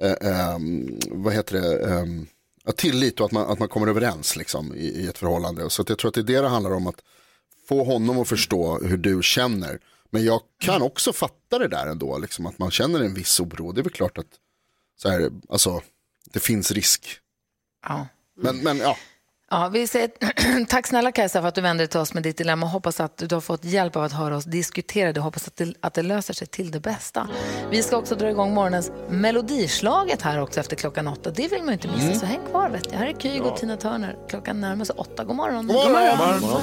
eh, 0.00 0.12
eh, 0.12 0.58
vad 1.08 1.32
heter 1.32 1.60
det, 1.60 1.90
eh, 1.90 2.72
tillit 2.72 3.20
och 3.20 3.26
att 3.26 3.32
man, 3.32 3.50
att 3.50 3.58
man 3.58 3.68
kommer 3.68 3.86
överens 3.86 4.36
liksom, 4.36 4.74
i, 4.74 4.86
i 4.86 5.06
ett 5.06 5.18
förhållande. 5.18 5.70
Så 5.70 5.82
att 5.82 5.88
jag 5.88 5.98
tror 5.98 6.08
att 6.08 6.14
det 6.14 6.20
är 6.20 6.24
det 6.24 6.40
det 6.40 6.48
handlar 6.48 6.74
om, 6.74 6.86
att 6.86 7.02
få 7.68 7.84
honom 7.84 8.18
att 8.18 8.28
förstå 8.28 8.78
hur 8.78 8.96
du 8.96 9.20
känner. 9.22 9.80
Men 10.10 10.24
jag 10.24 10.40
kan 10.60 10.82
också 10.82 11.12
fatta 11.12 11.58
det 11.58 11.68
där 11.68 11.86
ändå, 11.86 12.18
liksom, 12.18 12.46
att 12.46 12.58
man 12.58 12.70
känner 12.70 13.00
en 13.00 13.14
viss 13.14 13.40
oro. 13.40 13.72
Det 13.72 13.80
är 13.80 13.82
väl 13.82 13.92
klart 13.92 14.18
att 14.18 14.26
så 14.96 15.08
här, 15.08 15.30
alltså, 15.48 15.82
det 16.32 16.40
finns 16.40 16.72
risk. 16.72 17.18
Ja. 17.88 18.06
Men, 18.38 18.56
men 18.62 18.78
ja, 18.78 18.96
Ja, 19.50 19.68
vi 19.68 19.86
säger 19.86 20.10
tack 20.68 20.86
snälla 20.86 21.12
Kajsa 21.12 21.40
för 21.40 21.48
att 21.48 21.54
du 21.54 21.60
vände 21.60 21.82
dig 21.82 21.88
till 21.88 22.00
oss 22.00 22.14
med 22.14 22.22
ditt 22.22 22.36
dilemma. 22.36 22.66
Hoppas 22.66 23.00
att 23.00 23.16
du 23.16 23.34
har 23.34 23.40
fått 23.40 23.64
hjälp 23.64 23.96
av 23.96 24.02
att 24.02 24.12
höra 24.12 24.36
oss 24.36 24.44
diskutera 24.44 25.12
det. 25.12 25.20
Hoppas 25.20 25.46
att 25.46 25.56
det, 25.56 25.74
att 25.80 25.94
det 25.94 26.02
löser 26.02 26.34
sig 26.34 26.46
till 26.46 26.70
det 26.70 26.80
bästa. 26.80 27.28
Vi 27.70 27.82
ska 27.82 27.96
också 27.96 28.14
dra 28.14 28.30
igång 28.30 28.54
morgonens 28.54 28.92
melodislaget 29.08 30.22
här 30.22 30.40
också 30.40 30.60
efter 30.60 30.76
klockan 30.76 31.08
åtta. 31.08 31.30
Det 31.30 31.48
vill 31.48 31.58
man 31.58 31.68
ju 31.68 31.72
inte 31.72 31.88
missa, 31.88 32.20
så 32.20 32.26
häng 32.26 32.40
kvar. 32.50 32.70
Vet 32.70 32.92
jag. 32.92 32.98
Här 32.98 33.06
är 33.06 33.14
Kygo 33.20 33.44
och 33.44 33.56
Tina 33.56 33.76
Turner. 33.76 34.16
Klockan 34.28 34.60
närmar 34.60 34.84
sig 34.84 34.94
åtta. 34.98 35.24
God 35.24 35.36
morgon. 35.36 35.66
God 35.66 35.76
morgon. 35.76 36.40
God 36.40 36.50
morgon. 36.50 36.62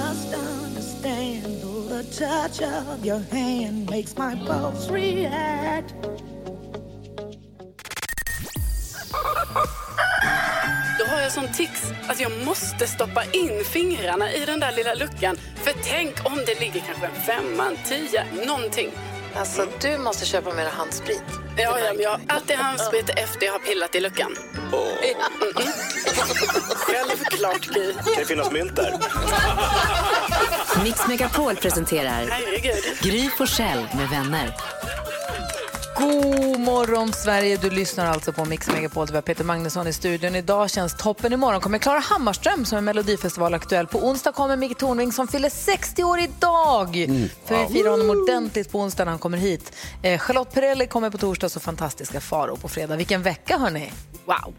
Då 11.06 11.12
har 11.12 11.22
jag 11.22 11.32
sån 11.32 11.54
tics 11.54 11.84
att 12.08 12.20
jag 12.20 12.32
måste 12.46 12.88
stoppa 12.88 13.24
in 13.32 13.64
fingrarna 13.66 14.34
i 14.34 14.46
den 14.46 14.60
där 14.60 14.72
lilla 14.72 14.94
luckan. 14.94 15.38
För 15.64 15.74
tänk 15.84 16.26
om 16.26 16.38
det 16.46 16.60
ligger 16.60 16.80
kanske 16.80 17.06
en 17.06 17.22
femma, 17.26 17.68
en 17.68 17.78
tia, 17.86 18.24
någonting. 18.48 18.92
Alltså, 19.36 19.68
du 19.82 19.98
måste 19.98 20.26
köpa 20.26 20.54
mer 20.54 20.66
handsprit. 20.66 21.24
Ja, 21.58 21.80
ja, 21.80 21.94
men 21.94 22.02
jag 22.04 22.10
har 22.10 22.20
alltid 22.28 22.56
handsprit 22.56 23.10
efter 23.10 23.46
jag 23.46 23.54
har 23.54 23.60
pillat 23.60 23.96
i 23.96 24.00
luckan. 24.00 24.36
Mm, 24.58 24.74
mm. 24.74 25.54
Självklart, 26.76 27.62
Gry. 27.62 27.94
Kan 27.94 28.14
det 28.18 28.26
finnas 28.26 28.52
mynt 28.52 28.76
där? 28.76 28.94
Mix 30.84 31.08
Megapol 31.08 31.56
presenterar 31.56 32.28
Herregud. 32.30 32.84
Gry 33.02 33.30
Forssell 33.30 33.88
med 33.98 34.10
vänner. 34.10 34.54
God 35.98 36.60
morgon 36.60 37.14
Sverige, 37.14 37.58
du 37.58 37.70
lyssnar 37.70 38.06
alltså 38.06 38.34
på 38.34 38.46
Mix 38.46 38.68
Megapol. 38.68 39.08
Det 39.08 39.14
var 39.14 39.22
Peter 39.22 39.44
Magnusson 39.44 39.88
i 39.88 39.94
studion. 39.94 40.36
Idag 40.36 40.70
känns 40.70 40.98
toppen. 40.98 41.34
Imorgon 41.34 41.62
kommer 41.62 41.78
Klara 41.78 42.00
Hammarström 42.00 42.66
som 42.66 42.78
är 42.78 42.82
Melodifestivalaktuell. 42.82 43.88
På 43.88 44.00
onsdag 44.08 44.32
kommer 44.32 44.58
Micke 44.58 44.78
Tornving 44.78 45.12
som 45.12 45.28
fyller 45.28 45.50
60 45.50 46.04
år 46.04 46.20
idag. 46.20 47.06
För 47.46 47.68
vi 47.68 47.74
firar 47.74 47.90
honom 47.90 48.10
ordentligt 48.10 48.72
på 48.72 48.80
onsdag 48.80 49.06
när 49.06 49.12
han 49.12 49.20
kommer 49.20 49.38
hit. 49.38 49.72
Eh, 50.02 50.20
Charlotte 50.20 50.54
Perrelli 50.54 50.88
kommer 50.88 51.10
på 51.10 51.18
torsdag 51.18 51.50
så 51.50 51.60
fantastiska 51.60 52.22
Faro 52.22 52.58
på 52.58 52.70
fredag. 52.70 52.96
Vilken 52.96 53.24
vecka 53.24 53.58
hörni! 53.58 53.92
Wow! 54.26 54.54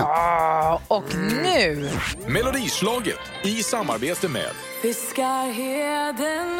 Ah, 0.00 0.80
och 0.88 1.14
nu... 1.42 1.90
Melodislaget 2.26 3.18
i 3.42 3.62
samarbete 3.62 4.28
med 4.28 4.50
Fiskarheden 4.82 6.58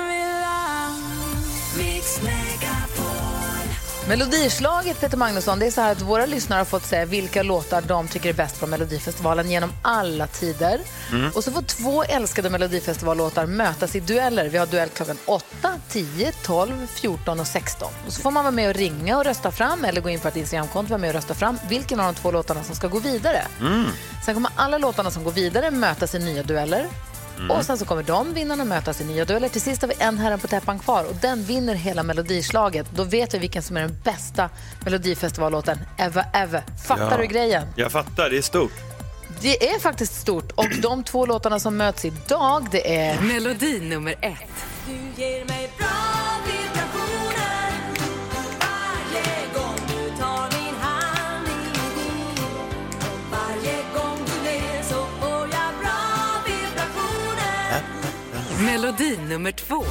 Melodislaget, 4.08 5.00
Peter 5.00 5.16
Magnusson, 5.16 5.58
det 5.58 5.66
är 5.66 5.70
så 5.70 5.80
här 5.80 5.92
att 5.92 6.02
våra 6.02 6.26
lyssnare 6.26 6.58
har 6.58 6.64
fått 6.64 6.84
säga 6.84 7.04
vilka 7.04 7.42
låtar 7.42 7.82
de 7.82 8.08
tycker 8.08 8.28
är 8.28 8.32
bäst 8.32 8.56
från 8.56 8.70
Melodifestivalen 8.70 9.50
genom 9.50 9.72
alla 9.82 10.26
tider. 10.26 10.80
Och 11.34 11.44
så 11.44 11.52
får 11.52 11.62
två 11.62 12.04
älskade 12.04 12.50
Melodifestivallåtar 12.50 13.46
mötas 13.46 13.96
i 13.96 14.00
dueller. 14.00 14.48
Vi 14.48 14.58
har 14.58 14.66
duell 14.66 14.88
klockan 14.88 15.18
8, 15.26 15.44
10, 15.88 16.32
12, 16.32 16.86
14 16.86 17.40
och 17.40 17.46
16. 17.46 17.88
Och 18.06 18.12
så 18.12 18.20
får 18.22 18.30
man 18.30 18.44
vara 18.44 18.52
med 18.52 18.68
och 18.68 18.74
ringa 18.74 19.18
och 19.18 19.24
rösta 19.24 19.50
fram 19.50 19.84
eller 19.84 20.00
gå 20.00 20.08
in 20.08 20.20
på 20.20 20.28
ett 20.28 20.36
Instagramkonto 20.36 20.86
och 20.86 20.90
vara 20.90 21.00
med 21.00 21.08
och 21.08 21.14
rösta 21.14 21.34
fram 21.34 21.58
vilken 21.68 22.00
av 22.00 22.14
de 22.14 22.20
två 22.20 22.30
låtarna 22.30 22.64
som 22.64 22.74
ska 22.74 22.88
gå 22.88 22.98
vidare. 22.98 23.42
Sen 24.24 24.34
kommer 24.34 24.50
alla 24.56 24.78
låtarna 24.78 25.10
som 25.10 25.24
går 25.24 25.32
vidare 25.32 25.70
mötas 25.70 26.14
i 26.14 26.18
nya 26.18 26.42
dueller. 26.42 26.86
Och 27.50 27.64
sen 27.64 27.78
så 27.78 27.84
kommer 27.84 28.02
de 28.02 28.34
vinnarna 28.34 28.64
mötas 28.64 29.00
i 29.00 29.04
nya 29.04 29.24
dueller. 29.24 29.48
Till 29.48 29.60
sist 29.60 29.82
har 29.82 29.88
vi 29.88 29.94
en 29.98 30.18
herren 30.18 30.38
på 30.38 30.46
täppan 30.48 30.78
kvar 30.78 31.04
och 31.04 31.14
den 31.22 31.44
vinner 31.44 31.74
hela 31.74 32.02
melodislaget. 32.02 32.86
Då 32.94 33.04
vet 33.04 33.34
vi 33.34 33.38
vilken 33.38 33.62
som 33.62 33.76
är 33.76 33.80
den 33.80 33.96
bästa 34.04 34.50
melodifestivallåten 34.84 35.78
ever, 35.98 36.24
ever. 36.34 36.62
Fattar 36.86 37.10
Ja. 37.10 37.16
du 37.16 37.26
grejen? 37.26 37.66
Jag 37.76 37.92
fattar, 37.92 38.30
det 38.30 38.38
är 38.38 38.42
stort. 38.42 38.72
Det 39.40 39.68
är 39.70 39.78
faktiskt 39.78 40.14
stort 40.20 40.52
och 40.52 40.66
de 40.82 41.04
två 41.04 41.26
låtarna 41.26 41.60
som 41.60 41.76
möts 41.76 42.04
idag 42.04 42.66
det 42.70 42.96
är... 42.96 43.20
Melodi 43.20 43.80
nummer 43.80 44.14
ett. 44.20 44.34
Du 44.86 45.22
ger 45.22 45.44
mig 45.44 45.70
bra 45.78 46.07
Melodi 58.66 59.16
nummer 59.28 59.52
två. 59.52 59.84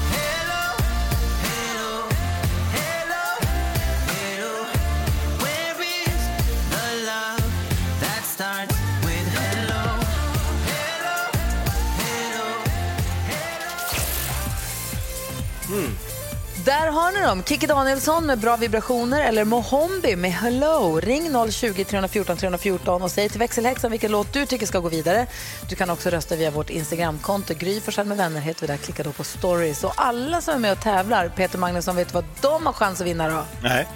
Där 16.67 16.91
har 16.91 17.11
ni 17.11 17.21
dem. 17.21 17.43
Kikki 17.43 17.67
Danielsson 17.67 18.25
med 18.25 18.39
Bra 18.39 18.55
vibrationer 18.55 19.23
eller 19.23 19.45
Mohombi 19.45 20.15
med 20.15 20.31
Hello. 20.31 20.99
Ring 20.99 21.51
020 21.51 21.83
314 21.83 22.37
314 22.37 23.01
och 23.01 23.11
säg 23.11 23.29
till 23.29 23.39
växelhäxan 23.39 23.91
vilken 23.91 24.11
låt 24.11 24.33
du 24.33 24.45
tycker 24.45 24.65
ska 24.65 24.79
gå 24.79 24.89
vidare. 24.89 25.27
Du 25.69 25.75
kan 25.75 25.89
också 25.89 26.09
rösta 26.09 26.35
via 26.35 26.51
vårt 26.51 26.69
Instagramkonto. 26.69 27.53
Gry 27.53 27.81
Forssell 27.81 28.07
med 28.07 28.17
vänner 28.17 28.41
heter 28.41 28.61
vi 28.61 28.67
där. 28.67 28.77
Klicka 28.77 29.03
då 29.03 29.11
på 29.11 29.23
stories. 29.23 29.83
Och 29.83 29.93
alla 29.95 30.41
som 30.41 30.53
är 30.53 30.59
med 30.59 30.71
och 30.71 30.79
tävlar, 30.79 31.29
Peter 31.29 31.57
Magnusson, 31.57 31.95
vet 31.95 32.07
du 32.07 32.13
vad 32.13 32.25
de 32.41 32.65
har 32.65 32.73
chans 32.73 33.01
att 33.01 33.07
vinna 33.07 33.29
då? 33.29 33.43
Nej. 33.63 33.87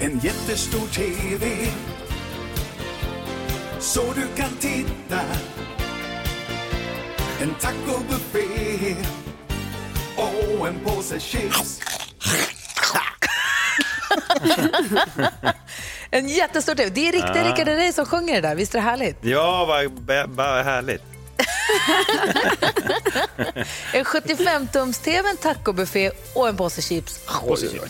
En 0.00 0.18
jättestor 0.18 0.86
TV 0.94 1.46
så 3.80 4.02
du 4.14 4.42
kan 4.42 4.50
titta. 4.60 5.20
En 7.42 7.54
tacobuffé 7.60 8.96
och 10.16 10.68
en 10.68 10.78
påse 10.84 11.20
chips. 11.20 11.97
En 16.10 16.28
jättestor 16.28 16.74
TV. 16.74 16.90
Det 16.90 17.08
är 17.08 17.12
riktigt 17.12 17.36
Ja. 17.36 17.42
Rickard 17.44 17.68
Herrey 17.68 17.92
som 17.92 18.06
sjunger 18.06 18.34
det 18.34 18.40
där. 18.48 18.54
Visst 18.54 18.74
är 18.74 18.78
det 18.78 18.84
härligt? 18.84 19.16
Ja, 19.20 19.64
vad, 19.64 19.92
vad 20.28 20.64
härligt. 20.64 21.02
En 23.92 24.04
75-tums-TV, 24.04 25.28
en 25.30 25.36
tacobuffé 25.36 26.10
och 26.34 26.48
en 26.48 26.56
påse 26.56 26.82
chips. 26.82 27.20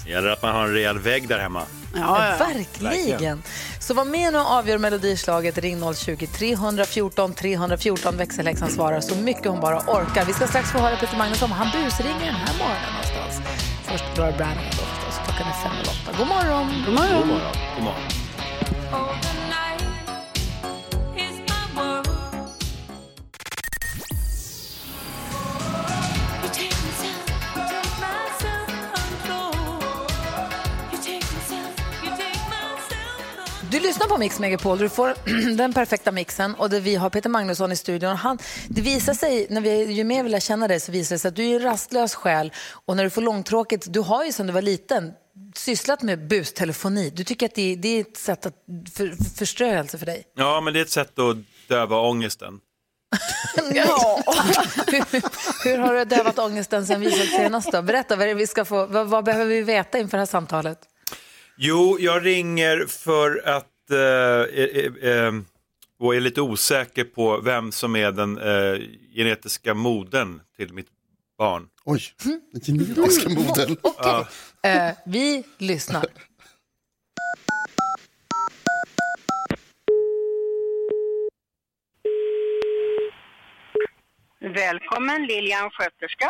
Det 0.05 0.11
gäller 0.11 0.29
att 0.31 0.43
man 0.43 0.55
har 0.55 0.65
en 0.65 0.73
rejäl 0.73 0.99
vägg 0.99 1.29
där 1.29 1.39
hemma. 1.39 1.63
Ja, 1.95 2.35
verkligen. 2.39 3.43
Så 3.81 3.95
var 3.95 4.05
med 4.05 4.33
nu 4.33 4.39
och 4.39 4.47
avgör 4.51 4.79
melodislaget. 4.79 5.59
Ring 5.59 5.95
020 5.95 6.27
314 6.27 7.35
314. 7.35 8.17
Växelhäxan 8.17 8.71
svarar 8.71 9.01
så 9.01 9.15
mycket 9.15 9.47
hon 9.47 9.61
bara 9.61 9.79
orkar. 9.79 10.25
Vi 10.25 10.33
ska 10.33 10.47
strax 10.47 10.71
få 10.73 10.79
höra 10.79 10.97
Peter 10.97 11.17
Magnusson. 11.17 11.51
Han 11.53 11.67
busringer 11.85 12.27
den 12.27 12.35
här 12.35 12.59
morgonen 12.59 12.93
någonstans. 12.93 13.49
Först 13.85 14.05
Laura 14.19 14.33
Branigan 14.37 14.65
då 14.71 14.85
förstås. 14.85 15.21
Klockan 15.27 15.47
är 15.49 15.63
fem. 15.63 15.78
God 16.19 16.27
morgon! 16.27 16.67
God 16.87 16.95
morgon! 16.95 17.19
God 17.19 17.27
morgon. 17.27 17.53
God 17.75 17.85
morgon. 17.85 18.03
Du 33.71 33.81
lyssnar 33.81 34.07
på 34.07 34.19
Mix 34.19 34.39
Megapol. 34.39 34.79
Du 34.79 34.89
får 34.89 35.15
den 35.57 35.73
perfekta 35.73 36.13
mixen. 36.13 36.55
Och 36.55 36.71
det 36.71 36.81
vi 36.81 36.95
har 36.95 37.11
Peter 37.11 37.31
Magnusson 37.31 37.73
i 37.73 37.77
studion. 37.77 38.17
Han, 38.17 38.39
det 38.69 38.81
visar 38.81 39.15
sig, 39.15 39.47
när 39.51 39.61
vi, 39.61 39.93
ju 39.93 40.05
mer 40.05 40.23
vi 40.23 40.29
lär 40.29 40.41
känna 40.41 40.69
dig 40.69 40.81
så 40.81 40.93
visar 40.93 41.15
det 41.15 41.19
sig 41.19 41.29
att 41.29 41.37
du 41.37 41.45
är 41.45 41.55
en 41.55 41.63
rastlös 41.63 42.15
själ. 42.15 42.53
Och 42.87 42.97
när 42.97 43.05
du 43.05 43.11
får 43.11 43.23
långtråkigt, 43.23 43.87
du 43.93 44.01
har 44.01 44.25
ju 44.25 44.33
sedan 44.33 44.47
du 44.47 44.53
var 44.53 44.63
liten 44.63 45.13
sysslat 45.55 46.03
med 46.03 46.29
bustelefoni. 46.29 47.11
Du 47.11 47.25
tycker 47.25 47.47
att 47.47 47.55
det, 47.55 47.77
det 47.77 47.89
är 47.89 48.01
ett 48.01 48.17
sätt 48.17 48.47
att 48.47 48.55
för, 48.95 49.35
förströelse 49.39 49.99
för 49.99 50.07
dig. 50.07 50.25
Ja, 50.35 50.61
men 50.61 50.73
det 50.73 50.81
är 50.81 50.83
ett 50.83 50.91
sätt 50.91 51.19
att 51.19 51.37
döva 51.69 52.01
ångesten. 52.01 52.61
Ja. 53.75 54.23
hur, 54.87 55.65
hur 55.65 55.79
har 55.79 55.95
du 55.95 56.05
dövat 56.05 56.39
ångesten 56.39 56.87
sen 56.87 57.01
vi 57.01 57.11
såg 57.11 57.27
senast? 57.27 57.73
Då? 57.73 57.83
Berätta, 57.83 58.17
vad, 58.17 58.37
vi 58.37 58.47
ska 58.47 58.65
få, 58.65 58.87
vad, 58.87 59.09
vad 59.09 59.25
behöver 59.25 59.47
vi 59.47 59.63
veta 59.63 59.99
inför 59.99 60.17
det 60.17 60.21
här 60.21 60.27
samtalet? 60.27 60.79
Jo, 61.57 61.97
jag 62.01 62.27
ringer 62.27 62.87
för 62.89 63.43
att 63.49 63.91
eh, 63.91 63.99
eh, 63.99 65.13
eh, 65.13 65.33
och 66.01 66.15
är 66.15 66.21
lite 66.21 66.41
osäker 66.41 67.05
på 67.05 67.41
vem 67.41 67.73
som 67.73 67.97
är 67.97 68.13
den 68.13 68.39
eh, 68.39 68.81
genetiska 69.15 69.75
modern 69.75 70.41
till 70.57 70.73
mitt 70.73 70.89
barn. 71.39 71.67
Oj, 71.91 72.03
den 72.53 72.61
genetiska 72.79 73.29
modern. 73.29 73.77
Ja. 73.83 74.29
Eh, 74.63 74.95
vi 75.07 75.45
lyssnar. 75.59 76.05
Välkommen 84.41 85.27
Lilian 85.27 85.71
sköterska. 85.71 86.29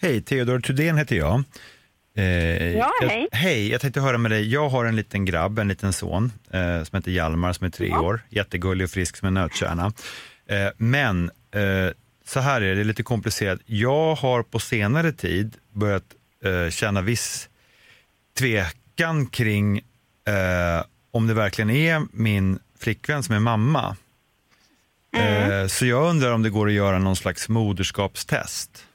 Hej, 0.00 0.22
Theodor 0.22 0.60
Thudén 0.60 0.98
heter 0.98 1.16
jag. 1.16 1.42
Eh, 2.16 2.76
Ja, 2.76 2.90
hej. 3.02 3.28
Jag, 3.32 3.38
hej, 3.38 3.70
jag 3.70 3.80
tänkte 3.80 4.00
höra 4.00 4.18
med 4.18 4.30
dig. 4.30 4.52
Jag 4.52 4.68
har 4.68 4.84
en 4.84 4.96
liten 4.96 5.24
grabb, 5.24 5.58
en 5.58 5.68
liten 5.68 5.92
son, 5.92 6.32
eh, 6.50 6.82
som 6.82 6.96
heter 6.96 7.10
Hjalmar 7.10 7.52
som 7.52 7.66
är 7.66 7.70
tre 7.70 7.90
år. 7.92 8.20
Jättegullig 8.28 8.84
och 8.84 8.90
frisk 8.90 9.16
som 9.16 9.28
en 9.28 9.34
nötkärna. 9.34 9.92
Eh, 10.46 10.68
men 10.76 11.30
eh, 11.54 11.92
så 12.30 12.40
här 12.40 12.60
är 12.60 12.68
det, 12.68 12.74
det 12.74 12.80
är 12.80 12.84
lite 12.84 13.02
komplicerat. 13.02 13.60
Jag 13.66 14.14
har 14.14 14.42
på 14.42 14.58
senare 14.58 15.12
tid 15.12 15.56
börjat 15.72 16.04
eh, 16.44 16.70
känna 16.70 17.00
viss 17.02 17.48
tvekan 18.38 19.26
kring 19.26 19.78
eh, 19.78 20.84
om 21.10 21.26
det 21.26 21.34
verkligen 21.34 21.70
är 21.70 22.02
min 22.12 22.58
flickvän 22.78 23.22
som 23.22 23.34
är 23.34 23.40
mamma. 23.40 23.96
Eh, 25.16 25.66
så 25.66 25.86
jag 25.86 26.10
undrar 26.10 26.32
om 26.32 26.42
det 26.42 26.50
går 26.50 26.66
att 26.66 26.72
göra 26.72 26.98
någon 26.98 27.16
slags 27.16 27.48
moderskapstest. 27.48 28.86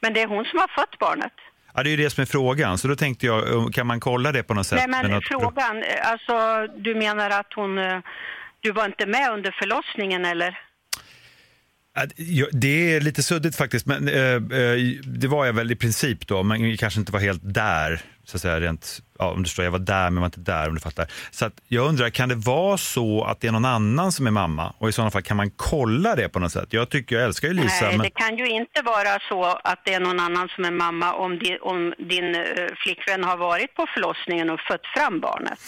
Men 0.00 0.14
det 0.14 0.20
är 0.22 0.26
hon 0.26 0.44
som 0.44 0.58
har 0.58 0.68
fött 0.68 0.98
barnet. 0.98 1.32
Ja, 1.74 1.82
det 1.82 1.88
är 1.88 1.96
ju 1.96 1.96
det 2.04 2.10
som 2.10 2.22
är 2.22 2.26
frågan, 2.26 2.78
så 2.78 2.88
då 2.88 2.96
tänkte 2.96 3.26
jag, 3.26 3.48
eh, 3.54 3.68
kan 3.68 3.86
man 3.86 4.00
kolla 4.00 4.32
det 4.32 4.42
på 4.42 4.54
något 4.54 4.66
sätt? 4.66 4.78
Nej 4.88 5.02
men 5.02 5.10
något- 5.10 5.24
frågan, 5.28 5.82
eh, 5.82 6.10
alltså 6.10 6.66
du 6.76 6.94
menar 6.94 7.30
att 7.30 7.52
hon, 7.54 7.78
eh, 7.78 7.98
du 8.60 8.72
var 8.72 8.84
inte 8.84 9.06
med 9.06 9.30
under 9.32 9.50
förlossningen 9.58 10.24
eller? 10.24 10.67
Det 12.52 12.94
är 12.94 13.00
lite 13.00 13.22
suddigt 13.22 13.56
faktiskt, 13.56 13.86
men 13.86 14.08
eh, 14.08 14.58
eh, 14.58 14.76
det 15.04 15.28
var 15.28 15.46
jag 15.46 15.52
väl 15.52 15.70
i 15.70 15.76
princip 15.76 16.26
då, 16.26 16.42
men 16.42 16.76
kanske 16.76 17.00
inte 17.00 17.12
var 17.12 17.20
helt 17.20 17.54
där. 17.54 18.00
så 18.24 18.36
att 18.36 18.42
säga 18.42 18.60
rent, 18.60 19.02
ja, 19.18 19.30
om 19.30 19.42
du 19.42 19.48
förstår, 19.48 19.64
jag 19.64 19.72
var 19.72 19.78
där 19.78 20.04
men 20.10 20.14
jag 20.14 20.20
var 20.20 20.26
inte 20.26 20.40
där 20.40 20.68
om 20.68 20.74
du 20.74 20.80
fattar. 20.80 21.06
Så 21.30 21.44
att 21.46 21.52
jag 21.68 21.86
undrar, 21.88 22.10
kan 22.10 22.28
det 22.28 22.34
vara 22.34 22.78
så 22.78 23.24
att 23.24 23.40
det 23.40 23.48
är 23.48 23.52
någon 23.52 23.64
annan 23.64 24.12
som 24.12 24.26
är 24.26 24.30
mamma? 24.30 24.72
Och 24.78 24.88
i 24.88 24.92
sådana 24.92 25.10
fall, 25.10 25.22
kan 25.22 25.36
man 25.36 25.50
kolla 25.50 26.16
det 26.16 26.28
på 26.28 26.38
något 26.38 26.52
sätt? 26.52 26.68
Jag 26.70 26.88
tycker, 26.88 27.16
jag 27.16 27.24
älskar 27.24 27.48
ju 27.48 27.54
Lisa, 27.54 27.84
Nej, 27.84 27.96
men... 27.96 28.04
det 28.04 28.10
kan 28.10 28.36
ju 28.36 28.48
inte 28.50 28.82
vara 28.82 29.18
så 29.28 29.44
att 29.64 29.80
det 29.84 29.94
är 29.94 30.00
någon 30.00 30.20
annan 30.20 30.48
som 30.48 30.64
är 30.64 30.70
mamma 30.70 31.12
om, 31.12 31.38
di, 31.38 31.58
om 31.60 31.94
din 31.98 32.34
eh, 32.34 32.42
flickvän 32.76 33.24
har 33.24 33.36
varit 33.36 33.74
på 33.74 33.86
förlossningen 33.94 34.50
och 34.50 34.60
fött 34.60 34.86
fram 34.96 35.20
barnet. 35.20 35.58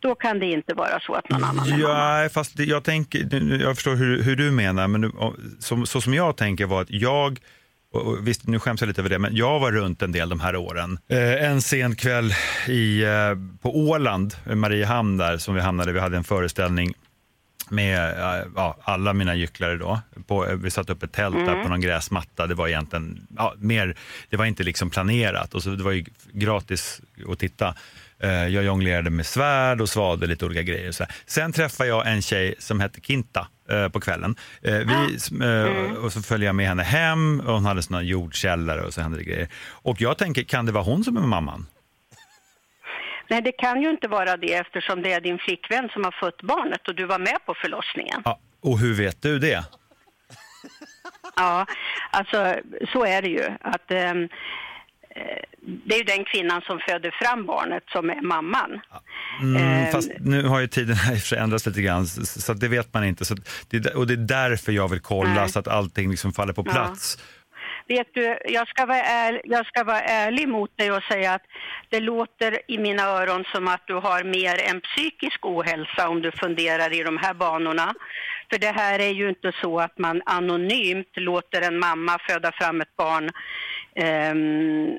Då 0.00 0.14
kan 0.14 0.38
det 0.38 0.46
inte 0.46 0.74
vara 0.74 1.00
så 1.00 1.14
att 1.14 1.28
någon 1.30 1.44
annan 1.44 1.66
är 1.66 1.78
mamma. 1.78 2.22
Ja, 2.22 2.28
fast 2.28 2.56
det- 2.56 2.64
jag, 2.64 2.84
tänker, 2.84 3.18
jag 3.62 3.74
förstår 3.74 3.94
hur, 3.94 4.22
hur 4.22 4.36
du 4.36 4.50
menar, 4.50 4.88
men 4.88 5.12
som, 5.58 5.86
så 5.86 6.00
som 6.00 6.14
jag 6.14 6.36
tänker 6.36 6.66
var 6.66 6.82
att 6.82 6.90
jag, 6.90 7.38
och, 7.94 8.28
visst 8.28 8.46
nu 8.46 8.58
skäms 8.58 8.80
jag 8.80 8.88
lite 8.88 9.00
över 9.00 9.10
det, 9.10 9.18
men 9.18 9.36
jag 9.36 9.60
var 9.60 9.72
runt 9.72 10.02
en 10.02 10.12
del 10.12 10.28
de 10.28 10.40
här 10.40 10.56
åren. 10.56 10.98
Eh, 11.08 11.44
en 11.44 11.62
sen 11.62 11.96
kväll 11.96 12.32
i, 12.68 13.02
eh, 13.02 13.10
på 13.62 13.78
Åland, 13.78 14.34
eh, 14.46 14.54
Mariehamn 14.54 15.16
där, 15.16 15.38
som 15.38 15.54
vi 15.54 15.60
hamnade, 15.60 15.92
vi 15.92 16.00
hade 16.00 16.16
en 16.16 16.24
föreställning 16.24 16.94
med 17.70 18.18
eh, 18.18 18.46
ja, 18.56 18.76
alla 18.82 19.12
mina 19.12 19.34
gycklare 19.34 19.76
då. 19.76 20.00
På, 20.26 20.46
eh, 20.46 20.56
vi 20.56 20.70
satte 20.70 20.92
upp 20.92 21.02
ett 21.02 21.12
tält 21.12 21.36
där 21.36 21.48
Mm. 21.52 21.62
på 21.62 21.68
någon 21.68 21.80
gräsmatta. 21.80 22.46
Det 22.46 22.54
var 22.54 22.68
egentligen 22.68 23.26
ja, 23.36 23.54
mer, 23.58 23.96
det 24.30 24.36
var 24.36 24.44
inte 24.44 24.62
liksom 24.62 24.90
planerat 24.90 25.54
och 25.54 25.62
så 25.62 25.70
det 25.70 25.82
var 25.82 25.92
ju 25.92 26.04
gratis 26.32 27.00
att 27.28 27.38
titta. 27.38 27.74
Eh, 28.22 28.46
Jag 28.48 28.64
jonglerade 28.64 29.10
med 29.10 29.26
svärd 29.26 29.80
och 29.80 29.88
svalde 29.88 30.26
lite 30.26 30.44
olika 30.46 30.62
grejer. 30.62 30.92
Så. 30.92 31.04
Sen 31.26 31.52
träffade 31.52 31.88
jag 31.88 32.06
en 32.06 32.22
tjej 32.22 32.54
som 32.58 32.80
hette 32.80 33.00
Kinta 33.00 33.48
eh, 33.70 33.88
på 33.88 34.00
kvällen. 34.00 34.36
Eh, 34.62 34.72
Vi, 34.74 35.18
eh, 35.44 35.92
Och 36.04 36.12
så 36.12 36.22
följde 36.22 36.46
jag 36.46 36.54
med 36.54 36.66
henne 36.68 36.82
hem 36.82 37.40
och 37.40 37.52
hon 37.54 37.64
hade 37.64 37.82
såna 37.82 38.02
jordkällare 38.02 38.80
och 38.80 38.94
så 38.94 39.00
hände 39.00 39.18
det 39.18 39.24
grejer. 39.24 39.48
Och 39.70 40.00
jag 40.00 40.18
tänker, 40.18 40.42
kan 40.42 40.66
det 40.66 40.72
vara 40.72 40.84
hon 40.84 41.04
som 41.04 41.16
är 41.16 41.20
mamman? 41.20 41.66
Nej, 43.28 43.42
det 43.42 43.52
kan 43.52 43.82
ju 43.82 43.90
inte 43.90 44.08
vara 44.08 44.36
det 44.36 44.54
eftersom 44.54 45.02
det 45.02 45.12
är 45.12 45.20
din 45.20 45.38
flickvän 45.38 45.88
som 45.92 46.04
har 46.04 46.12
fött 46.20 46.42
barnet 46.42 46.88
och 46.88 46.94
du 46.94 47.04
var 47.06 47.18
med 47.18 47.38
på 47.46 47.54
förlossningen. 47.62 48.22
Ja, 48.24 48.38
och 48.60 48.78
hur 48.78 48.94
vet 48.94 49.22
du 49.22 49.38
det? 49.38 49.64
Ja, 51.36 51.66
alltså 52.10 52.54
så 52.92 53.04
är 53.04 53.22
det 53.22 53.28
ju. 53.28 53.44
Att, 53.60 53.90
eh, 53.90 54.12
det 55.86 55.94
är 55.94 55.98
ju 55.98 56.04
den 56.04 56.24
kvinnan 56.24 56.62
som 56.62 56.78
föder 56.88 57.10
fram 57.22 57.46
barnet 57.46 57.82
som 57.88 58.10
är 58.10 58.22
mamman. 58.22 58.80
Mm, 59.42 59.62
Ehm. 59.62 59.92
fast 59.92 60.10
nu 60.20 60.42
har 60.42 60.60
ju 60.60 60.66
tiden 60.66 60.94
i 60.94 60.98
och 61.16 61.20
för 61.20 61.28
sig 61.28 61.38
ändrats 61.38 61.66
lite 61.66 61.82
grann, 61.82 62.06
så, 62.06 62.52
det 62.54 62.68
vet 62.68 62.94
man 62.94 63.04
inte. 63.04 63.24
Så 63.24 63.34
det, 63.70 63.94
och 63.94 64.06
det 64.06 64.12
är 64.14 64.16
därför 64.16 64.72
jag 64.72 64.88
vill 64.88 65.00
kolla 65.00 65.34
Nej. 65.34 65.48
så 65.48 65.58
att 65.58 65.68
allting 65.68 66.10
liksom 66.10 66.32
faller 66.32 66.52
på 66.52 66.62
Ja. 66.66 66.72
plats. 66.72 67.18
Vet 67.88 68.06
du, 68.14 68.38
jag 68.48 68.68
ska, 68.68 68.86
vara 68.86 69.02
ärlig, 69.02 69.40
jag 69.44 69.66
ska 69.66 69.84
vara 69.84 70.00
ärlig 70.00 70.48
mot 70.48 70.76
dig 70.78 70.92
och 70.92 71.02
säga 71.02 71.32
att 71.34 71.42
det 71.88 72.00
låter 72.00 72.58
i 72.70 72.78
mina 72.78 73.02
öron 73.02 73.44
som 73.54 73.68
att 73.68 73.86
du 73.86 73.94
har 73.94 74.24
mer 74.24 74.60
en 74.70 74.80
psykisk 74.80 75.46
ohälsa 75.46 76.08
om 76.08 76.22
du 76.22 76.32
funderar 76.32 76.92
i 76.92 77.02
de 77.02 77.18
här 77.18 77.34
banorna. 77.34 77.94
För 78.50 78.58
det 78.58 78.70
här 78.76 78.98
är 78.98 79.10
ju 79.10 79.28
inte 79.28 79.52
så 79.60 79.80
att 79.80 79.98
man 79.98 80.22
anonymt 80.26 81.12
låter 81.16 81.60
en 81.62 81.78
mamma 81.78 82.18
föda 82.28 82.52
fram 82.52 82.80
ett 82.80 82.96
barn 82.96 83.30
ehm, 83.96 84.98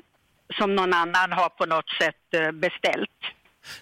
som 0.58 0.74
någon 0.76 0.94
annan 0.94 1.32
har 1.32 1.48
på 1.48 1.66
något 1.66 1.88
sätt 2.02 2.16
eh, 2.34 2.50
beställt. 2.52 3.10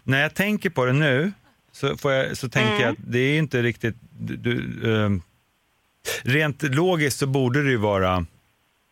När 0.03 0.23
jag 0.23 0.35
tänker 0.35 0.71
på 0.71 0.85
det 0.85 0.93
nu 0.93 1.33
så, 1.73 1.97
får 1.97 2.13
jag, 2.13 2.37
så 2.37 2.49
tänker 2.49 2.83
jag 2.83 2.91
att 2.93 2.99
det 2.99 3.19
är 3.19 3.39
inte 3.39 3.63
riktigt... 3.63 3.97
Du, 4.11 4.37
du, 4.37 4.95
ehm, 5.05 5.23
rent 6.23 6.63
logiskt 6.63 7.19
så 7.19 7.27
borde 7.27 7.63
det 7.63 7.71
ju 7.71 7.77
vara... 7.77 8.27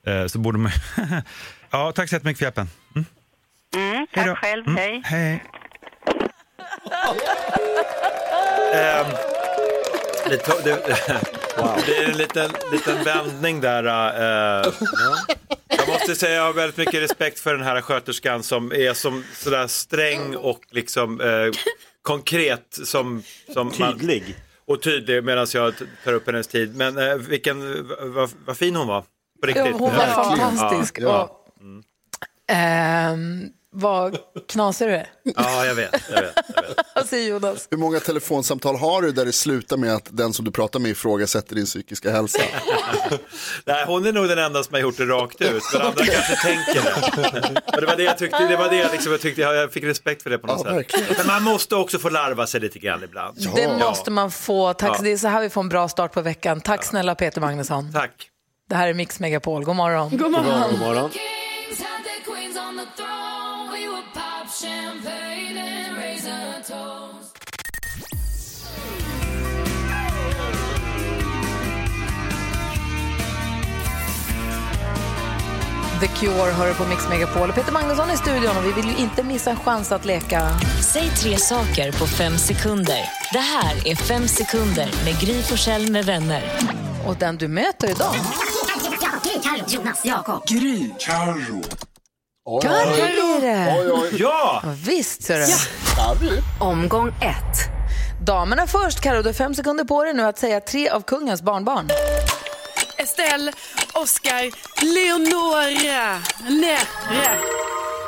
eh, 0.06 0.26
så 0.26 0.38
borde 0.38 0.58
man, 0.58 0.72
ja, 1.70 1.92
tack 1.92 2.08
så 2.08 2.14
jättemycket 2.14 2.38
för 2.38 2.44
hjälpen. 2.44 2.68
Mm. 2.94 3.04
Mm, 3.76 4.06
tack 4.14 4.38
själv, 4.38 4.66
Mm, 4.66 4.76
hej. 4.76 5.02
Hej. 5.04 5.42
Ehm, 8.74 9.06
det, 10.28 10.36
to- 10.46 10.60
det, 10.64 10.78
det 11.86 11.96
är 11.98 12.10
en 12.10 12.16
liten, 12.16 12.50
liten 12.72 13.04
vändning 13.04 13.60
där. 13.60 13.84
eh, 14.66 14.72
Jag 15.87 15.89
måste 15.89 16.14
säga 16.14 16.35
jag 16.35 16.43
har 16.43 16.53
väldigt 16.53 16.76
mycket 16.76 17.03
respekt 17.03 17.39
för 17.41 17.55
den 17.55 17.62
här 17.66 17.80
sköterskan 17.80 18.43
som 18.43 18.72
är 18.72 18.95
som 18.95 19.24
sådär 19.35 19.66
sträng 19.66 20.37
och 20.37 20.61
liksom 20.70 21.20
eh, 21.20 21.51
konkret 22.03 22.78
som, 22.85 23.22
som 23.53 23.70
Tydlig. 23.70 24.37
och 24.66 24.83
tydlig 24.83 25.24
medan 25.24 25.47
jag 25.55 25.74
tar 26.05 26.12
upp 26.12 26.26
hennes 26.26 26.47
tid. 26.47 26.76
Men 26.76 26.99
eh, 26.99 27.14
vilken, 27.14 27.89
vad, 28.14 28.30
vad 28.47 28.57
fin 28.57 28.76
hon 28.76 28.87
var. 28.87 29.05
På 29.41 29.47
riktigt. 29.47 29.66
Ja, 29.66 29.72
hon 29.72 29.97
var 29.97 30.07
fantastisk. 30.07 30.99
Ja. 31.01 31.22
Och, 31.22 31.83
ehm, 32.49 33.49
vad 33.74 34.16
knasig 34.48 34.88
du 34.88 34.94
är. 34.94 35.06
Ja, 35.36 35.66
jag 35.66 35.74
vet. 35.74 35.90
Jag 36.10 36.22
vet, 36.22 36.34
jag 36.54 36.62
vet. 36.94 37.08
Säger 37.08 37.30
Jonas? 37.30 37.68
Hur 37.70 37.78
många 37.78 38.00
telefonsamtal 38.00 38.76
har 38.76 39.02
du 39.02 39.12
där 39.12 39.24
det 39.24 39.32
slutar 39.32 39.76
med 39.76 39.94
att 39.94 40.08
den 40.10 40.32
som 40.32 40.44
du 40.44 40.50
pratar 40.50 40.80
med 40.80 40.90
ifrågasätter 40.90 41.54
din 41.54 41.64
psykiska 41.66 42.10
hälsa? 42.10 42.42
Nej, 43.64 43.84
hon 43.86 44.06
är 44.06 44.12
nog 44.12 44.28
den 44.28 44.38
enda 44.38 44.62
som 44.64 44.74
har 44.74 44.80
gjort 44.80 44.96
det 44.96 45.04
rakt 45.06 45.40
ut, 45.40 45.62
men 45.72 45.82
andra 45.82 46.04
kanske 46.04 46.36
tänker 46.36 46.74
det. 46.74 47.80
Det 47.80 47.86
var 47.86 47.96
det 47.96 48.02
jag 48.02 48.18
tyckte, 48.18 48.46
det 48.48 48.56
var 48.56 48.68
det 48.70 48.76
jag, 48.76 48.92
liksom, 48.92 49.12
jag 49.12 49.20
tyckte, 49.20 49.40
jag 49.42 49.72
fick 49.72 49.84
respekt 49.84 50.22
för 50.22 50.30
det 50.30 50.38
på 50.38 50.46
något 50.46 50.66
Ja, 50.66 50.82
sätt. 50.98 51.16
Men 51.18 51.26
man 51.26 51.42
måste 51.42 51.76
också 51.76 51.98
få 51.98 52.08
larva 52.08 52.46
sig 52.46 52.60
lite 52.60 52.78
grann 52.78 53.04
ibland. 53.04 53.36
Det 53.54 53.78
måste 53.78 54.10
man 54.10 54.30
få. 54.30 54.74
Tack. 54.74 54.90
Ja. 54.98 55.02
Det 55.02 55.12
är 55.12 55.16
så 55.16 55.28
här 55.28 55.40
vi 55.40 55.50
får 55.50 55.60
en 55.60 55.68
bra 55.68 55.88
start 55.88 56.12
på 56.12 56.20
veckan. 56.20 56.60
Tack 56.60 56.84
snälla 56.84 57.14
Peter 57.14 57.40
Magnusson. 57.40 57.92
Tack. 57.92 58.28
Det 58.68 58.74
här 58.74 58.88
är 58.88 58.94
Mix 58.94 59.20
Megapol. 59.20 59.64
God 59.64 59.76
morgon. 59.76 60.10
God 60.16 60.30
morgon. 60.30 60.70
God 60.70 60.80
morgon. 60.80 61.10
The 76.02 76.08
Cure 76.08 76.50
hör 76.52 76.74
på 76.74 76.84
Mix 76.84 77.08
Megapol. 77.08 77.48
Och 77.48 77.54
Peter 77.54 77.72
Magnusson 77.72 78.08
är 78.08 78.14
i 78.14 78.16
studion 78.16 78.56
och 78.56 78.64
vi 78.64 78.72
vill 78.72 78.84
ju 78.84 78.96
inte 78.96 79.22
missa 79.22 79.50
en 79.50 79.56
chans 79.56 79.92
att 79.92 80.04
leka. 80.04 80.48
Säg 80.92 81.08
tre 81.08 81.36
saker 81.36 81.92
på 81.92 82.06
fem 82.06 82.38
sekunder. 82.38 83.00
Det 83.32 83.38
här 83.38 83.88
är 83.88 83.94
Fem 83.94 84.28
sekunder 84.28 84.90
med 85.04 85.20
Gry 85.20 85.42
Forssell 85.42 85.90
med 85.90 86.04
vänner. 86.04 86.42
Och 87.06 87.16
den 87.16 87.36
du 87.36 87.48
möter 87.48 87.90
idag... 87.90 88.14
Carro, 89.42 89.64
Jonas, 89.68 90.04
Jakob. 90.04 90.46
Gry. 90.46 90.90
Carro. 90.98 91.91
Oj, 92.45 92.62
Carro 92.62 93.40
det! 93.40 93.76
Oj, 93.78 93.90
oj. 93.93 94.20
Ja! 94.20 94.62
Visst, 94.84 95.22
ser 95.22 95.38
du. 95.38 95.47
Carro. 95.97 96.43
Omgång 96.61 97.09
ett. 97.09 97.59
Damerna 98.26 98.66
först, 98.66 99.01
Karo. 99.01 99.22
Du 99.22 99.28
har 99.28 99.32
fem 99.32 99.55
sekunder 99.55 99.84
på 99.84 100.05
dig 100.05 100.14
nu 100.14 100.22
att 100.22 100.38
säga 100.38 100.61
tre 100.61 100.88
av 100.88 101.01
kungens 101.01 101.43
barnbarn. 101.43 101.88
Estelle, 102.99 103.53
Oscar, 103.95 104.51
Leonora, 104.95 106.22
Nere. 106.51 107.38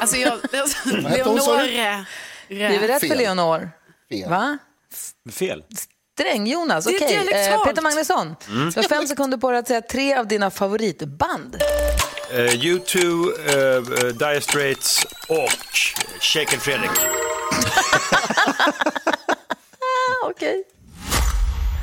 Alltså 0.00 0.16
jag... 0.16 0.38
Leonore. 0.84 2.04
Det 2.48 2.64
är 2.64 2.80
väl 2.80 2.88
rätt 2.88 3.00
för 3.00 3.08
Fel. 3.08 3.18
Leonor? 3.18 3.70
Fel. 4.08 4.30
Va? 4.30 4.58
Fel. 5.32 5.64
Sträng, 6.18 6.46
Jonas. 6.46 6.84
Det 6.84 6.90
är 6.90 6.96
Okej. 6.96 7.16
Eh, 7.16 7.22
dialektalt. 7.22 7.64
Peter 7.64 7.82
Magnusson, 7.82 8.36
du 8.48 8.80
har 8.80 8.88
fem 8.88 9.06
sekunder 9.06 9.38
på 9.38 9.50
dig 9.50 9.60
att 9.60 9.68
säga 9.68 9.82
tre 9.82 10.14
av 10.14 10.28
dina 10.28 10.50
favoritband. 10.50 11.56
Eh, 12.30 12.36
U2, 12.38 12.98
eh, 13.48 13.76
eh, 13.76 13.82
Dire 14.14 14.40
Straits 14.40 15.06
och 15.28 15.78
Shaken 16.20 16.60
Fredrik. 16.60 16.90
Okej. 20.24 20.64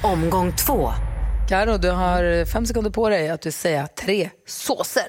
Omgång 0.04 0.56
två. 0.56 0.94
Karo, 1.50 1.78
du 1.78 1.89
har 1.89 2.46
fem 2.46 2.66
sekunder 2.66 2.92
på 2.92 3.10
dig 3.10 3.30
att 3.30 3.42
du 3.42 3.52
säga 3.52 3.88
tre 3.88 4.30
såser. 4.48 5.08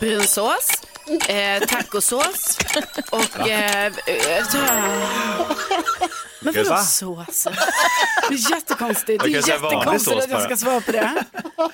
Brunsås, 0.00 0.70
eh, 1.28 1.62
tacosås 1.68 2.58
och... 3.10 3.48
Eh, 3.48 3.86
eh, 3.86 3.92
men 6.54 6.64
vadå 6.64 6.76
sås? 6.82 7.44
Det 8.28 8.34
är 8.34 8.50
jättekonstigt. 8.50 9.22
Det 9.24 9.28
är 9.34 9.48
jättekonstigt 9.48 10.22
att 10.22 10.30
jag 10.30 10.42
ska 10.42 10.56
svara 10.56 10.80
på 10.80 10.92
det. 10.92 11.24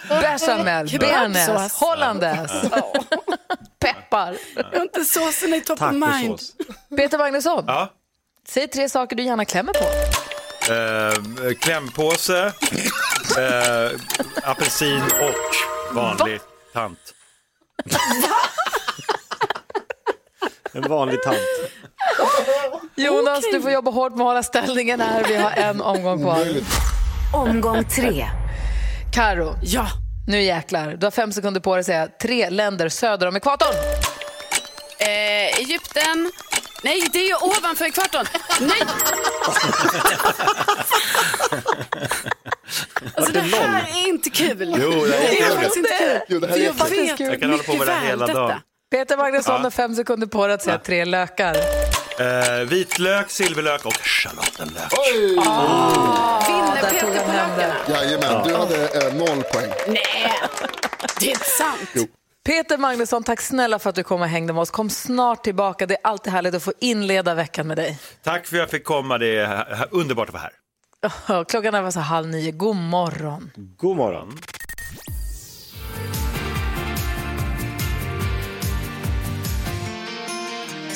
Bechamel, 0.08 0.98
bearnaise, 1.00 1.70
hollandaise, 1.74 2.70
peppar. 3.80 4.36
Jag 4.54 4.64
har 4.78 4.82
inte 4.82 5.04
såsen 5.04 5.54
i 5.54 5.60
top 5.60 5.82
of 5.82 5.92
mind. 5.92 6.38
Peter 6.96 7.18
Magnusson, 7.18 7.64
Ja. 7.66 7.92
säg 8.48 8.68
tre 8.68 8.88
saker 8.88 9.16
du 9.16 9.22
gärna 9.22 9.44
klämmer 9.44 9.72
på. 9.72 9.84
Eh, 10.72 11.54
klämpåse, 11.54 12.52
eh, 13.38 13.90
apelsin 14.42 15.02
och 15.02 15.94
vanlig 15.96 16.40
tant. 16.72 16.98
En 20.72 20.82
vanlig 20.88 21.22
tant. 21.22 21.38
Jonas, 22.96 23.44
du 23.52 23.62
får 23.62 23.70
jobba 23.70 23.90
hårt 23.90 24.12
med 24.12 24.20
att 24.20 24.26
hålla 24.28 24.42
ställningen 24.42 25.00
här. 25.00 25.24
Vi 25.28 25.36
har 25.36 25.50
en 25.50 25.80
omgång 25.80 26.22
kvar. 26.22 26.46
Omgång 27.32 27.84
tre. 27.84 28.26
Karo, 29.14 29.54
Ja. 29.62 29.86
nu 30.26 30.42
jäklar. 30.42 30.96
Du 30.98 31.06
har 31.06 31.10
fem 31.10 31.32
sekunder 31.32 31.60
på 31.60 31.74
dig 31.74 31.80
att 31.80 31.86
säga 31.86 32.08
tre 32.22 32.50
länder 32.50 32.88
söder 32.88 33.26
om 33.28 33.36
ekvatorn. 33.36 33.74
Eh, 34.98 35.58
Egypten, 35.58 36.30
Nej, 36.84 37.08
det 37.12 37.18
är 37.18 37.28
ju 37.28 37.34
ovanför 37.34 37.84
ekvatorn. 37.84 38.26
Nej! 38.60 38.82
Alltså 43.14 43.32
det 43.32 43.40
här 43.40 43.82
är 44.04 44.08
inte 44.08 44.30
kul. 44.30 44.76
Jo, 44.82 44.90
det 44.90 44.96
är 44.96 45.08
det 45.08 45.16
är 45.16 45.22
jättekul. 45.22 45.50
faktiskt 45.56 45.76
inte 45.76 45.88
kul. 45.98 46.20
Jo, 46.28 46.38
det 46.40 46.46
här 46.46 46.54
För 46.54 46.60
är 46.60 46.64
jag 46.66 47.06
vet 47.06 47.20
Jag 47.20 47.40
kan 47.40 47.50
hålla 47.50 47.62
på 47.62 47.72
med 47.74 47.86
det 47.86 47.94
hela 48.06 48.26
väl 48.26 48.36
dagen. 48.36 48.48
detta. 48.48 48.60
Peter 48.90 49.16
Magnusson 49.16 49.54
Ja. 49.54 49.62
har 49.62 49.70
fem 49.70 49.94
sekunder 49.94 50.26
på 50.26 50.46
dig 50.46 50.54
att 50.54 50.62
säga 50.62 50.78
tre 50.78 51.04
lökar. 51.04 51.56
Eh, 52.18 52.68
vitlök, 52.68 53.30
silverlök 53.30 53.84
och 53.86 53.92
schalottenlök. 53.94 54.92
Oj! 55.12 55.28
Vinner 55.28 56.82
där 56.82 57.00
tog 57.00 57.12
Peter 57.12 57.24
på 57.24 57.30
hem 57.30 57.50
det. 57.58 57.66
lökarna? 57.66 58.04
Jajamän, 58.04 58.48
du 58.48 58.54
hade 58.54 59.06
eh, 59.06 59.14
noll 59.14 59.42
poäng. 59.42 59.70
Nej, 59.86 60.02
det 61.20 61.26
är 61.26 61.30
inte 61.30 61.44
sant. 61.44 62.10
Peter 62.44 62.78
Magnusson, 62.78 63.22
tack 63.22 63.40
snälla 63.40 63.78
för 63.78 63.90
att 63.90 63.96
du 63.96 64.02
kom 64.02 64.20
och 64.20 64.28
hängde 64.28 64.52
med 64.52 64.60
oss. 64.62 64.70
Kom 64.70 64.90
snart 64.90 65.44
tillbaka. 65.44 65.86
Det 65.86 65.94
är 65.94 66.00
alltid 66.04 66.32
härligt 66.32 66.54
att 66.54 66.62
få 66.62 66.72
inleda 66.80 67.34
veckan 67.34 67.66
med 67.66 67.76
dig. 67.76 67.98
Tack 68.22 68.46
för 68.46 68.56
att 68.56 68.60
jag 68.60 68.70
fick 68.70 68.84
komma, 68.84 69.18
det 69.18 69.36
är 69.36 69.86
underbart 69.90 70.28
att 70.28 70.34
vara 70.34 70.42
här. 70.42 71.44
Klockan 71.48 71.74
är 71.74 71.90
så 71.90 72.00
halv 72.00 72.28
nio. 72.28 72.50
God 72.50 72.76
morgon. 72.76 73.50
God 73.56 73.96
morgon. 73.96 74.38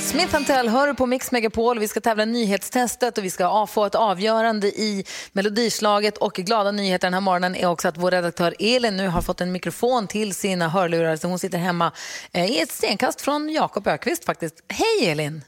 Smith 0.06 0.44
Tell 0.46 0.68
hör 0.68 0.94
på 0.94 1.06
Mix 1.06 1.32
Megapol. 1.32 1.78
Vi 1.78 1.88
ska 1.88 2.00
tävla 2.00 2.24
nyhetstestet 2.24 3.18
och 3.18 3.24
vi 3.24 3.30
ska 3.30 3.66
få 3.66 3.84
ett 3.84 3.94
avgörande 3.94 4.66
i 4.68 5.04
melodislaget. 5.32 6.18
Och 6.18 6.32
glada 6.34 6.70
nyheter 6.72 7.06
den 7.06 7.14
här 7.14 7.20
morgonen 7.20 7.56
är 7.56 7.66
också 7.66 7.88
att 7.88 7.96
vår 7.96 8.10
redaktör 8.10 8.54
Elin 8.58 8.96
nu 8.96 9.08
har 9.08 9.22
fått 9.22 9.40
en 9.40 9.52
mikrofon 9.52 10.06
till 10.06 10.34
sina 10.34 10.68
hörlurar. 10.68 11.16
Så 11.16 11.28
hon 11.28 11.38
sitter 11.38 11.58
hemma 11.58 11.92
eh, 12.32 12.50
i 12.50 12.60
ett 12.60 12.70
stenkast 12.72 13.20
från 13.20 13.48
Jakob 13.50 13.86
Ökvist 13.86 14.24
faktiskt. 14.24 14.54
Hej 14.68 15.10
Elin! 15.10 15.42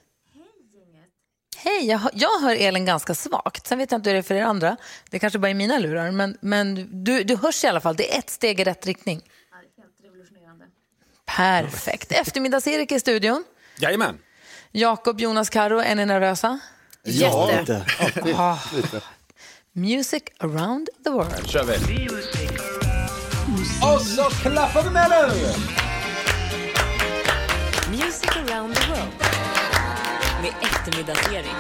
Hej, 1.57 1.87
jag, 1.87 1.99
hör- 1.99 2.13
jag 2.15 2.41
hör 2.41 2.55
Elin 2.57 2.85
ganska 2.85 3.15
svagt. 3.15 3.67
Sen 3.67 3.79
vet 3.79 3.91
jag 3.93 3.99
inte 3.99 4.11
hur 4.11 4.15
det 4.15 4.21
är 4.21 4.23
för 4.23 4.35
er 4.35 4.43
andra. 4.43 4.77
Det 5.11 5.19
kanske 5.19 5.39
bara 5.39 5.51
är 5.51 5.55
mina 5.55 5.79
lurar. 5.79 6.11
Men, 6.11 6.37
men 6.41 6.89
du, 7.05 7.23
du 7.25 7.37
hörs 7.37 7.65
i 7.65 7.67
alla 7.67 7.81
fall. 7.81 7.97
Det 7.97 8.15
är 8.15 8.19
ett 8.19 8.31
steg 8.31 8.61
i 8.61 8.65
rätt 8.65 8.87
riktning. 8.87 9.21
Perfekt. 11.37 12.13
Eftermiddags-Erik 12.13 12.93
i 12.93 13.01
studion. 13.01 13.45
Jajamän. 13.79 14.19
Jakob, 14.73 15.21
Jonas, 15.21 15.51
Karo, 15.51 15.79
är 15.79 15.95
ni 15.95 16.07
nervösa? 16.07 16.59
Ja. 17.03 17.51
Lite. 17.61 19.01
Music 19.73 20.23
around 20.39 20.89
the 21.05 21.11
world. 21.11 21.47
kör 21.47 21.65
vi. 21.65 22.09
Och 23.95 24.01
så 24.01 24.23
klappar 24.23 24.83
vi 24.83 24.91
med 24.91 25.11
nu! 25.11 25.53
Music 27.91 28.31
around 28.37 28.75
the 28.77 28.89
world. 28.89 29.13
Med 30.43 30.53
eftermiddagsserie. 30.63 31.55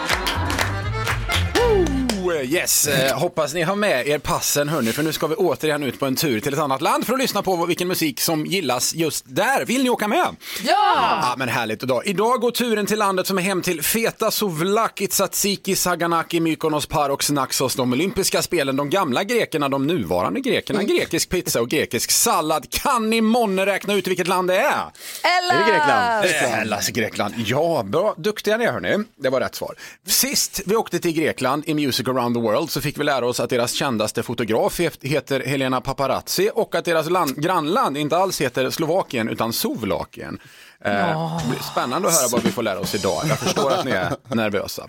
Oh, 2.29 2.45
yes, 2.45 2.87
eh, 2.89 3.19
hoppas 3.19 3.55
ni 3.55 3.63
har 3.63 3.77
med 3.77 4.09
er 4.09 4.19
passen 4.19 4.69
hörni, 4.69 4.93
för 4.93 5.03
nu 5.03 5.13
ska 5.13 5.27
vi 5.27 5.35
återigen 5.35 5.83
ut 5.83 5.99
på 6.01 6.07
en 6.07 6.17
tur 6.17 6.41
till 6.41 6.53
ett 6.53 6.61
annat 6.61 6.81
land 6.81 7.07
för 7.07 7.13
att 7.13 7.19
lyssna 7.19 7.43
på 7.43 7.67
vilken 7.67 7.89
musik 7.89 8.21
som 8.21 8.47
gillas 8.47 8.95
just 8.95 9.25
där. 9.29 9.65
Vill 9.65 9.83
ni 9.83 9.91
åka 9.91 10.09
med? 10.09 10.37
Ja! 10.63 11.19
Ja, 11.23 11.35
men 11.39 11.49
härligt 11.49 11.83
idag. 11.83 12.07
Idag 12.07 12.41
går 12.41 12.51
turen 12.51 12.87
till 12.87 12.99
landet 12.99 13.27
som 13.27 13.39
är 13.39 13.43
hem 13.43 13.63
till 13.63 13.83
Feta 13.83 14.31
Souvlaki, 14.31 15.07
Tsatsiki, 15.07 15.77
Saganaki, 15.77 16.41
Mykonos, 16.41 16.87
Parox, 16.87 17.31
Naxos, 17.31 17.75
de 17.75 17.93
olympiska 17.93 18.43
spelen, 18.43 18.77
de 18.77 18.91
gamla 18.91 19.25
grekerna, 19.25 19.69
de 19.69 19.87
nuvarande 19.87 20.41
grekerna, 20.41 20.83
grekisk 20.83 21.29
pizza 21.29 21.61
och 21.61 21.69
grekisk 21.69 22.11
sallad. 22.11 22.71
Kan 22.71 23.11
ni 23.11 23.21
månne 23.21 23.67
räkna 23.67 23.95
ut 23.95 24.07
vilket 24.07 24.29
land 24.29 24.49
det 24.49 24.59
är? 24.59 24.65
Ella! 24.65 25.55
Är 25.55 25.59
det 25.59 25.73
Grekland? 25.73 26.25
Eh, 26.25 26.51
Hellas, 26.59 26.89
Grekland. 26.89 27.35
Ja, 27.47 27.83
bra. 27.87 28.15
Duktiga 28.17 28.57
ni 28.57 28.65
är 28.65 28.73
hörni. 28.73 29.05
Det 29.17 29.29
var 29.31 29.41
rätt 29.41 29.55
svar. 29.55 29.75
Sist 30.07 30.61
vi 30.67 30.77
åkte 30.77 30.99
till 30.99 31.13
Grekland 31.13 31.63
i 31.67 31.75
Music 31.75 32.09
around 32.19 32.37
the 32.37 32.41
world 32.41 32.71
så 32.71 32.81
fick 32.81 32.99
vi 32.99 33.05
lära 33.05 33.27
oss 33.27 33.41
att 33.41 33.51
deras 33.51 33.73
kändaste 33.73 34.23
fotograf 34.23 34.81
heter 35.03 35.41
Helena 35.41 35.81
Paparazzi 35.81 36.51
och 36.55 36.75
att 36.75 36.85
deras 36.85 37.11
land, 37.11 37.43
grannland 37.43 37.97
inte 37.97 38.17
alls 38.17 38.41
heter 38.41 38.71
Slovakien 38.71 39.29
utan 39.29 39.53
Sovlakien. 39.53 40.39
Eh, 40.85 40.93
det 40.93 41.49
blir 41.49 41.63
Spännande 41.73 42.09
att 42.09 42.15
höra 42.15 42.29
vad 42.33 42.43
vi 42.43 42.53
får 42.53 42.63
lära 42.63 42.81
oss 42.81 42.95
idag. 42.95 43.23
Jag 43.29 43.39
förstår 43.39 43.73
att 43.73 43.85
ni 43.85 43.91
är 43.91 44.17
nervösa. 44.35 44.89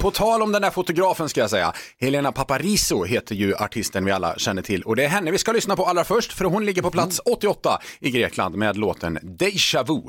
På 0.00 0.10
tal 0.10 0.42
om 0.42 0.52
den 0.52 0.62
där 0.62 0.70
fotografen 0.70 1.28
ska 1.28 1.40
jag 1.40 1.50
säga. 1.50 1.72
Helena 2.00 2.32
Paparizou 2.32 3.04
heter 3.04 3.34
ju 3.34 3.54
artisten 3.56 4.04
vi 4.04 4.12
alla 4.12 4.38
känner 4.38 4.62
till 4.62 4.82
och 4.82 4.96
det 4.96 5.04
är 5.04 5.08
henne 5.08 5.30
vi 5.30 5.38
ska 5.38 5.52
lyssna 5.52 5.76
på 5.76 5.84
allra 5.84 6.04
först 6.04 6.32
för 6.32 6.44
hon 6.44 6.64
ligger 6.64 6.82
på 6.82 6.90
plats 6.90 7.20
88 7.24 7.78
i 8.00 8.10
Grekland 8.10 8.54
med 8.54 8.76
låten 8.76 9.18
Deja 9.22 9.82
Vu. 9.82 10.00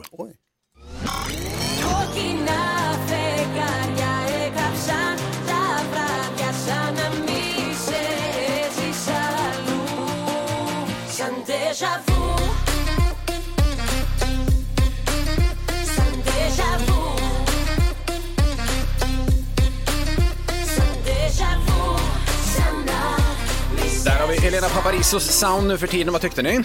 Där 11.82 11.90
har 24.20 24.28
vi 24.28 24.40
Helena 24.40 24.70
Paparizous 24.70 25.40
sound 25.40 25.68
nu 25.68 25.78
för 25.78 25.88
tiden. 25.88 26.14
Vad 26.14 26.22
tyckte 26.22 26.42
ni? 26.42 26.64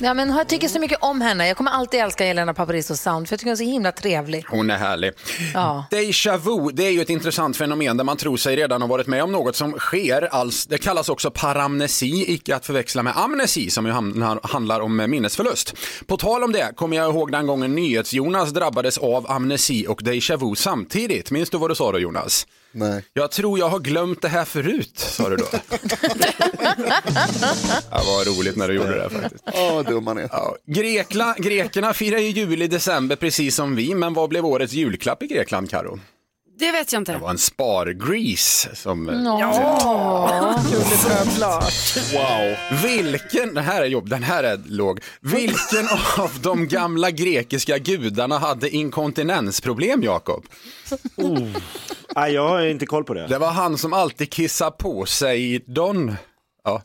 Ja, 0.00 0.14
men 0.14 0.28
jag 0.28 0.48
tycker 0.48 0.68
så 0.68 0.80
mycket 0.80 0.98
om 1.00 1.20
henne. 1.20 1.48
Jag 1.48 1.56
kommer 1.56 1.70
alltid 1.70 2.00
älska 2.00 2.24
Helena 2.24 2.54
Paparizos 2.54 3.00
sound 3.00 3.28
för 3.28 3.32
jag 3.32 3.40
tycker 3.40 3.50
hon 3.50 3.52
är 3.52 3.56
så 3.56 3.64
himla 3.64 3.92
trevlig. 3.92 4.44
Hon 4.48 4.70
är 4.70 4.76
härlig. 4.76 5.12
Ja. 5.54 5.84
Deja 5.90 6.36
vu, 6.36 6.70
det 6.72 6.86
är 6.86 6.90
ju 6.90 7.00
ett 7.00 7.10
intressant 7.10 7.56
fenomen 7.56 7.96
där 7.96 8.04
man 8.04 8.16
tror 8.16 8.36
sig 8.36 8.56
redan 8.56 8.82
ha 8.82 8.88
varit 8.88 9.06
med 9.06 9.22
om 9.22 9.32
något 9.32 9.56
som 9.56 9.72
sker. 9.72 10.28
Alls, 10.34 10.66
det 10.66 10.78
kallas 10.78 11.08
också 11.08 11.30
paramnesi, 11.30 12.24
icke 12.28 12.56
att 12.56 12.66
förväxla 12.66 13.02
med 13.02 13.12
amnesi 13.16 13.70
som 13.70 13.86
ju 13.86 13.92
handlar 14.42 14.80
om 14.80 14.96
minnesförlust. 14.96 15.74
På 16.06 16.16
tal 16.16 16.44
om 16.44 16.52
det 16.52 16.72
kommer 16.76 16.96
jag 16.96 17.10
ihåg 17.14 17.32
den 17.32 17.46
gången 17.46 17.74
NyhetsJonas 17.74 18.50
drabbades 18.50 18.98
av 18.98 19.30
amnesi 19.30 19.86
och 19.88 20.00
deja 20.04 20.36
vu 20.36 20.54
samtidigt. 20.54 21.30
Minns 21.30 21.50
du 21.50 21.58
vad 21.58 21.70
du 21.70 21.74
sa 21.74 21.92
då 21.92 21.98
Jonas? 21.98 22.46
Nej. 22.72 23.04
Jag 23.12 23.30
tror 23.30 23.58
jag 23.58 23.68
har 23.68 23.78
glömt 23.78 24.22
det 24.22 24.28
här 24.28 24.44
förut, 24.44 24.98
sa 24.98 25.28
du 25.28 25.36
då. 25.36 25.44
ja, 27.90 28.02
vad 28.06 28.26
roligt 28.26 28.56
när 28.56 28.68
du 28.68 28.74
gjorde 28.74 28.94
det 29.02 29.10
faktiskt. 29.10 29.44
Åh, 29.54 29.74
vad 29.74 29.86
dum 29.86 30.04
man 30.04 30.18
är. 30.18 30.28
Ja, 30.32 30.56
Grekla, 30.66 31.34
grekerna 31.38 31.94
firar 31.94 32.18
ju 32.18 32.28
jul 32.28 32.62
i 32.62 32.66
december 32.66 33.16
precis 33.16 33.54
som 33.54 33.76
vi, 33.76 33.94
men 33.94 34.14
vad 34.14 34.28
blev 34.28 34.46
årets 34.46 34.72
julklapp 34.72 35.22
i 35.22 35.26
Grekland, 35.26 35.70
Karo? 35.70 35.98
Det 36.58 36.72
vet 36.72 36.92
jag 36.92 37.00
inte. 37.00 37.12
Det 37.12 37.18
var 37.18 37.30
en 37.30 37.38
spargris 37.38 38.68
som... 38.74 39.08
Ja, 39.40 40.30
Wow. 42.14 42.56
Vilken, 42.82 43.54
den 43.54 43.64
här 43.64 43.82
är 43.82 43.86
jobb, 43.86 44.08
den 44.08 44.22
här 44.22 44.44
är 44.44 44.60
låg. 44.66 45.00
Vilken 45.20 45.88
av 46.18 46.30
de 46.42 46.68
gamla 46.68 47.10
grekiska 47.10 47.78
gudarna 47.78 48.38
hade 48.38 48.70
inkontinensproblem, 48.70 50.02
Jakob? 50.02 50.44
Nej, 52.16 52.32
jag 52.32 52.48
har 52.48 52.60
inte 52.60 52.86
koll 52.86 53.04
på 53.04 53.14
det. 53.14 53.26
Det 53.26 53.38
var 53.38 53.50
han 53.50 53.78
som 53.78 53.92
alltid 53.92 54.30
kissade 54.30 54.70
på 54.70 55.06
sig, 55.06 55.64
Don. 55.66 56.16
Ja. 56.64 56.82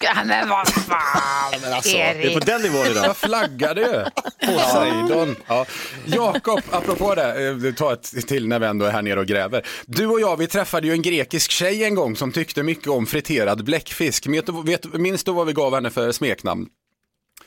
Ja, 0.00 0.24
men 0.24 0.48
vad 0.48 0.68
fan, 0.68 1.72
alltså, 1.74 1.96
Det 1.96 2.00
är 2.24 2.34
på 2.34 2.44
den 2.46 2.62
nivån 2.62 2.86
idag. 2.86 3.04
Jag 3.04 3.16
flaggade 3.16 3.80
ju. 3.80 4.04
Poseidon. 4.52 5.36
Ja. 5.46 5.66
Jakob, 6.06 6.60
apropå 6.70 7.14
det, 7.14 7.48
eh, 7.66 7.74
ta 7.74 7.92
ett 7.92 8.28
till 8.28 8.48
när 8.48 8.58
vi 8.58 8.66
ändå 8.66 8.86
är 8.86 8.90
här 8.90 9.02
nere 9.02 9.20
och 9.20 9.26
gräver. 9.26 9.66
Du 9.86 10.06
och 10.06 10.20
jag, 10.20 10.36
vi 10.36 10.46
träffade 10.46 10.86
ju 10.86 10.92
en 10.92 11.02
grekisk 11.02 11.50
tjej 11.50 11.84
en 11.84 11.94
gång 11.94 12.16
som 12.16 12.32
tyckte 12.32 12.62
mycket 12.62 12.88
om 12.88 13.06
friterad 13.06 13.64
bläckfisk. 13.64 14.26
Vet, 14.26 14.46
du- 14.46 14.62
vet, 14.62 14.84
minns 14.94 15.24
du 15.24 15.32
vad 15.32 15.46
vi 15.46 15.52
gav 15.52 15.74
henne 15.74 15.90
för 15.90 16.12
smeknamn? 16.12 16.66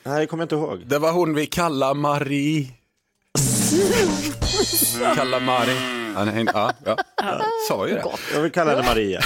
Nej, 0.04 0.20
det 0.20 0.26
kommer 0.26 0.42
jag 0.42 0.44
inte 0.46 0.54
ihåg. 0.54 0.82
Det 0.86 0.98
var 0.98 1.12
hon 1.12 1.34
vi 1.34 1.46
kallade 1.46 1.94
Marie. 1.94 2.68
Kalla 5.16 5.40
Ja, 6.14 6.24
nej, 6.24 6.46
ja, 6.54 6.72
ja. 6.84 6.96
Jag 7.16 7.40
sa 7.68 7.88
ju 7.88 7.94
det. 7.94 8.04
Jag 8.34 8.40
vill 8.40 8.52
kalla 8.52 8.70
henne 8.70 8.86
Maria. 8.86 9.20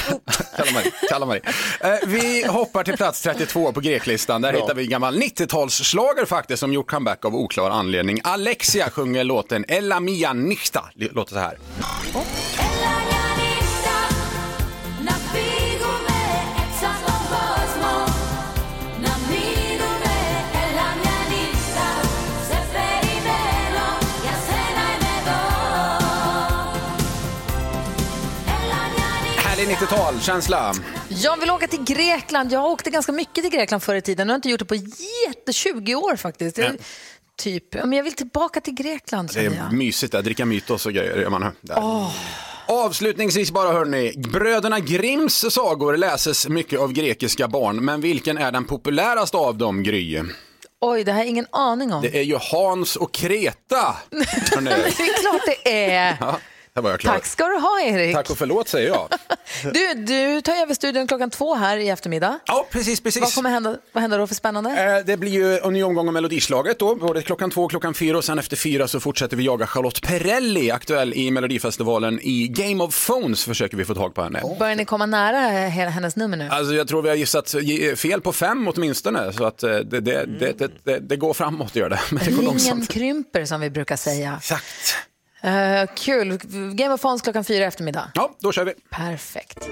Kalla 0.57 0.73
Marie. 0.75 0.93
Kalla 1.11 1.27
Marie. 1.27 1.43
Eh, 1.81 1.91
vi 2.07 2.47
hoppar 2.47 2.85
till 2.85 2.97
plats 2.97 3.23
32 3.23 3.73
på 3.73 3.81
greklistan. 3.81 4.43
Där 4.43 4.53
hittar 4.53 4.75
vi 4.75 4.83
en 4.83 4.91
gammal 4.91 5.17
90-talsslager 5.17 6.27
faktiskt 6.27 6.61
som 6.61 6.73
gjort 6.73 6.91
comeback 6.91 7.25
av 7.25 7.37
oklar 7.37 7.71
anledning. 7.71 8.21
Alexia 8.25 8.91
sjunger 8.91 9.25
låten 9.25 9.65
Ella 9.69 10.01
mia 10.01 10.33
nixta. 10.33 10.85
Låter 10.95 11.33
så 11.33 11.39
här. 11.39 11.59
Härlig 11.81 13.16
90-tal-känsla. 30.17 30.75
Jag 31.09 31.41
vill 31.41 31.51
åka 31.51 31.67
till 31.67 31.85
Grekland. 31.85 32.53
Jag 32.53 32.65
åkte 32.65 32.91
ganska 32.91 33.13
mycket 33.13 33.35
till 33.45 33.53
Grekland 33.53 33.83
förr 33.83 33.95
i 33.95 34.03
tiden. 34.03 34.29
Jag 34.29 34.33
har 34.33 34.37
inte 34.37 34.49
gjort 34.49 34.59
det 34.59 34.65
på 34.65 34.75
jätte 34.75 35.53
20 35.53 35.95
år 35.95 36.17
faktiskt. 36.17 36.59
Jag 36.59 36.77
typ. 37.39 37.75
Men 37.75 37.93
jag 37.93 38.05
vill 38.05 38.13
tillbaka 38.13 38.61
till 38.61 38.75
Grekland 38.75 39.31
Det 39.35 39.43
jag. 39.43 39.55
är 39.55 39.71
mysigt 39.71 40.15
att 40.15 40.25
dricka 40.25 40.45
mytos 40.45 40.87
och 40.87 40.93
grejer. 40.93 41.31
Man 41.31 41.43
här. 41.43 41.53
Där. 41.61 41.77
Åh. 41.79 42.15
Avslutningsvis 42.69 43.51
bara 43.51 43.73
hörni, 43.73 44.13
bröderna 44.17 44.81
Grimms 44.81 45.55
sagor 45.55 45.97
läses 45.97 46.49
mycket 46.49 46.81
av 46.81 46.93
grekiska 46.93 47.49
barn, 47.49 47.85
men 47.85 48.01
vilken 48.01 48.39
är 48.39 48.53
den 48.53 48.65
populäraste 48.65 49.37
av 49.37 49.59
dem, 49.59 49.83
Gry? 49.83 50.23
Oj, 50.81 51.05
det 51.05 51.13
har 51.13 51.19
jag 51.19 51.29
ingen 51.29 51.47
aning 51.53 51.93
om. 51.93 52.03
Det 52.03 52.19
är 52.19 52.23
ju 52.23 52.39
Hans 52.53 52.97
och 52.97 53.13
Kreta. 53.13 53.97
det 54.11 54.71
är 54.71 55.21
klart 55.21 55.43
det 55.47 55.85
är. 55.95 56.17
Ja, 56.21 56.39
var 56.81 56.91
jag 56.91 57.01
klar. 57.01 57.13
Tack 57.13 57.27
ska 57.27 57.45
du 57.47 57.59
ha, 57.59 57.81
Erik. 57.81 58.15
Tack 58.15 58.31
och 58.31 58.39
förlåt 58.39 58.69
säger 58.69 58.89
jag. 58.89 59.09
Du, 59.75 59.95
du 59.95 60.41
tar 60.41 60.53
över 60.63 60.75
studion 60.75 61.07
klockan 61.07 61.31
två 61.31 61.55
här 61.55 61.77
i 61.77 61.89
eftermiddag. 61.89 62.39
Ja, 62.47 62.67
precis, 62.71 63.01
precis. 63.01 63.23
Vad 63.23 63.35
kommer 63.35 63.51
hända, 63.51 63.77
vad 63.93 64.01
händer 64.03 64.19
då 64.19 64.27
för 64.27 64.35
spännande? 64.35 64.71
Eh, 64.71 65.05
Det 65.07 65.17
blir 65.17 65.31
ju 65.31 65.59
en 65.59 65.73
ny 65.73 65.83
omgång 65.83 66.09
av 66.09 66.15
Melodislaget 66.15 66.79
då, 66.79 66.95
både 66.95 67.23
klockan 67.23 67.51
två 67.51 67.65
och 67.65 67.71
klockan 67.71 67.95
fyra 67.95 68.17
och 68.19 68.25
sen 68.25 68.39
efter 68.39 68.57
fyra 68.57 68.89
så 68.89 69.01
fortsätter 69.01 69.37
vi 69.37 69.45
jaga 69.45 69.67
Charlotte 69.67 70.03
Perrelli, 70.03 70.71
aktuell 70.71 71.13
i 71.15 71.31
Melodifestivalen. 71.31 72.21
I 72.23 72.49
Game 72.49 72.85
of 72.85 73.07
Phones 73.07 73.45
försöker 73.45 73.77
vi 73.77 73.85
få 73.85 73.95
tag 73.95 74.15
på 74.15 74.23
henne. 74.23 74.43
Börjar 74.59 74.77
ni 74.77 74.85
komma 74.85 75.07
nära 75.07 75.39
he- 75.69 75.89
hennes 75.89 76.17
nummer 76.17 76.37
nu? 76.37 76.49
Alltså 76.51 76.75
jag 76.75 76.89
tror 76.89 77.03
vi 77.03 77.09
har 77.09 77.17
gissat 77.17 77.55
fel 77.97 78.21
på 78.21 78.33
fem 78.33 78.69
åtminstone, 78.69 79.33
så 79.33 79.45
att 79.45 79.63
eh, 79.63 79.71
det, 79.71 80.01
det, 80.01 80.25
det, 80.27 80.71
det, 80.85 80.99
det, 80.99 81.17
går 81.17 81.35
framåt 81.35 81.77
gör 81.77 81.89
det, 81.91 82.01
men 82.11 82.19
det 82.19 82.25
går 82.25 82.31
Linjen 82.31 82.45
långsamt. 82.45 82.89
krymper 82.91 83.45
som 83.45 83.61
vi 83.61 83.71
brukar 83.71 83.97
säga. 83.97 84.35
Exakt. 84.39 84.65
Eh, 85.43 85.91
kul. 85.97 86.39
Game 86.75 86.95
of 86.95 87.01
Thrones 87.01 87.23
klockan 87.23 87.45
fyra 87.45 87.65
i 87.65 87.67
eftermiddag. 87.67 88.11
Ja, 88.15 88.31
då 88.41 88.53
kör 88.53 88.65
vi. 88.65 88.75
Perfekt. 88.91 89.69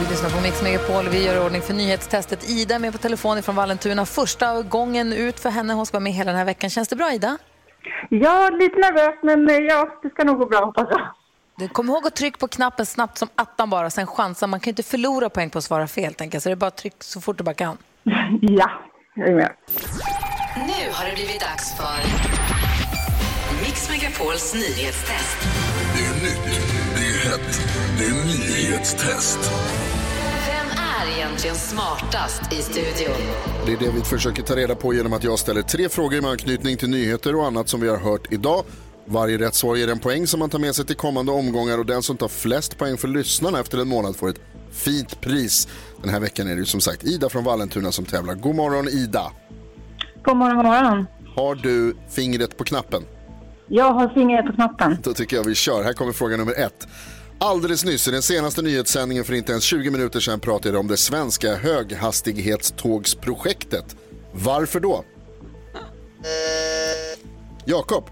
Vi 0.00 0.10
lyssnar 0.10 0.30
på 0.30 0.42
Mix 0.42 0.62
Megapol. 0.62 1.08
Vi 1.08 1.24
gör 1.26 1.44
ordning 1.46 1.62
för 1.62 1.74
nyhetstestet. 1.74 2.50
Ida 2.50 2.74
är 2.74 2.78
med 2.78 2.92
på 2.92 2.98
telefon 2.98 3.42
från 3.42 3.54
Vallentuna. 3.54 4.06
Första 4.06 4.62
gången 4.62 5.12
ut 5.12 5.40
för 5.40 5.50
henne. 5.50 5.72
Hon 5.72 5.86
ska 5.86 5.96
vara 5.96 6.02
med 6.02 6.12
hela 6.12 6.30
den 6.30 6.38
här 6.38 6.44
veckan. 6.44 6.70
Känns 6.70 6.88
det 6.88 6.96
bra, 6.96 7.12
Ida? 7.12 7.38
Ja, 8.10 8.50
lite 8.50 8.76
nervös, 8.78 9.14
men 9.22 9.50
eh, 9.50 9.56
ja, 9.56 9.98
det 10.02 10.10
ska 10.10 10.24
nog 10.24 10.38
gå 10.38 10.46
bra 10.46 10.64
hoppas 10.64 10.86
jag. 10.90 11.00
Du, 11.58 11.68
kom 11.68 11.88
ihåg 11.88 12.06
att 12.06 12.16
trycka 12.16 12.38
på 12.38 12.48
knappen 12.48 12.86
snabbt 12.86 13.18
som 13.18 13.28
attan 13.34 13.70
bara, 13.70 13.90
sen 13.90 14.06
chansa. 14.06 14.46
Man 14.46 14.60
kan 14.60 14.70
inte 14.70 14.82
förlora 14.82 15.30
poäng 15.30 15.50
på 15.50 15.58
att 15.58 15.64
svara 15.64 15.86
fel, 15.86 16.14
tänker 16.14 16.36
jag. 16.36 16.42
Så 16.42 16.48
det 16.48 16.52
är 16.52 16.56
bara 16.56 16.66
att 16.66 16.76
trycka 16.76 16.96
så 17.00 17.20
fort 17.20 17.38
du 17.38 17.44
bara 17.44 17.54
kan. 17.54 17.76
Ja, 18.40 18.70
jag 19.14 19.28
är 19.28 19.34
med. 19.34 19.52
Nu 20.54 20.92
har 20.92 21.06
det 21.06 21.14
blivit 21.14 21.40
dags 21.40 21.76
för 21.76 21.98
Mix 23.64 23.90
Megapols 23.90 24.54
nyhetstest. 24.54 25.38
Det 25.94 26.04
är 26.04 26.14
nytt, 26.14 26.60
det 26.96 27.06
är 27.06 27.30
hett, 27.30 27.60
det 27.98 28.04
är 28.04 28.24
nyhetstest. 28.24 29.38
Vem 30.46 30.66
är 30.78 31.16
egentligen 31.18 31.56
smartast 31.56 32.52
i 32.52 32.56
studion? 32.56 33.16
Det 33.66 33.72
är 33.72 33.76
det 33.76 33.90
vi 33.90 34.00
försöker 34.00 34.42
ta 34.42 34.56
reda 34.56 34.74
på 34.74 34.94
genom 34.94 35.12
att 35.12 35.24
jag 35.24 35.38
ställer 35.38 35.62
tre 35.62 35.88
frågor 35.88 36.20
med 36.20 36.30
anknytning 36.30 36.76
till 36.76 36.90
nyheter 36.90 37.34
och 37.34 37.46
annat 37.46 37.68
som 37.68 37.80
vi 37.80 37.88
har 37.88 37.98
hört 37.98 38.32
idag. 38.32 38.64
Varje 39.08 39.38
rätt 39.38 39.54
svar 39.54 39.76
ger 39.76 39.88
en 39.88 39.98
poäng 39.98 40.26
som 40.26 40.40
man 40.40 40.50
tar 40.50 40.58
med 40.58 40.74
sig 40.74 40.86
till 40.86 40.96
kommande 40.96 41.32
omgångar 41.32 41.78
och 41.78 41.86
den 41.86 42.02
som 42.02 42.16
tar 42.16 42.28
flest 42.28 42.78
poäng 42.78 42.96
för 42.96 43.08
lyssnarna 43.08 43.60
efter 43.60 43.78
en 43.78 43.88
månad 43.88 44.16
får 44.16 44.28
ett 44.28 44.40
fint 44.72 45.20
pris. 45.20 45.68
Den 46.02 46.10
här 46.10 46.20
veckan 46.20 46.48
är 46.48 46.54
det 46.54 46.60
ju 46.60 46.66
som 46.66 46.80
sagt 46.80 47.04
Ida 47.04 47.28
från 47.28 47.44
Vallentuna 47.44 47.92
som 47.92 48.04
tävlar. 48.04 48.34
God 48.34 48.54
morgon 48.54 48.88
Ida! 48.88 49.32
God 50.22 50.36
morgon, 50.36 50.56
god 50.56 50.64
morgon. 50.64 51.06
Har 51.36 51.54
du 51.54 51.96
fingret 52.10 52.56
på 52.56 52.64
knappen? 52.64 53.02
Jag 53.68 53.92
har 53.92 54.08
fingret 54.08 54.46
på 54.46 54.52
knappen. 54.52 54.98
Då 55.02 55.14
tycker 55.14 55.36
jag 55.36 55.44
vi 55.44 55.54
kör. 55.54 55.82
Här 55.82 55.92
kommer 55.92 56.12
fråga 56.12 56.36
nummer 56.36 56.54
ett. 56.54 56.86
Alldeles 57.38 57.84
nyss 57.84 58.08
i 58.08 58.10
den 58.10 58.22
senaste 58.22 58.62
nyhetssändningen 58.62 59.24
för 59.24 59.34
inte 59.34 59.52
ens 59.52 59.64
20 59.64 59.90
minuter 59.90 60.20
sedan 60.20 60.40
pratade 60.40 60.74
jag 60.74 60.80
om 60.80 60.88
det 60.88 60.96
svenska 60.96 61.54
höghastighetstågsprojektet. 61.54 63.96
Varför 64.32 64.80
då? 64.80 65.04
Jakob? 67.64 68.10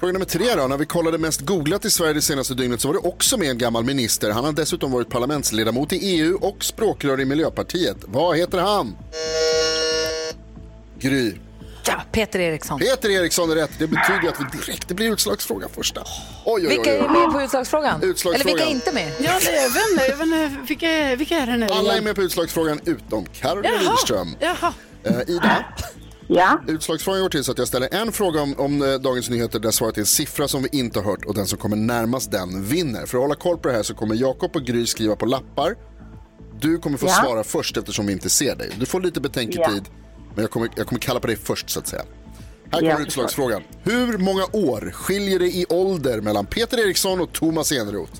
Fråga 0.00 0.12
nummer 0.12 0.26
tre 0.26 0.54
då. 0.56 0.66
När 0.66 0.76
vi 0.76 0.86
kollade 0.86 1.18
mest 1.18 1.40
googlat 1.40 1.84
i 1.84 1.90
Sverige 1.90 2.12
det 2.12 2.22
senaste 2.22 2.54
dygnet 2.54 2.80
så 2.80 2.88
var 2.88 2.94
det 2.94 3.08
också 3.08 3.36
med 3.36 3.50
en 3.50 3.58
gammal 3.58 3.84
minister. 3.84 4.30
Han 4.30 4.44
har 4.44 4.52
dessutom 4.52 4.92
varit 4.92 5.08
parlamentsledamot 5.08 5.92
i 5.92 5.96
EU 5.96 6.38
och 6.40 6.64
språkrör 6.64 7.20
i 7.20 7.24
Miljöpartiet. 7.24 7.96
Vad 8.06 8.36
heter 8.36 8.58
han? 8.58 8.96
Gry. 10.98 11.34
Ja, 11.86 11.94
Peter 12.12 12.38
Eriksson. 12.40 12.78
Peter 12.78 13.10
Eriksson 13.10 13.50
är 13.50 13.54
rätt. 13.54 13.70
Det 13.78 13.86
betyder 13.86 14.28
att 14.28 14.40
vi 14.40 14.58
direkt, 14.58 14.88
det 14.88 14.94
blir 14.94 15.12
utslagsfråga 15.12 15.68
första. 15.68 16.00
Oj, 16.00 16.06
oj, 16.44 16.62
oj, 16.62 16.68
Vilka 16.68 16.96
är 16.96 17.08
med 17.08 17.32
på 17.32 17.42
utslagsfrågan? 17.42 18.02
Utslagsfrågan. 18.02 18.34
Eller 18.40 18.44
vilka 18.44 18.64
är 18.64 18.74
inte 18.74 18.92
med? 18.92 19.12
Ja, 19.20 19.32
det 19.44 19.56
är, 19.56 19.92
inte, 19.92 20.04
jag 20.08 20.16
vet 20.16 20.26
inte 20.26 20.60
vilka, 20.68 21.16
vilka 21.16 21.36
är 21.36 21.46
det 21.46 21.56
nu? 21.56 21.66
Alla 21.70 21.96
är 21.96 22.00
med 22.02 22.14
på 22.16 22.22
utslagsfrågan 22.22 22.80
utom 22.84 23.26
Carolina 23.26 23.68
Jaha. 23.74 23.80
Widerström. 23.80 24.36
Jaha. 24.40 24.72
Eh, 25.04 25.34
Ida, 25.34 25.64
Ja, 26.28 26.60
utslagsfrågan 26.68 27.20
går 27.22 27.28
till 27.28 27.44
så 27.44 27.52
att 27.52 27.58
jag 27.58 27.68
ställer 27.68 27.94
en 27.94 28.12
fråga 28.12 28.42
om, 28.42 28.54
om 28.58 28.82
eh, 28.82 28.94
Dagens 28.94 29.30
Nyheter 29.30 29.58
där 29.58 29.70
svaret 29.70 29.96
är 29.96 30.00
en 30.00 30.06
siffra 30.06 30.48
som 30.48 30.62
vi 30.62 30.68
inte 30.78 30.98
har 31.00 31.04
hört 31.10 31.24
och 31.24 31.34
den 31.34 31.46
som 31.46 31.58
kommer 31.58 31.76
närmast 31.76 32.30
den 32.30 32.64
vinner. 32.64 33.06
För 33.06 33.18
att 33.18 33.22
hålla 33.24 33.34
koll 33.34 33.58
på 33.58 33.68
det 33.68 33.74
här 33.74 33.82
så 33.82 33.94
kommer 33.94 34.14
Jakob 34.14 34.56
och 34.56 34.62
Gry 34.62 34.86
skriva 34.86 35.16
på 35.16 35.26
lappar. 35.26 35.74
Du 36.60 36.78
kommer 36.78 36.98
få 36.98 37.06
Ja. 37.06 37.12
svara 37.12 37.44
först 37.44 37.76
eftersom 37.76 38.06
vi 38.06 38.12
inte 38.12 38.30
ser 38.30 38.56
dig. 38.56 38.70
Du 38.78 38.86
får 38.86 39.00
lite 39.00 39.20
betänketid, 39.20 39.82
Ja. 39.86 39.92
men 40.34 40.42
jag 40.42 40.50
kommer, 40.50 40.68
jag 40.76 40.86
kommer 40.86 41.00
kalla 41.00 41.20
på 41.20 41.26
dig 41.26 41.36
först 41.36 41.70
så 41.70 41.78
att 41.78 41.86
säga. 41.86 42.02
Här 42.72 42.82
Ja, 42.82 42.92
kommer 42.92 43.06
utslagsfrågan. 43.06 43.62
Hur 43.82 44.18
många 44.18 44.44
år 44.52 44.90
skiljer 44.94 45.38
det 45.38 45.46
i 45.56 45.66
ålder 45.68 46.20
mellan 46.20 46.46
Peter 46.46 46.78
Eriksson 46.86 47.20
och 47.20 47.32
Thomas 47.32 47.72
Eneroth? 47.72 48.12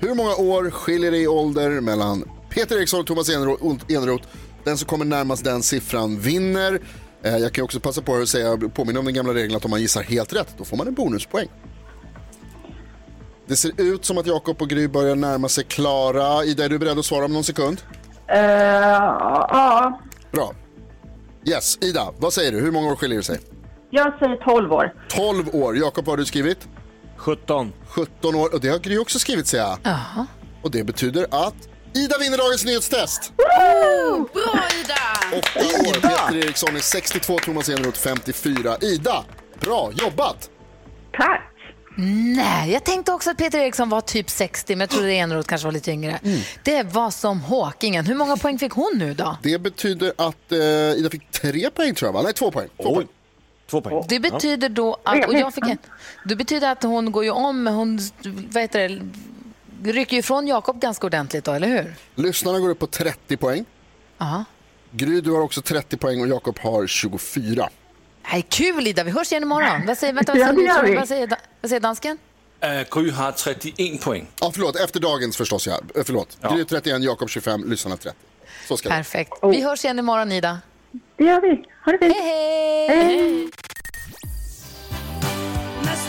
Hur 0.00 0.14
många 0.14 0.34
år 0.34 0.70
skiljer 0.70 1.10
det 1.10 1.18
i 1.18 1.26
ålder 1.28 1.80
mellan 1.80 2.24
Peter 2.50 2.76
Eriksson 2.78 3.00
och 3.00 3.06
Thomas 3.06 3.28
Eneroth? 3.28 4.24
Den 4.66 4.78
som 4.78 4.88
kommer 4.88 5.04
närmast 5.04 5.44
den 5.44 5.62
siffran 5.62 6.18
vinner. 6.20 6.80
Eh, 7.22 7.36
Jag 7.36 7.52
kan 7.52 7.64
också 7.64 7.80
passa 7.80 8.02
på 8.02 8.14
att 8.16 8.28
säga, 8.28 8.56
påminna 8.74 8.98
om 8.98 9.04
den 9.04 9.14
gamla 9.14 9.34
regeln 9.34 9.56
att 9.56 9.64
om 9.64 9.70
man 9.70 9.80
gissar 9.80 10.02
helt 10.02 10.32
rätt, 10.32 10.54
då 10.58 10.64
får 10.64 10.76
man 10.76 10.86
en 10.86 10.94
bonuspoäng. 10.94 11.48
Det 13.46 13.56
ser 13.56 13.80
ut 13.80 14.04
som 14.04 14.18
att 14.18 14.26
Jakob 14.26 14.62
och 14.62 14.68
Gry 14.68 14.88
börjar 14.88 15.16
närma 15.16 15.48
sig 15.48 15.64
Klara. 15.64 16.44
Ida, 16.44 16.64
är 16.64 16.68
du 16.68 16.78
beredd 16.78 16.98
att 16.98 17.04
svara 17.04 17.24
om 17.24 17.32
någon 17.32 17.44
sekund? 17.44 17.82
Eh, 18.28 18.36
ja, 18.40 20.00
Bra. 20.32 20.52
Yes, 21.44 21.78
Ida, 21.80 22.12
vad 22.18 22.32
säger 22.32 22.52
du? 22.52 22.60
Hur 22.60 22.70
många 22.70 22.92
år 22.92 22.96
skiljer 22.96 23.18
det 23.18 23.24
sig? 23.24 23.38
jag 23.90 24.18
säger 24.18 24.36
12 24.36 24.72
år. 24.72 24.94
12 25.08 25.48
år. 25.54 25.76
Jakob, 25.76 26.04
vad 26.04 26.12
har 26.12 26.16
du 26.16 26.24
skrivit? 26.24 26.68
17. 27.16 27.72
17 27.88 28.34
år. 28.34 28.54
Och 28.54 28.60
det 28.60 28.68
har 28.68 28.78
Gry 28.78 28.98
också 28.98 29.18
skrivit, 29.18 29.46
säger 29.46 29.64
jag. 29.64 29.78
Jaha. 29.82 30.26
Och 30.62 30.70
det 30.70 30.84
betyder 30.84 31.26
att 31.30 31.54
Ida 31.96 32.18
vinner 32.18 32.38
dagens 32.38 32.64
nyhetstest. 32.64 33.32
Bra 33.36 34.64
Ida! 34.80 35.38
8 35.38 35.58
år. 35.58 36.00
Peter 36.00 36.36
Eriksson 36.36 36.76
är 36.76 36.80
62, 36.80 37.38
Thomas 37.38 37.68
Eneroth 37.68 38.00
54. 38.00 38.76
Ida, 38.80 39.24
bra 39.60 39.90
jobbat! 39.94 40.50
Tack! 41.12 41.52
Nej, 42.36 42.72
jag 42.72 42.84
tänkte 42.84 43.12
också 43.12 43.30
att 43.30 43.36
Peter 43.36 43.58
Eriksson 43.58 43.88
var 43.88 44.00
typ 44.00 44.30
60, 44.30 44.72
men 44.76 44.80
jag 44.80 44.90
trodde 44.90 45.12
Eneroth 45.12 45.48
kanske 45.48 45.66
var 45.66 45.72
lite 45.72 45.90
yngre. 45.90 46.18
Mm. 46.24 46.40
Det 46.62 46.82
var 46.82 47.10
som 47.10 47.40
Håkingen. 47.40 48.06
Hur 48.06 48.14
många 48.14 48.36
poäng 48.36 48.58
fick 48.58 48.72
hon 48.72 48.92
nu 48.94 49.14
då? 49.14 49.36
Det 49.42 49.58
betyder 49.58 50.12
att 50.16 50.52
eh, 50.52 50.58
Ida 50.58 51.10
fick 51.10 51.30
tre 51.30 51.70
poäng 51.70 51.94
tror 51.94 52.08
jag, 52.08 52.12
va? 52.12 52.22
Nej, 52.22 52.32
två 52.32 52.50
poäng. 52.50 52.68
Två 52.82 52.94
poäng. 52.94 53.06
Två 53.70 53.80
poäng. 53.80 54.04
Det 54.08 54.20
betyder 54.20 54.68
då 54.68 54.96
att, 55.02 55.26
och 55.26 55.34
jag 55.34 55.54
fick 55.54 55.64
en, 55.64 55.78
det 56.24 56.36
betyder 56.36 56.72
att 56.72 56.82
hon 56.82 57.12
går 57.12 57.24
ju 57.24 57.30
om, 57.30 57.66
hon, 57.66 58.00
vad 58.52 58.62
heter 58.62 58.88
det, 58.88 59.00
rycker 59.84 60.16
ifrån 60.16 60.46
Jakob 60.46 60.80
ganska 60.80 61.06
ordentligt 61.06 61.44
då, 61.44 61.52
eller 61.52 61.68
hur? 61.68 61.94
Lyssnarna 62.14 62.58
går 62.58 62.68
upp 62.70 62.78
på 62.78 62.86
30 62.86 63.36
poäng. 63.36 63.64
Ja. 64.18 64.44
Gry, 64.90 65.20
du 65.20 65.30
har 65.30 65.40
också 65.40 65.62
30 65.62 65.96
poäng 65.96 66.20
och 66.20 66.28
Jakob 66.28 66.58
har 66.58 66.86
24. 66.86 67.68
Nej, 68.32 68.46
kul 68.48 68.86
Ida, 68.86 69.04
vi 69.04 69.10
hörs 69.10 69.32
igen 69.32 69.42
imorgon. 69.42 69.86
Vad 69.86 69.98
säger, 69.98 70.12
vänta, 70.12 70.32
vad 70.32 70.40
Ja, 70.40 70.46
säger, 70.46 70.82
vi. 70.82 70.94
vad 70.96 71.08
säger, 71.08 71.28
vad 71.60 71.68
säger 71.68 71.80
dansken? 71.80 72.18
Uh, 72.64 73.00
Gry 73.00 73.10
har 73.10 73.32
31 73.32 74.00
poäng. 74.00 74.26
Ja, 74.40 74.50
förlåt, 74.54 74.76
efter 74.76 75.00
dagens 75.00 75.36
förstås, 75.36 75.66
ja. 75.66 75.80
Eh, 75.94 76.02
Förlåt. 76.06 76.38
Ja. 76.40 76.54
Gry 76.54 76.64
31, 76.64 77.02
Jakob 77.02 77.30
25, 77.30 77.70
lyssnarna 77.70 77.96
30. 77.96 78.18
Så 78.68 78.76
ska 78.76 78.88
det 78.88 78.94
Perfekt. 78.94 79.32
Vi 79.42 79.62
hörs 79.62 79.84
igen 79.84 79.98
imorgon 79.98 80.32
Ida. 80.32 80.58
Det 81.16 81.24
gör 81.24 81.40
vi. 81.40 81.64
Ha 81.84 81.92
det 81.92 81.98
fint. 81.98 82.16
Hej, 82.16 82.88
hej! 82.88 83.50
Yes, 85.84 86.06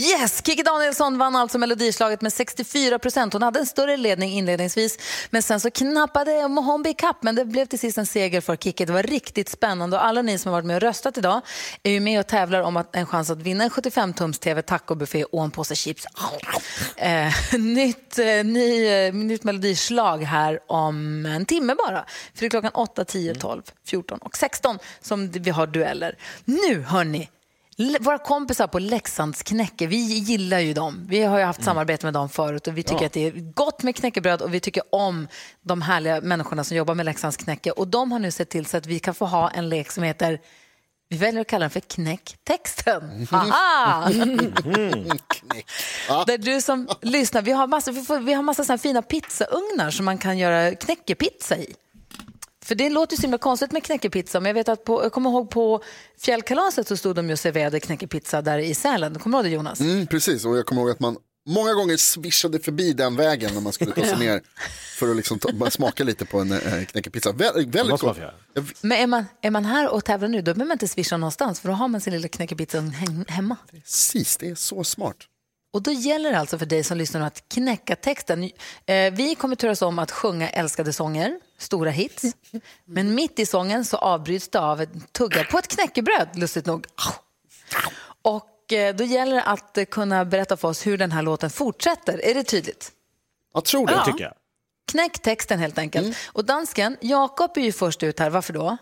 Yes! 0.00 0.42
Kikki 0.46 0.62
Danielsson 0.62 1.18
vann 1.18 1.36
alltså 1.36 1.58
melodislaget 1.58 2.20
med 2.20 2.32
64 2.32 2.98
procent. 2.98 3.32
Hon 3.32 3.42
hade 3.42 3.58
en 3.58 3.66
större 3.66 3.96
ledning 3.96 4.32
inledningsvis, 4.32 4.98
men 5.30 5.42
sen 5.42 5.60
så 5.60 5.70
knappade 5.70 6.48
Mohombi 6.48 6.94
kapp. 6.94 7.22
Men 7.22 7.34
det 7.34 7.44
blev 7.44 7.66
till 7.66 7.78
sist 7.78 7.98
en 7.98 8.06
seger 8.06 8.40
för 8.40 8.56
Kikki. 8.56 8.84
Det 8.84 8.92
var 8.92 9.02
riktigt 9.02 9.48
spännande 9.48 9.96
och 9.96 10.04
alla 10.04 10.22
ni 10.22 10.38
som 10.38 10.52
har 10.52 10.58
varit 10.58 10.66
med 10.66 10.76
och 10.76 10.82
röstat 10.82 11.18
idag 11.18 11.40
är 11.82 11.90
ju 11.90 12.00
med 12.00 12.20
och 12.20 12.26
tävlar 12.26 12.60
om 12.60 12.76
att 12.76 12.96
en 12.96 13.06
chans 13.06 13.30
att 13.30 13.38
vinna 13.38 13.64
en 13.64 13.70
75-tums-tv, 13.70 14.62
tacobuffé 14.62 15.24
och 15.24 15.44
en 15.44 15.50
påse 15.50 15.74
chips. 15.74 16.06
Eh, 16.96 17.32
nytt, 17.58 18.18
eh, 18.18 18.44
ny, 18.44 18.86
eh, 18.86 19.14
nytt 19.14 19.44
melodislag 19.44 20.18
här 20.18 20.60
om 20.66 21.26
en 21.26 21.46
timme 21.46 21.74
bara. 21.74 22.04
För 22.34 22.40
det 22.40 22.46
är 22.46 22.50
klockan 22.50 22.72
8, 22.74 23.04
10, 23.04 23.34
12, 23.34 23.62
14 23.86 24.18
och 24.18 24.36
16 24.36 24.78
som 25.00 25.30
vi 25.30 25.50
har 25.50 25.66
dueller. 25.66 26.18
Nu 26.44 26.82
hörni, 26.82 27.28
våra 28.00 28.18
kompisar 28.18 28.66
på 28.66 28.78
Leksands 28.78 29.42
knäcke, 29.42 29.86
vi 29.86 29.96
gillar 29.96 30.58
ju 30.58 30.72
dem. 30.72 31.06
Vi 31.08 31.22
har 31.22 31.38
ju 31.38 31.44
haft 31.44 31.64
samarbete 31.64 32.06
med 32.06 32.14
dem 32.14 32.28
förut 32.28 32.66
och 32.66 32.78
vi 32.78 32.82
tycker 32.82 33.02
Ja. 33.02 33.06
att 33.06 33.12
det 33.12 33.26
är 33.26 33.52
gott 33.54 33.82
med 33.82 33.96
knäckebröd 33.96 34.42
och 34.42 34.54
vi 34.54 34.60
tycker 34.60 34.82
om 34.90 35.28
de 35.62 35.82
härliga 35.82 36.20
människorna 36.20 36.64
som 36.64 36.76
jobbar 36.76 36.94
med 36.94 37.06
Leksands 37.06 37.36
knäcke. 37.36 37.70
Och 37.70 37.88
de 37.88 38.12
har 38.12 38.18
nu 38.18 38.30
sett 38.30 38.50
till 38.50 38.66
så 38.66 38.76
att 38.76 38.86
vi 38.86 38.98
kan 38.98 39.14
få 39.14 39.26
ha 39.26 39.50
en 39.50 39.68
lek 39.68 39.90
som 39.90 40.02
heter, 40.02 40.40
vi 41.08 41.16
väljer 41.16 41.40
att 41.40 41.46
kalla 41.46 41.62
den 41.62 41.70
för 41.70 41.80
knäcktexten. 41.80 43.26
Haha! 43.30 44.08
Där 46.26 46.38
du 46.38 46.60
som 46.60 46.88
lyssnar, 47.02 47.42
vi 47.42 47.52
har 47.52 47.66
massa, 47.66 47.92
vi 47.92 48.02
får, 48.02 48.18
vi 48.18 48.32
har 48.32 48.42
massa 48.42 48.64
såna 48.64 48.78
fina 48.78 49.02
pizzaugnar 49.02 49.90
som 49.90 50.04
man 50.04 50.18
kan 50.18 50.38
göra 50.38 50.74
knäckepizza 50.74 51.56
i. 51.56 51.74
För 52.70 52.74
det 52.74 52.90
låter 52.90 53.12
ju 53.12 53.16
så 53.16 53.22
himla 53.22 53.38
konstigt 53.38 53.72
med 53.72 53.84
knäckepizza, 53.84 54.40
men 54.40 54.48
jag 54.50 54.54
vet 54.54 54.68
att 54.68 54.84
på, 54.84 55.02
jag 55.04 55.12
kommer 55.12 55.30
ihåg 55.30 55.50
på 55.50 55.82
fjällkalaset 56.20 56.88
så 56.88 56.96
stod 56.96 57.16
de 57.16 57.26
ju 57.26 57.32
och 57.32 57.38
serverade 57.38 57.80
knäckepizza 57.80 58.42
där 58.42 58.58
i 58.58 58.74
Sälen. 58.74 59.18
Kommer 59.18 59.38
du 59.38 59.42
ihåg 59.42 59.52
det 59.52 59.54
Jonas? 59.54 59.80
Mm, 59.80 60.06
precis, 60.06 60.44
och 60.44 60.56
jag 60.58 60.66
kommer 60.66 60.82
ihåg 60.82 60.90
att 60.90 61.00
man 61.00 61.16
många 61.48 61.74
gånger 61.74 61.96
swishade 61.96 62.60
förbi 62.60 62.92
den 62.92 63.16
vägen 63.16 63.54
när 63.54 63.60
man 63.60 63.72
skulle 63.72 63.92
ta 63.92 64.00
sig 64.00 64.10
Ja. 64.10 64.18
ner 64.18 64.42
för 64.98 65.10
att 65.10 65.16
liksom 65.16 65.38
ta, 65.38 65.70
smaka 65.70 66.04
lite 66.04 66.24
på 66.24 66.38
en 66.40 66.52
äh, 66.52 66.84
knäckepizza. 66.84 67.32
Vä 67.32 67.52
väldigt 67.66 68.00
gott. 68.00 68.18
Men 68.80 68.92
är 68.98 69.06
man, 69.06 69.24
är 69.42 69.50
man 69.50 69.64
här 69.64 69.88
och 69.88 70.04
tävlar 70.04 70.28
nu, 70.28 70.38
då 70.38 70.44
behöver 70.44 70.64
man 70.64 70.74
inte 70.74 70.88
swisha 70.88 71.16
någonstans, 71.16 71.60
för 71.60 71.68
då 71.68 71.74
har 71.74 71.88
man 71.88 72.00
sin 72.00 72.12
lilla 72.12 72.28
knäckepizza 72.28 72.78
he- 72.78 73.30
hemma. 73.30 73.56
Precis, 73.70 74.36
det 74.36 74.48
är 74.48 74.54
så 74.54 74.84
smart. 74.84 75.16
Och 75.72 75.82
då 75.82 75.92
gäller 75.92 76.30
det 76.32 76.38
alltså 76.38 76.58
för 76.58 76.66
dig 76.66 76.84
som 76.84 76.98
lyssnar 76.98 77.20
att 77.20 77.44
knäcka 77.48 77.96
texten. 77.96 78.42
Eh, 78.86 79.12
vi 79.12 79.34
kommer 79.34 79.56
turas 79.56 79.82
om 79.82 79.98
att 79.98 80.10
sjunga 80.10 80.48
älskade 80.50 80.92
sånger, 80.92 81.40
stora 81.60 81.90
hits. 81.90 82.24
Men 82.84 83.14
mitt 83.14 83.38
i 83.38 83.46
sången 83.46 83.84
så 83.84 83.96
avbryts 83.96 84.48
det 84.48 84.60
av 84.60 84.80
en 84.80 85.04
tugga 85.12 85.44
på 85.44 85.58
ett 85.58 85.68
knäckebröd, 85.68 86.28
lustigt 86.34 86.66
nog. 86.66 86.86
Och 88.22 88.72
eh, 88.72 88.94
då 88.96 89.04
gäller 89.04 89.34
det 89.34 89.42
att 89.42 89.78
eh, 89.78 89.84
kunna 89.84 90.24
berätta 90.24 90.56
för 90.56 90.68
oss 90.68 90.86
hur 90.86 90.98
den 90.98 91.12
här 91.12 91.22
låten 91.22 91.50
fortsätter. 91.50 92.24
Är 92.24 92.34
det 92.34 92.44
tydligt? 92.44 92.92
Jag 93.54 93.64
tror 93.64 93.86
det. 93.86 93.92
Ja. 93.92 94.04
tycker 94.04 94.24
jag. 94.24 94.34
Knäck 94.92 95.18
texten 95.22 95.58
helt 95.58 95.78
enkelt. 95.78 96.16
Och 96.26 96.44
dansken, 96.44 96.96
Jakob 97.00 97.50
är 97.56 97.60
ju 97.60 97.72
först 97.72 98.02
ut 98.02 98.18
här. 98.18 98.30
Varför 98.30 98.52
då? 98.52 98.76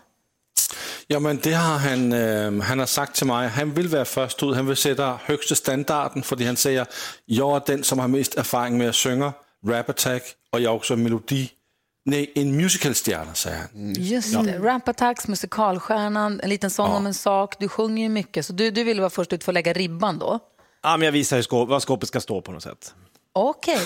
Jamen, 1.11 1.39
det 1.43 1.53
har 1.53 1.77
han, 1.77 2.13
øh, 2.13 2.61
han 2.61 2.79
har 2.79 2.85
sagt 2.85 3.15
til 3.15 3.27
mig. 3.27 3.49
Han 3.49 3.75
vil 3.75 3.91
være 3.91 4.05
først 4.05 4.43
ud. 4.43 4.55
Han 4.55 4.67
vil 4.67 4.75
sætte 4.75 5.03
højeste 5.03 5.55
standarden, 5.55 6.23
fordi 6.23 6.43
han 6.43 6.55
siger, 6.55 6.85
jeg 7.27 7.55
er 7.55 7.59
den, 7.59 7.83
som 7.83 7.99
har 7.99 8.07
mest 8.07 8.37
erfaring 8.37 8.77
med 8.77 8.85
at 8.85 8.95
synge 8.95 9.31
rap 9.63 9.89
attack, 9.89 10.25
og 10.51 10.61
jeg 10.61 10.67
er 10.67 10.71
også 10.71 10.95
melodi. 10.95 11.58
Nej, 12.05 12.31
en 12.35 12.57
musicalstjerne, 12.57 13.33
sagde 13.33 13.57
han. 13.57 13.93
Just 13.97 14.33
Ja. 14.33 14.41
det, 14.41 14.57
Rap 14.59 14.87
Attacks, 14.87 15.27
musikalstjärnan, 15.27 16.39
en 16.43 16.49
liten 16.49 16.69
sång 16.69 16.91
om 16.91 17.05
en 17.05 17.13
sak. 17.13 17.55
Du 17.59 17.67
sjunger 17.69 18.03
ju 18.03 18.09
mycket, 18.09 18.45
så 18.45 18.53
du, 18.53 18.71
du 18.71 18.83
vill 18.83 18.99
vara 18.99 19.09
först 19.09 19.33
ut 19.33 19.43
för 19.43 19.51
att 19.51 19.53
lägga 19.53 19.73
ribban 19.73 20.19
då. 20.19 20.39
Ja, 20.83 20.97
men 20.97 21.05
jag 21.05 21.11
visar 21.11 21.35
hur 21.37 21.43
skåp, 21.43 21.69
vad 21.69 21.81
skåpet 21.83 22.07
ska 22.09 22.19
stå 22.21 22.41
på 22.41 22.51
något 22.51 22.63
sätt. 22.63 22.93
Okej. 23.33 23.79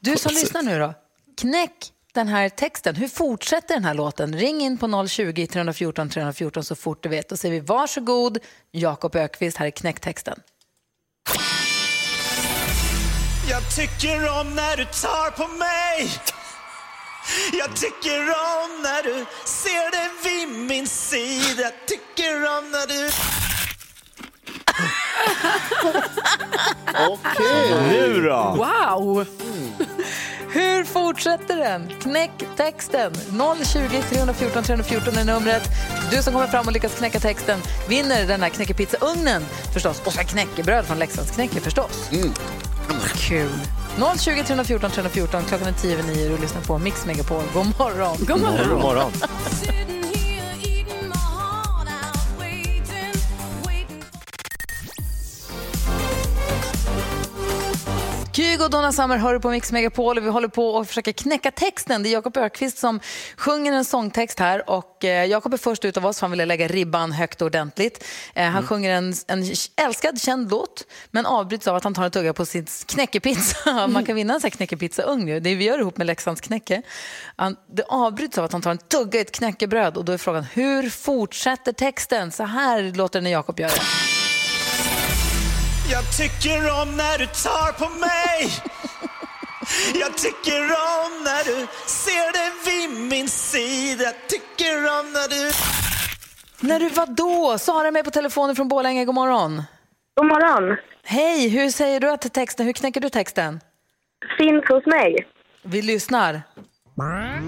Du 0.00 0.16
som 0.16 0.32
lyssnar 0.34 0.62
nu 0.62 0.78
då, 0.78 0.94
knäck 1.40 1.92
den 2.14 2.28
här 2.28 2.48
texten. 2.48 2.94
Hur 2.96 3.08
fortsätter 3.08 3.74
den 3.74 3.84
här 3.84 3.94
låten? 3.94 4.36
Ring 4.38 4.60
in 4.60 4.78
på 4.78 4.86
020-314 4.86 6.08
314 6.10 6.64
så 6.64 6.74
fort 6.74 7.02
du 7.02 7.08
vet. 7.08 7.28
Då 7.28 7.36
säger 7.36 7.54
vi 7.54 7.60
varsågod, 7.60 8.38
Jakob 8.72 9.16
Ökvist, 9.16 9.56
här 9.56 9.66
är 9.66 9.70
knäcktexten. 9.70 10.40
Jag 13.50 13.74
tycker 13.76 14.40
om 14.40 14.54
när 14.54 14.76
du 14.76 14.84
tar 14.84 15.30
på 15.30 15.48
mig 15.48 16.08
Jag 17.52 17.76
tycker 17.76 18.20
om 18.20 18.82
när 18.82 19.02
du 19.02 19.24
ser 19.44 19.90
det 19.90 20.10
vid 20.28 20.48
min 20.58 20.86
sida 20.86 21.62
Jag 21.62 21.86
tycker 21.86 22.36
om 22.36 22.70
när 22.70 22.86
du 22.86 23.10
Okej. 27.08 27.88
Nu 27.88 28.22
då? 28.22 28.54
Wow! 28.56 29.26
Hur 30.50 30.84
fortsätter 30.84 31.56
den? 31.56 31.88
Knäck 32.00 32.30
texten. 32.56 33.14
020 33.64 34.02
314 34.10 34.62
314 34.62 35.18
är 35.18 35.24
numret. 35.24 35.62
Du 36.10 36.22
som 36.22 36.32
kommer 36.32 36.46
fram 36.46 36.66
och 36.66 36.72
lyckas 36.72 36.98
knäcka 36.98 37.20
texten 37.20 37.60
vinner 37.88 38.26
den 38.26 38.42
här 38.42 38.48
knäckepizzaugnen 38.48 39.42
förstås. 39.74 40.02
Och 40.04 40.12
så 40.12 40.20
knäckebröd 40.20 40.84
från 40.84 40.98
Leksands 40.98 41.30
knäcke 41.30 41.60
förstås. 41.60 42.10
Kul. 43.28 43.50
020 43.96 44.42
314 44.44 44.90
314. 44.90 45.44
Klockan 45.48 45.68
är 45.68 45.72
tio 45.72 45.92
över 45.98 46.02
nio 46.02 46.30
och 46.30 46.36
du 46.36 46.42
lyssnar 46.42 46.62
på 46.62 46.78
Mix 46.78 47.06
Megapol. 47.06 47.42
God 47.54 47.66
morgon. 47.78 48.16
God 48.20 48.40
morgon. 48.40 48.68
God 48.68 48.80
morgon. 48.80 49.12
Kygo 58.36 58.64
och 58.64 58.70
Donna 58.70 58.92
Summer 58.92 59.16
hör 59.16 59.38
på 59.38 59.50
Mix 59.50 59.72
Megapol 59.72 60.18
och 60.18 60.24
vi 60.24 60.28
håller 60.28 60.48
på 60.48 60.78
att 60.78 60.88
försöka 60.88 61.12
knäcka 61.12 61.50
texten. 61.50 62.02
Det 62.02 62.08
är 62.08 62.12
Jakob 62.12 62.36
Ökvist 62.36 62.78
som 62.78 63.00
sjunger 63.36 63.72
en 63.72 63.84
sångtext 63.84 64.38
här 64.38 64.70
och 64.70 65.04
eh, 65.04 65.24
Jakob 65.24 65.52
är 65.54 65.58
först 65.58 65.84
ut 65.84 65.96
av 65.96 66.06
oss 66.06 66.18
för 66.18 66.26
han 66.26 66.30
ville 66.30 66.44
lägga 66.46 66.68
ribban 66.68 67.12
högt 67.12 67.42
och 67.42 67.46
ordentligt. 67.46 68.04
Eh, 68.34 68.44
han 68.44 68.52
Mm. 68.52 68.66
sjunger 68.66 68.90
en, 68.90 69.14
en 69.26 69.44
älskad, 69.76 70.20
känd 70.20 70.50
låt 70.50 70.84
men 71.10 71.26
avbryts 71.26 71.68
av 71.68 71.76
att 71.76 71.84
han 71.84 71.94
tar 71.94 72.04
en 72.04 72.10
tugga 72.10 72.32
på 72.32 72.46
sin 72.46 72.66
knäckepizza. 72.86 73.86
Man 73.88 74.04
kan 74.04 74.16
vinna 74.16 74.34
en 74.34 74.40
sån 74.40 74.46
här 74.50 74.56
knäckepizzaugn 74.56 75.28
ju. 75.28 75.40
Det 75.40 75.54
vi 75.54 75.64
gör 75.64 75.78
ihop 75.78 75.96
med 75.96 76.06
Leksands 76.06 76.40
knäcke. 76.40 76.82
Han, 77.36 77.56
det 77.72 77.82
avbryts 77.88 78.38
av 78.38 78.44
att 78.44 78.52
han 78.52 78.62
tar 78.62 78.70
en 78.70 78.78
tugga 78.78 79.18
i 79.18 79.22
ett 79.22 79.32
knäckebröd 79.32 79.96
och 79.96 80.04
då 80.04 80.12
är 80.12 80.18
frågan 80.18 80.44
hur 80.52 80.90
fortsätter 80.90 81.72
texten? 81.72 82.32
Så 82.32 82.44
här 82.44 82.94
låter 82.96 83.20
det 83.20 83.24
när 83.24 83.30
Jakob 83.30 83.60
gör 83.60 83.68
det. 83.68 83.82
Jag 85.90 86.16
tycker 86.16 86.58
om 86.82 86.96
när 86.96 87.18
du 87.18 87.26
tar 87.26 87.72
på 87.72 87.88
mig 87.98 88.50
Jag 89.94 90.16
tycker 90.16 90.60
om 90.62 91.24
när 91.24 91.44
du 91.44 91.66
ser 91.86 92.32
det 92.32 92.70
vid 92.70 93.00
min 93.08 93.28
sida 93.28 94.04
Jag 94.04 94.14
tycker 94.28 94.76
om 94.76 95.12
när 95.12 95.28
du 95.28 95.52
När 96.68 96.80
du 96.80 96.88
var 96.88 97.06
då? 97.06 97.58
Sara 97.58 97.88
är 97.88 97.92
med 97.92 98.04
på 98.04 98.10
telefonen 98.10 98.56
från 98.56 98.68
Borlänge. 98.68 99.04
God 99.04 99.14
morgon. 99.14 99.62
God 100.14 100.26
morgon. 100.26 100.76
Hej, 101.04 101.48
hur 101.48 101.70
säger 101.70 102.00
du 102.00 102.10
att 102.10 102.32
texten, 102.34 102.66
hur 102.66 102.72
knäcker 102.72 103.00
du 103.00 103.08
texten? 103.08 103.60
Finns 104.38 104.64
hos 104.68 104.86
mig. 104.86 105.26
Vi 105.62 105.82
lyssnar. 105.82 106.42
När 106.96 107.40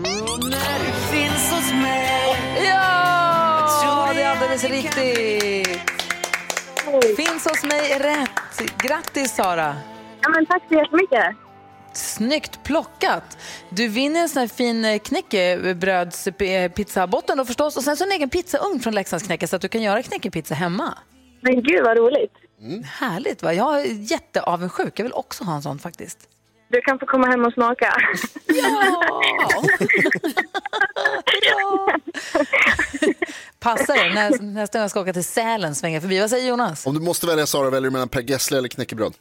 du 0.78 0.92
finns 1.16 1.52
hos 1.52 1.72
mig 1.72 2.36
Ja, 2.64 4.12
det 4.14 4.22
är 4.22 4.30
alldeles 4.30 4.64
riktigt. 4.64 5.97
Finns 7.02 7.44
hos 7.44 7.64
mig 7.64 7.92
är 7.92 7.98
rätt. 8.00 8.30
Grattis 8.82 9.34
Sara. 9.34 9.76
Ja, 10.22 10.28
men 10.28 10.46
tack 10.46 10.62
så 10.68 10.74
jättemycket. 10.74 11.36
Snyggt 11.92 12.62
plockat. 12.64 13.38
Du 13.70 13.88
vinner 13.88 14.20
en 14.20 14.28
sån 14.28 14.40
här 14.40 14.48
fin 14.48 14.84
eh, 14.84 14.98
knäckebrödspizzabotten 14.98 17.38
då 17.38 17.44
förstås 17.44 17.76
och 17.76 17.82
sen 17.82 17.96
så 17.96 18.04
en 18.04 18.12
egen 18.12 18.30
pizzaugn 18.30 18.80
från 18.80 18.94
Leksands 18.94 19.26
knäcke 19.26 19.46
så 19.46 19.56
att 19.56 19.62
du 19.62 19.68
kan 19.68 19.82
göra 19.82 20.02
knäckepizza 20.02 20.54
hemma. 20.54 20.98
Men 21.40 21.62
gud 21.62 21.84
vad 21.84 21.96
roligt. 21.96 22.32
Härligt 22.84 23.42
va? 23.42 23.52
Jag 23.52 23.80
är 23.80 23.84
jätteavundsjuk. 24.12 24.98
Jag 24.98 25.04
vill 25.04 25.12
också 25.12 25.44
ha 25.44 25.54
en 25.54 25.62
sån 25.62 25.78
faktiskt. 25.78 26.18
Du 26.68 26.80
kan 26.80 26.98
få 26.98 27.06
komma 27.06 27.26
hem 27.26 27.44
och 27.44 27.52
smaka. 27.52 27.94
Passar 33.60 33.94
det? 34.08 34.14
När, 34.14 34.42
nästa 34.42 34.78
gång 34.78 34.82
jag 34.82 34.90
ska 34.90 35.00
åka 35.00 35.12
till 35.12 35.24
Sälen 35.24 35.74
svänger 35.74 36.00
förbi. 36.00 36.20
Vad 36.20 36.30
säger 36.30 36.48
Jonas? 36.48 36.86
Om 36.86 36.94
du 36.94 37.00
måste 37.00 37.26
välja 37.26 37.46
Sara, 37.46 37.70
väljer 37.70 37.90
du 37.90 37.92
mellan 37.92 38.08
Per 38.08 38.20
Gessle 38.22 38.58
eller 38.58 38.68
knäckebröd? 38.68 39.14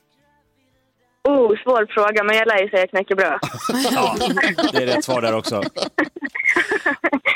Oh, 1.24 1.48
svår 1.64 1.94
fråga, 1.94 2.24
men 2.24 2.36
jag 2.36 2.48
lär 2.48 2.58
ju 2.62 2.70
säga 2.70 2.88
knäckebröd. 2.88 3.40
Ja, 3.92 4.16
det 4.74 4.84
är 4.84 4.86
rätt 4.86 5.04
svar 5.06 5.22
där 5.22 5.34
också. 5.36 5.56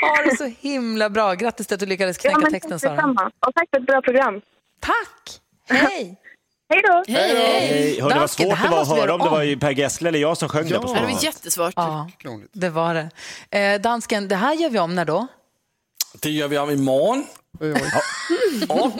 Ha 0.01 0.23
det 0.25 0.37
så 0.37 0.45
himla 0.59 1.09
bra. 1.09 1.33
Grattis 1.33 1.67
till 1.67 1.73
att 1.75 1.79
du 1.79 1.85
lyckades 1.85 2.17
knäcka 2.17 2.39
men 2.39 2.51
texten 2.51 2.79
Sara. 2.79 3.31
Och 3.47 3.53
tack 3.55 3.69
för 3.69 3.79
ett 3.79 3.85
bra 3.85 4.01
program. 4.01 4.41
Tack! 4.79 5.39
Hej! 5.69 6.17
Hej 6.71 6.81
då! 6.83 7.03
Hej, 7.07 8.01
hörde 8.01 8.19
vad 8.19 8.29
svårt 8.29 8.47
det 8.49 8.63
det 8.63 8.69
var 8.69 8.81
att 8.81 8.87
höra 8.87 9.13
om 9.13 9.19
det 9.19 9.29
var 9.29 9.43
ju 9.43 9.57
Per 9.57 9.71
Gessle 9.71 10.09
eller 10.09 10.19
jag 10.19 10.37
som 10.37 10.49
sjöng 10.49 10.69
det 10.69 10.79
på 10.79 10.93
Det 10.93 11.01
var 11.01 11.23
jättesvårt. 11.23 11.73
Ja, 11.75 12.09
det 12.53 12.69
var 12.69 12.93
det. 12.93 13.09
Eh, 13.59 13.81
dansken, 13.81 14.27
det 14.27 14.35
här 14.35 14.53
gör 14.53 14.69
vi 14.69 14.79
om 14.79 14.95
när 14.95 15.05
då? 15.05 15.27
Det 16.19 16.29
gör 16.29 16.47
vi 16.47 16.57
om 16.57 16.69
imorgon. 16.69 17.25
Och 18.69 18.91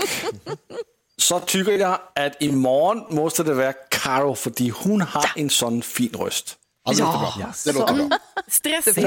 så 1.18 1.40
tycker 1.40 1.72
jag 1.72 2.00
att 2.16 2.42
imorgon 2.42 3.16
måste 3.16 3.44
det 3.44 3.54
vara 3.54 3.74
Karo, 3.74 4.36
för 4.36 4.84
hon 4.84 5.02
har 5.02 5.32
en 5.36 5.50
sån 5.50 5.82
fin 5.82 6.14
röst. 6.20 6.58
Ja, 6.86 6.92
det 6.92 7.00
låter 7.00 7.20
bra. 7.20 7.54
Det 7.66 7.74
låter 7.74 7.94
bra. 7.94 8.18
Stressigt. 8.48 9.00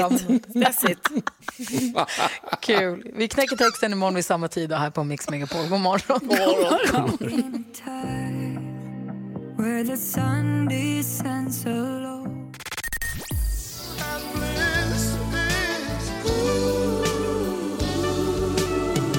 Stressigt. 0.49 1.07
Kul. 2.61 3.11
Vi 3.15 3.27
knäcker 3.27 3.55
texten 3.55 3.91
imorgon 3.91 4.15
vid 4.15 4.25
samma 4.25 4.47
tid 4.47 4.73
och 4.73 4.79
här 4.79 4.89
på 4.89 5.03
Mix 5.03 5.29
Megapol. 5.29 5.67
God 5.67 5.79
morgon. 5.79 6.19
Where 9.57 9.83
the 9.83 9.97
sun 9.97 10.67
descends 10.67 11.65
low. 11.65 12.27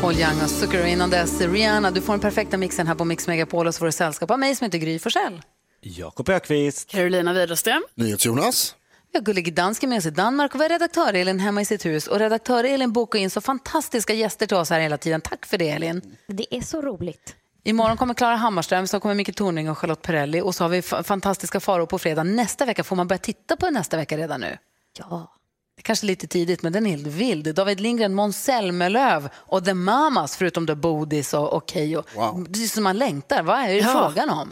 Paul 0.01 0.15
Young 0.15 0.43
och 0.43 0.51
Zucker 0.51 0.87
innan 0.87 1.11
dess. 1.11 1.41
Rihanna, 1.41 1.91
du 1.91 2.01
får 2.01 2.13
den 2.13 2.21
perfekta 2.21 2.57
mixen 2.57 2.87
här 2.87 2.95
på 2.95 3.05
Mix 3.05 3.27
Megapol 3.27 3.67
och 3.67 3.75
så 3.75 3.79
får 3.79 3.87
du 3.87 3.93
sällskap 3.93 4.31
av 4.31 4.39
mig 4.39 4.57
som 4.57 4.65
heter 4.65 4.79
Gry 4.79 4.99
Forssell. 4.99 5.43
Jakob 5.81 6.29
Ökvist. 6.29 6.89
Carolina 6.91 7.33
Widerström. 7.33 7.83
NyhetsJonas. 7.95 8.75
Vi 9.13 9.19
har 9.19 9.25
Gullige 9.25 9.51
Dansken 9.51 9.91
med 9.91 9.99
oss 9.99 10.07
i 10.07 10.11
Danmark 10.11 10.55
och 10.55 10.61
vi 10.61 10.65
har 10.65 10.69
redaktör 10.69 11.15
Elin 11.15 11.41
hemma 11.41 11.61
i 11.61 11.65
sitt 11.65 11.87
hus. 11.87 12.07
Och 12.07 12.19
redaktör 12.19 12.65
Elin 12.65 12.93
bokar 12.93 13.19
in 13.19 13.31
så 13.31 13.41
fantastiska 13.41 14.15
gäster 14.15 14.47
till 14.47 14.57
oss 14.57 14.71
här 14.71 14.81
hela 14.81 14.99
tiden. 14.99 15.21
Tack 15.21 15.47
för 15.47 15.59
det 15.59 15.69
Elin. 15.69 16.17
Det 16.27 16.57
är 16.57 16.61
så 16.61 16.81
roligt. 16.83 17.37
Imorgon 17.67 17.97
kommer 17.97 18.15
Klara 18.15 18.37
Hammarström, 18.37 18.87
så 18.87 19.01
kommer 19.01 19.15
Micke 19.15 19.37
Tornving 19.37 19.71
och 19.71 19.79
Charlotte 19.79 20.03
Perrelli 20.03 20.41
och 20.41 20.55
så 20.55 20.65
har 20.65 20.69
vi 20.69 20.81
fa- 20.81 21.03
fantastiska 21.03 21.61
Farao 21.61 21.87
på 21.87 21.99
fredag. 21.99 22.23
Nästa 22.25 22.65
vecka 22.65 22.85
får 22.85 22.97
man 22.97 23.09
börja 23.09 23.19
titta 23.19 23.57
på 23.57 23.71
nästa 23.71 23.97
vecka 23.97 24.17
redan 24.19 24.41
nu. 24.41 24.59
Ja. 24.99 25.33
Det 25.77 25.81
är 25.81 25.83
kanske 25.83 26.07
lite 26.07 26.27
tidigt, 26.27 26.63
men 26.63 26.73
den 26.73 26.87
är 26.87 26.91
helt 26.91 27.07
vild. 27.07 27.55
David 27.55 27.81
Lindgren, 27.81 28.15
Måns 28.15 28.45
Zelmerlöw 28.45 29.29
och 29.37 29.65
The 29.65 29.75
Mamas, 29.75 30.37
förutom 30.37 30.67
då 30.67 30.75
Bodis 30.75 31.35
och, 31.35 31.53
och 31.53 31.71
Keyyo. 31.71 32.03
Det 32.49 32.63
är 32.65 32.69
som 32.69 32.85
man 32.85 32.99
längtar. 32.99 33.43
Vad 33.43 33.59
är 33.59 33.69
det 33.69 33.75
Ja. 33.75 33.93
frågan 34.13 34.31
om? 34.31 34.51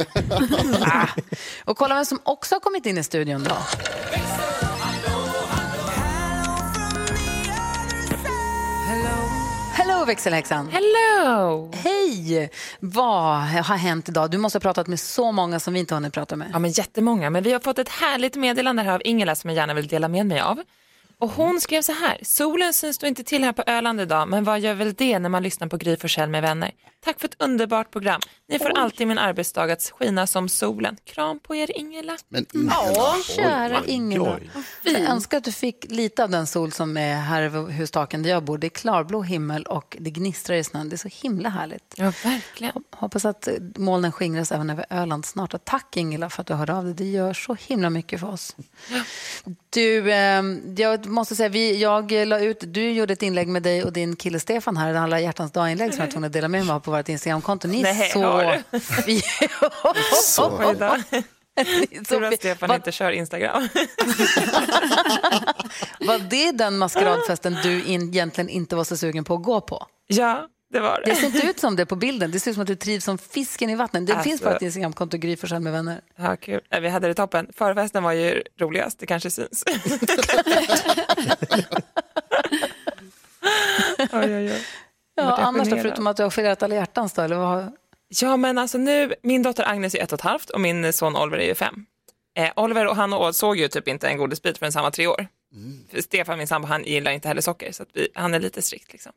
ah. 0.82 1.06
Och 1.64 1.76
kolla 1.76 1.94
vem 1.94 2.04
som 2.04 2.18
också 2.22 2.54
har 2.54 2.60
kommit 2.60 2.86
in 2.86 2.98
i 2.98 3.02
studion 3.04 3.44
då. 3.44 3.56
Hello 10.04 10.12
växelhäxan! 10.12 10.68
Hello! 10.72 11.70
Hej! 11.74 12.50
Vad 12.80 13.38
har 13.40 13.76
hänt 13.76 14.08
idag? 14.08 14.30
Du 14.30 14.38
måste 14.38 14.56
ha 14.56 14.60
pratat 14.60 14.86
med 14.86 15.00
så 15.00 15.32
många 15.32 15.60
som 15.60 15.74
vi 15.74 15.80
inte 15.80 15.94
har 15.94 16.00
hunnit 16.00 16.14
prata 16.14 16.36
med. 16.36 16.50
Ja, 16.52 16.58
men 16.58 16.70
jättemånga. 16.70 17.30
Men 17.30 17.42
vi 17.42 17.52
har 17.52 17.60
fått 17.60 17.78
ett 17.78 17.88
härligt 17.88 18.36
meddelande 18.36 18.82
här 18.82 18.94
av 18.94 19.02
Ingela 19.04 19.34
som 19.34 19.50
jag 19.50 19.56
gärna 19.56 19.74
vill 19.74 19.86
dela 19.86 20.08
med 20.08 20.26
mig 20.26 20.40
av. 20.40 20.62
Och 21.18 21.30
hon 21.30 21.60
skrev 21.60 21.82
så 21.82 21.92
här, 21.92 22.18
solen 22.22 22.72
syns 22.72 22.98
då 22.98 23.06
inte 23.06 23.24
till 23.24 23.44
här 23.44 23.52
på 23.52 23.62
Öland 23.66 24.00
idag, 24.00 24.28
men 24.28 24.44
vad 24.44 24.60
gör 24.60 24.74
väl 24.74 24.94
det 24.94 25.18
när 25.18 25.28
man 25.28 25.42
lyssnar 25.42 25.68
på 25.68 25.76
Gry 25.76 25.96
Forssell 25.96 26.30
med 26.30 26.42
vänner? 26.42 26.70
Tack 27.04 27.20
för 27.20 27.28
ett 27.28 27.36
underbart 27.38 27.90
program. 27.90 28.20
Ni 28.48 28.58
får 28.58 28.70
alltid 28.78 29.06
min 29.06 29.18
arbetsdag 29.18 29.62
att 29.72 29.92
skina 29.98 30.26
som 30.26 30.48
solen. 30.48 30.96
Kram 31.04 31.38
på 31.40 31.54
er 31.56 31.78
Ingela. 31.78 32.16
Men 32.28 32.46
Ja, 32.52 33.16
kära 33.36 33.80
Oj, 33.80 33.90
Ingela. 33.90 34.38
oj. 34.84 34.92
Jag 34.92 35.00
önskar 35.00 35.38
att 35.38 35.44
du 35.44 35.52
fick 35.52 35.86
lite 35.90 36.24
av 36.24 36.30
den 36.30 36.46
sol 36.46 36.72
som 36.72 36.96
är 36.96 37.14
här 37.16 37.42
över 37.42 37.72
hustaken 37.72 38.22
där 38.22 38.30
jag 38.30 38.44
bor. 38.44 38.58
Det 38.58 38.66
är 38.66 38.68
klarblå 38.68 39.22
himmel 39.22 39.62
och 39.62 39.96
det 40.00 40.10
gnistrar 40.10 40.56
i 40.56 40.64
snön. 40.64 40.88
Det 40.88 40.94
är 40.94 40.98
så 40.98 41.08
himla 41.22 41.48
härligt. 41.48 41.94
Ja, 41.96 42.12
verkligen. 42.24 42.82
Hoppas 42.90 43.24
att 43.24 43.48
eh, 43.48 43.54
molnen 43.76 44.12
skingras 44.12 44.52
även 44.52 44.70
över 44.70 44.86
Öland 44.90 45.24
snart. 45.24 45.54
Och 45.54 45.64
tack 45.64 45.96
Ingela 45.96 46.30
för 46.30 46.40
att 46.40 46.46
du 46.46 46.54
hörde 46.54 46.74
av 46.74 46.84
dig. 46.84 46.94
Det 46.94 47.04
gör 47.04 47.32
så 47.32 47.56
himla 47.60 47.90
mycket 47.90 48.20
för 48.20 48.28
oss. 48.28 48.56
Du, 49.70 50.12
eh, 50.12 50.42
jag 50.76 51.06
måste 51.06 51.36
säga, 51.36 51.48
vi, 51.48 51.80
jag 51.80 52.12
la 52.12 52.38
ut, 52.40 52.58
du 52.66 52.90
gjorde 52.90 53.12
ett 53.12 53.22
inlägg 53.22 53.48
med 53.48 53.62
dig 53.62 53.84
och 53.84 53.92
din 53.92 54.16
kille 54.16 54.40
Stefan 54.40 54.76
här, 54.76 54.94
alla 54.94 55.20
hjärtans 55.20 55.52
dag-inlägg 55.52 55.94
som 55.94 56.00
jag 56.00 56.10
tvungen 56.10 56.26
att 56.26 56.32
dela 56.32 56.48
med 56.48 56.66
mig 56.66 56.74
av 56.74 56.80
på 56.80 56.93
vårt 56.96 57.08
Instagramkonto. 57.08 57.68
Ni 57.68 57.78
är 57.80 57.82
Nej, 57.94 58.10
så... 58.12 58.22
har 58.22 58.62
du? 58.70 58.80
Så. 60.22 60.58
Tur 62.08 62.22
att 62.24 62.34
Stefan 62.34 62.68
vad- 62.68 62.76
inte 62.76 62.92
kör 62.92 63.10
Instagram. 63.10 63.62
Var 66.00 66.18
det 66.30 66.52
den 66.52 66.78
maskeradfesten 66.78 67.56
du 67.62 67.84
in, 67.84 68.08
egentligen 68.08 68.48
inte 68.48 68.76
var 68.76 68.84
så 68.84 68.96
sugen 68.96 69.24
på 69.24 69.34
att 69.34 69.42
gå 69.42 69.60
på? 69.60 69.86
Ja, 70.06 70.48
det 70.72 70.80
var 70.80 71.00
det. 71.04 71.10
Det 71.10 71.16
ser 71.16 71.26
inte 71.26 71.46
ut 71.46 71.60
som 71.60 71.76
det 71.76 71.86
på 71.86 71.96
bilden. 71.96 72.30
Det 72.30 72.40
ser 72.40 72.50
ut 72.50 72.54
som 72.54 72.60
att 72.62 72.66
du 72.66 72.76
trivs 72.76 73.04
som 73.04 73.18
fisken 73.18 73.70
i 73.70 73.74
vattnet. 73.76 74.06
Det 74.06 74.12
Alltså- 74.12 74.24
finns 74.28 74.42
bara 74.42 74.56
ett 74.56 74.62
Instagramkonto, 74.62 75.16
Gry 75.16 75.36
Forssell 75.36 75.60
med 75.62 75.72
vänner. 75.72 76.00
Ja, 76.16 76.36
kul. 76.36 76.60
Vi 76.80 76.88
hade 76.88 77.08
det 77.08 77.14
toppen. 77.14 77.48
Förfesten 77.56 78.02
var 78.02 78.12
ju 78.12 78.42
roligast, 78.60 78.98
det 78.98 79.06
kanske 79.06 79.30
syns. 79.30 79.64
oj, 84.12 84.36
oj, 84.36 84.50
oj. 84.52 84.62
Ja, 85.14 85.36
annars 85.36 85.68
då, 85.68 85.76
förutom 85.76 86.06
att 86.06 86.16
du 86.16 86.22
har 86.22 86.30
firat 86.30 86.62
alla 86.62 86.74
hjärtans 86.74 87.12
då, 87.12 87.22
eller 87.22 87.36
vad? 87.36 87.72
Ja, 88.08 88.36
men 88.36 88.58
alltså 88.58 88.78
nu, 88.78 89.14
min 89.22 89.42
dotter 89.42 89.68
Agnes 89.68 89.94
är 89.94 90.02
ett 90.02 90.12
och 90.12 90.18
ett 90.18 90.24
halvt 90.24 90.50
och 90.50 90.60
min 90.60 90.92
son 90.92 91.16
Oliver 91.16 91.38
är 91.38 91.46
ju 91.46 91.54
fem. 91.54 91.86
Eh, 92.36 92.50
Oliver 92.56 92.86
och 92.86 92.96
han 92.96 93.12
och 93.12 93.36
såg 93.36 93.56
ju 93.56 93.68
typ 93.68 93.88
inte 93.88 94.08
en 94.08 94.18
godisbit 94.18 94.58
förrän 94.58 94.72
han 94.74 94.82
var 94.82 94.90
tre 94.90 95.06
år. 95.06 95.26
För 95.90 96.00
Stefan, 96.00 96.38
min 96.38 96.46
sambo, 96.46 96.68
han 96.68 96.84
gillar 96.84 97.12
inte 97.12 97.28
heller 97.28 97.40
socker 97.40 97.72
så 97.72 97.82
att 97.82 97.88
vi, 97.92 98.08
han 98.14 98.34
är 98.34 98.40
lite 98.40 98.62
strikt 98.62 98.92
liksom. 98.92 99.12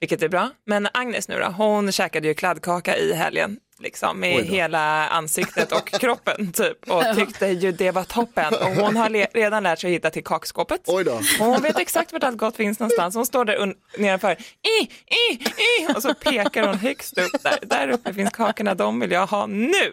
Vilket 0.00 0.22
är 0.22 0.28
bra. 0.28 0.50
Men 0.64 0.88
Agnes 0.94 1.28
nu 1.28 1.38
då, 1.38 1.46
hon 1.46 1.92
käkade 1.92 2.28
ju 2.28 2.34
kladdkaka 2.34 2.96
i 2.96 3.12
helgen. 3.12 3.60
Liksom, 3.80 4.20
med 4.20 4.44
hela 4.44 5.08
ansiktet 5.08 5.72
och 5.72 5.88
kroppen 6.00 6.52
typ 6.52 6.90
och 6.90 7.04
tyckte 7.16 7.46
ju 7.46 7.72
det 7.72 7.90
var 7.90 8.04
toppen 8.04 8.54
och 8.54 8.68
hon 8.70 8.96
har 8.96 9.08
le- 9.08 9.26
redan 9.34 9.62
lärt 9.62 9.78
sig 9.80 9.88
att 9.90 9.94
hitta 9.94 10.10
till 10.10 10.24
kakskåpet. 10.24 10.80
Oj 10.86 11.04
då. 11.04 11.12
Och 11.12 11.46
hon 11.46 11.62
vet 11.62 11.78
exakt 11.78 12.12
vart 12.12 12.22
allt 12.24 12.36
gott 12.36 12.56
finns 12.56 12.78
någonstans. 12.78 13.14
Hon 13.14 13.26
står 13.26 13.44
där 13.44 13.56
un- 13.56 13.74
nedanför 13.98 14.32
i, 14.32 14.82
i, 15.14 15.32
i 15.42 15.94
och 15.96 16.02
så 16.02 16.14
pekar 16.14 16.66
hon 16.66 16.78
högst 16.78 17.18
upp 17.18 17.42
där. 17.42 17.58
Där 17.62 17.88
uppe 17.88 18.14
finns 18.14 18.30
kakorna, 18.30 18.74
de 18.74 19.00
vill 19.00 19.10
jag 19.10 19.26
ha 19.26 19.46
nu. 19.46 19.92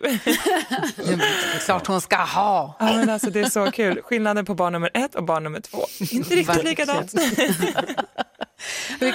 Det 0.95 1.13
är 1.13 1.65
klart 1.65 1.87
hon 1.87 2.01
ska 2.01 2.15
ha. 2.17 2.75
Ja, 2.79 2.85
men 2.85 3.09
alltså, 3.09 3.29
det 3.29 3.39
är 3.39 3.49
så 3.49 3.71
kul. 3.71 4.01
Skillnaden 4.03 4.45
på 4.45 4.53
barn 4.53 4.73
nummer 4.73 4.89
ett 4.93 5.15
och 5.15 5.23
barn 5.23 5.43
nummer 5.43 5.59
två. 5.59 5.85
Inte 5.99 6.15
riktigt 6.35 6.49
Verkligen. 6.49 6.69
likadant. 6.69 7.13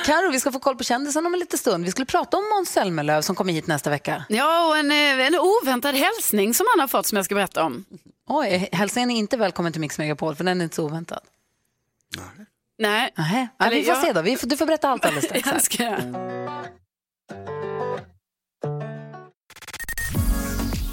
Karo, 0.05 0.30
vi 0.30 0.41
ska 0.41 0.53
få 0.53 0.59
koll 0.59 0.76
på 0.76 0.84
kändisen 0.84 1.26
om 1.26 1.34
en 1.34 1.41
liten 1.41 1.59
stund. 1.59 1.84
Vi 1.84 1.91
skulle 1.91 2.07
prata 2.07 2.36
om 2.36 2.45
Måns 2.57 2.70
Zelmerlöw 2.70 3.22
som 3.22 3.36
kommer 3.36 3.53
hit 3.53 3.66
nästa 3.66 3.91
vecka. 3.91 4.24
Ja, 4.28 4.68
och 4.68 4.76
en, 4.78 4.91
eh, 4.91 5.26
en 5.26 5.34
oväntad 5.38 5.95
hälsning 5.95 6.55
som 6.55 6.66
han 6.74 6.80
har 6.80 6.88
fått 6.88 7.07
som 7.07 7.16
jag 7.16 7.24
ska 7.24 7.34
berätta 7.34 7.64
om. 7.64 7.84
Oj, 8.28 8.68
hälsningen 8.72 9.11
är 9.11 9.16
inte 9.16 9.36
välkommen 9.36 9.72
till 9.72 9.80
Mix 9.80 9.99
Megapol 9.99 10.34
för 10.34 10.45
den 10.45 10.61
är 10.61 10.64
inte 10.64 10.76
så 10.76 10.84
oväntad. 10.84 11.20
Nej. 12.78 13.12
Ja, 13.16 13.66
Eller 13.66 13.76
vi 13.76 13.84
får 13.84 13.95
jag- 13.95 14.03
se 14.03 14.12
då. 14.12 14.47
Du 14.49 14.57
får 14.57 14.66
berätta 14.66 14.88
allt 14.88 15.05
alldeles 15.05 15.24
strax. 15.24 15.68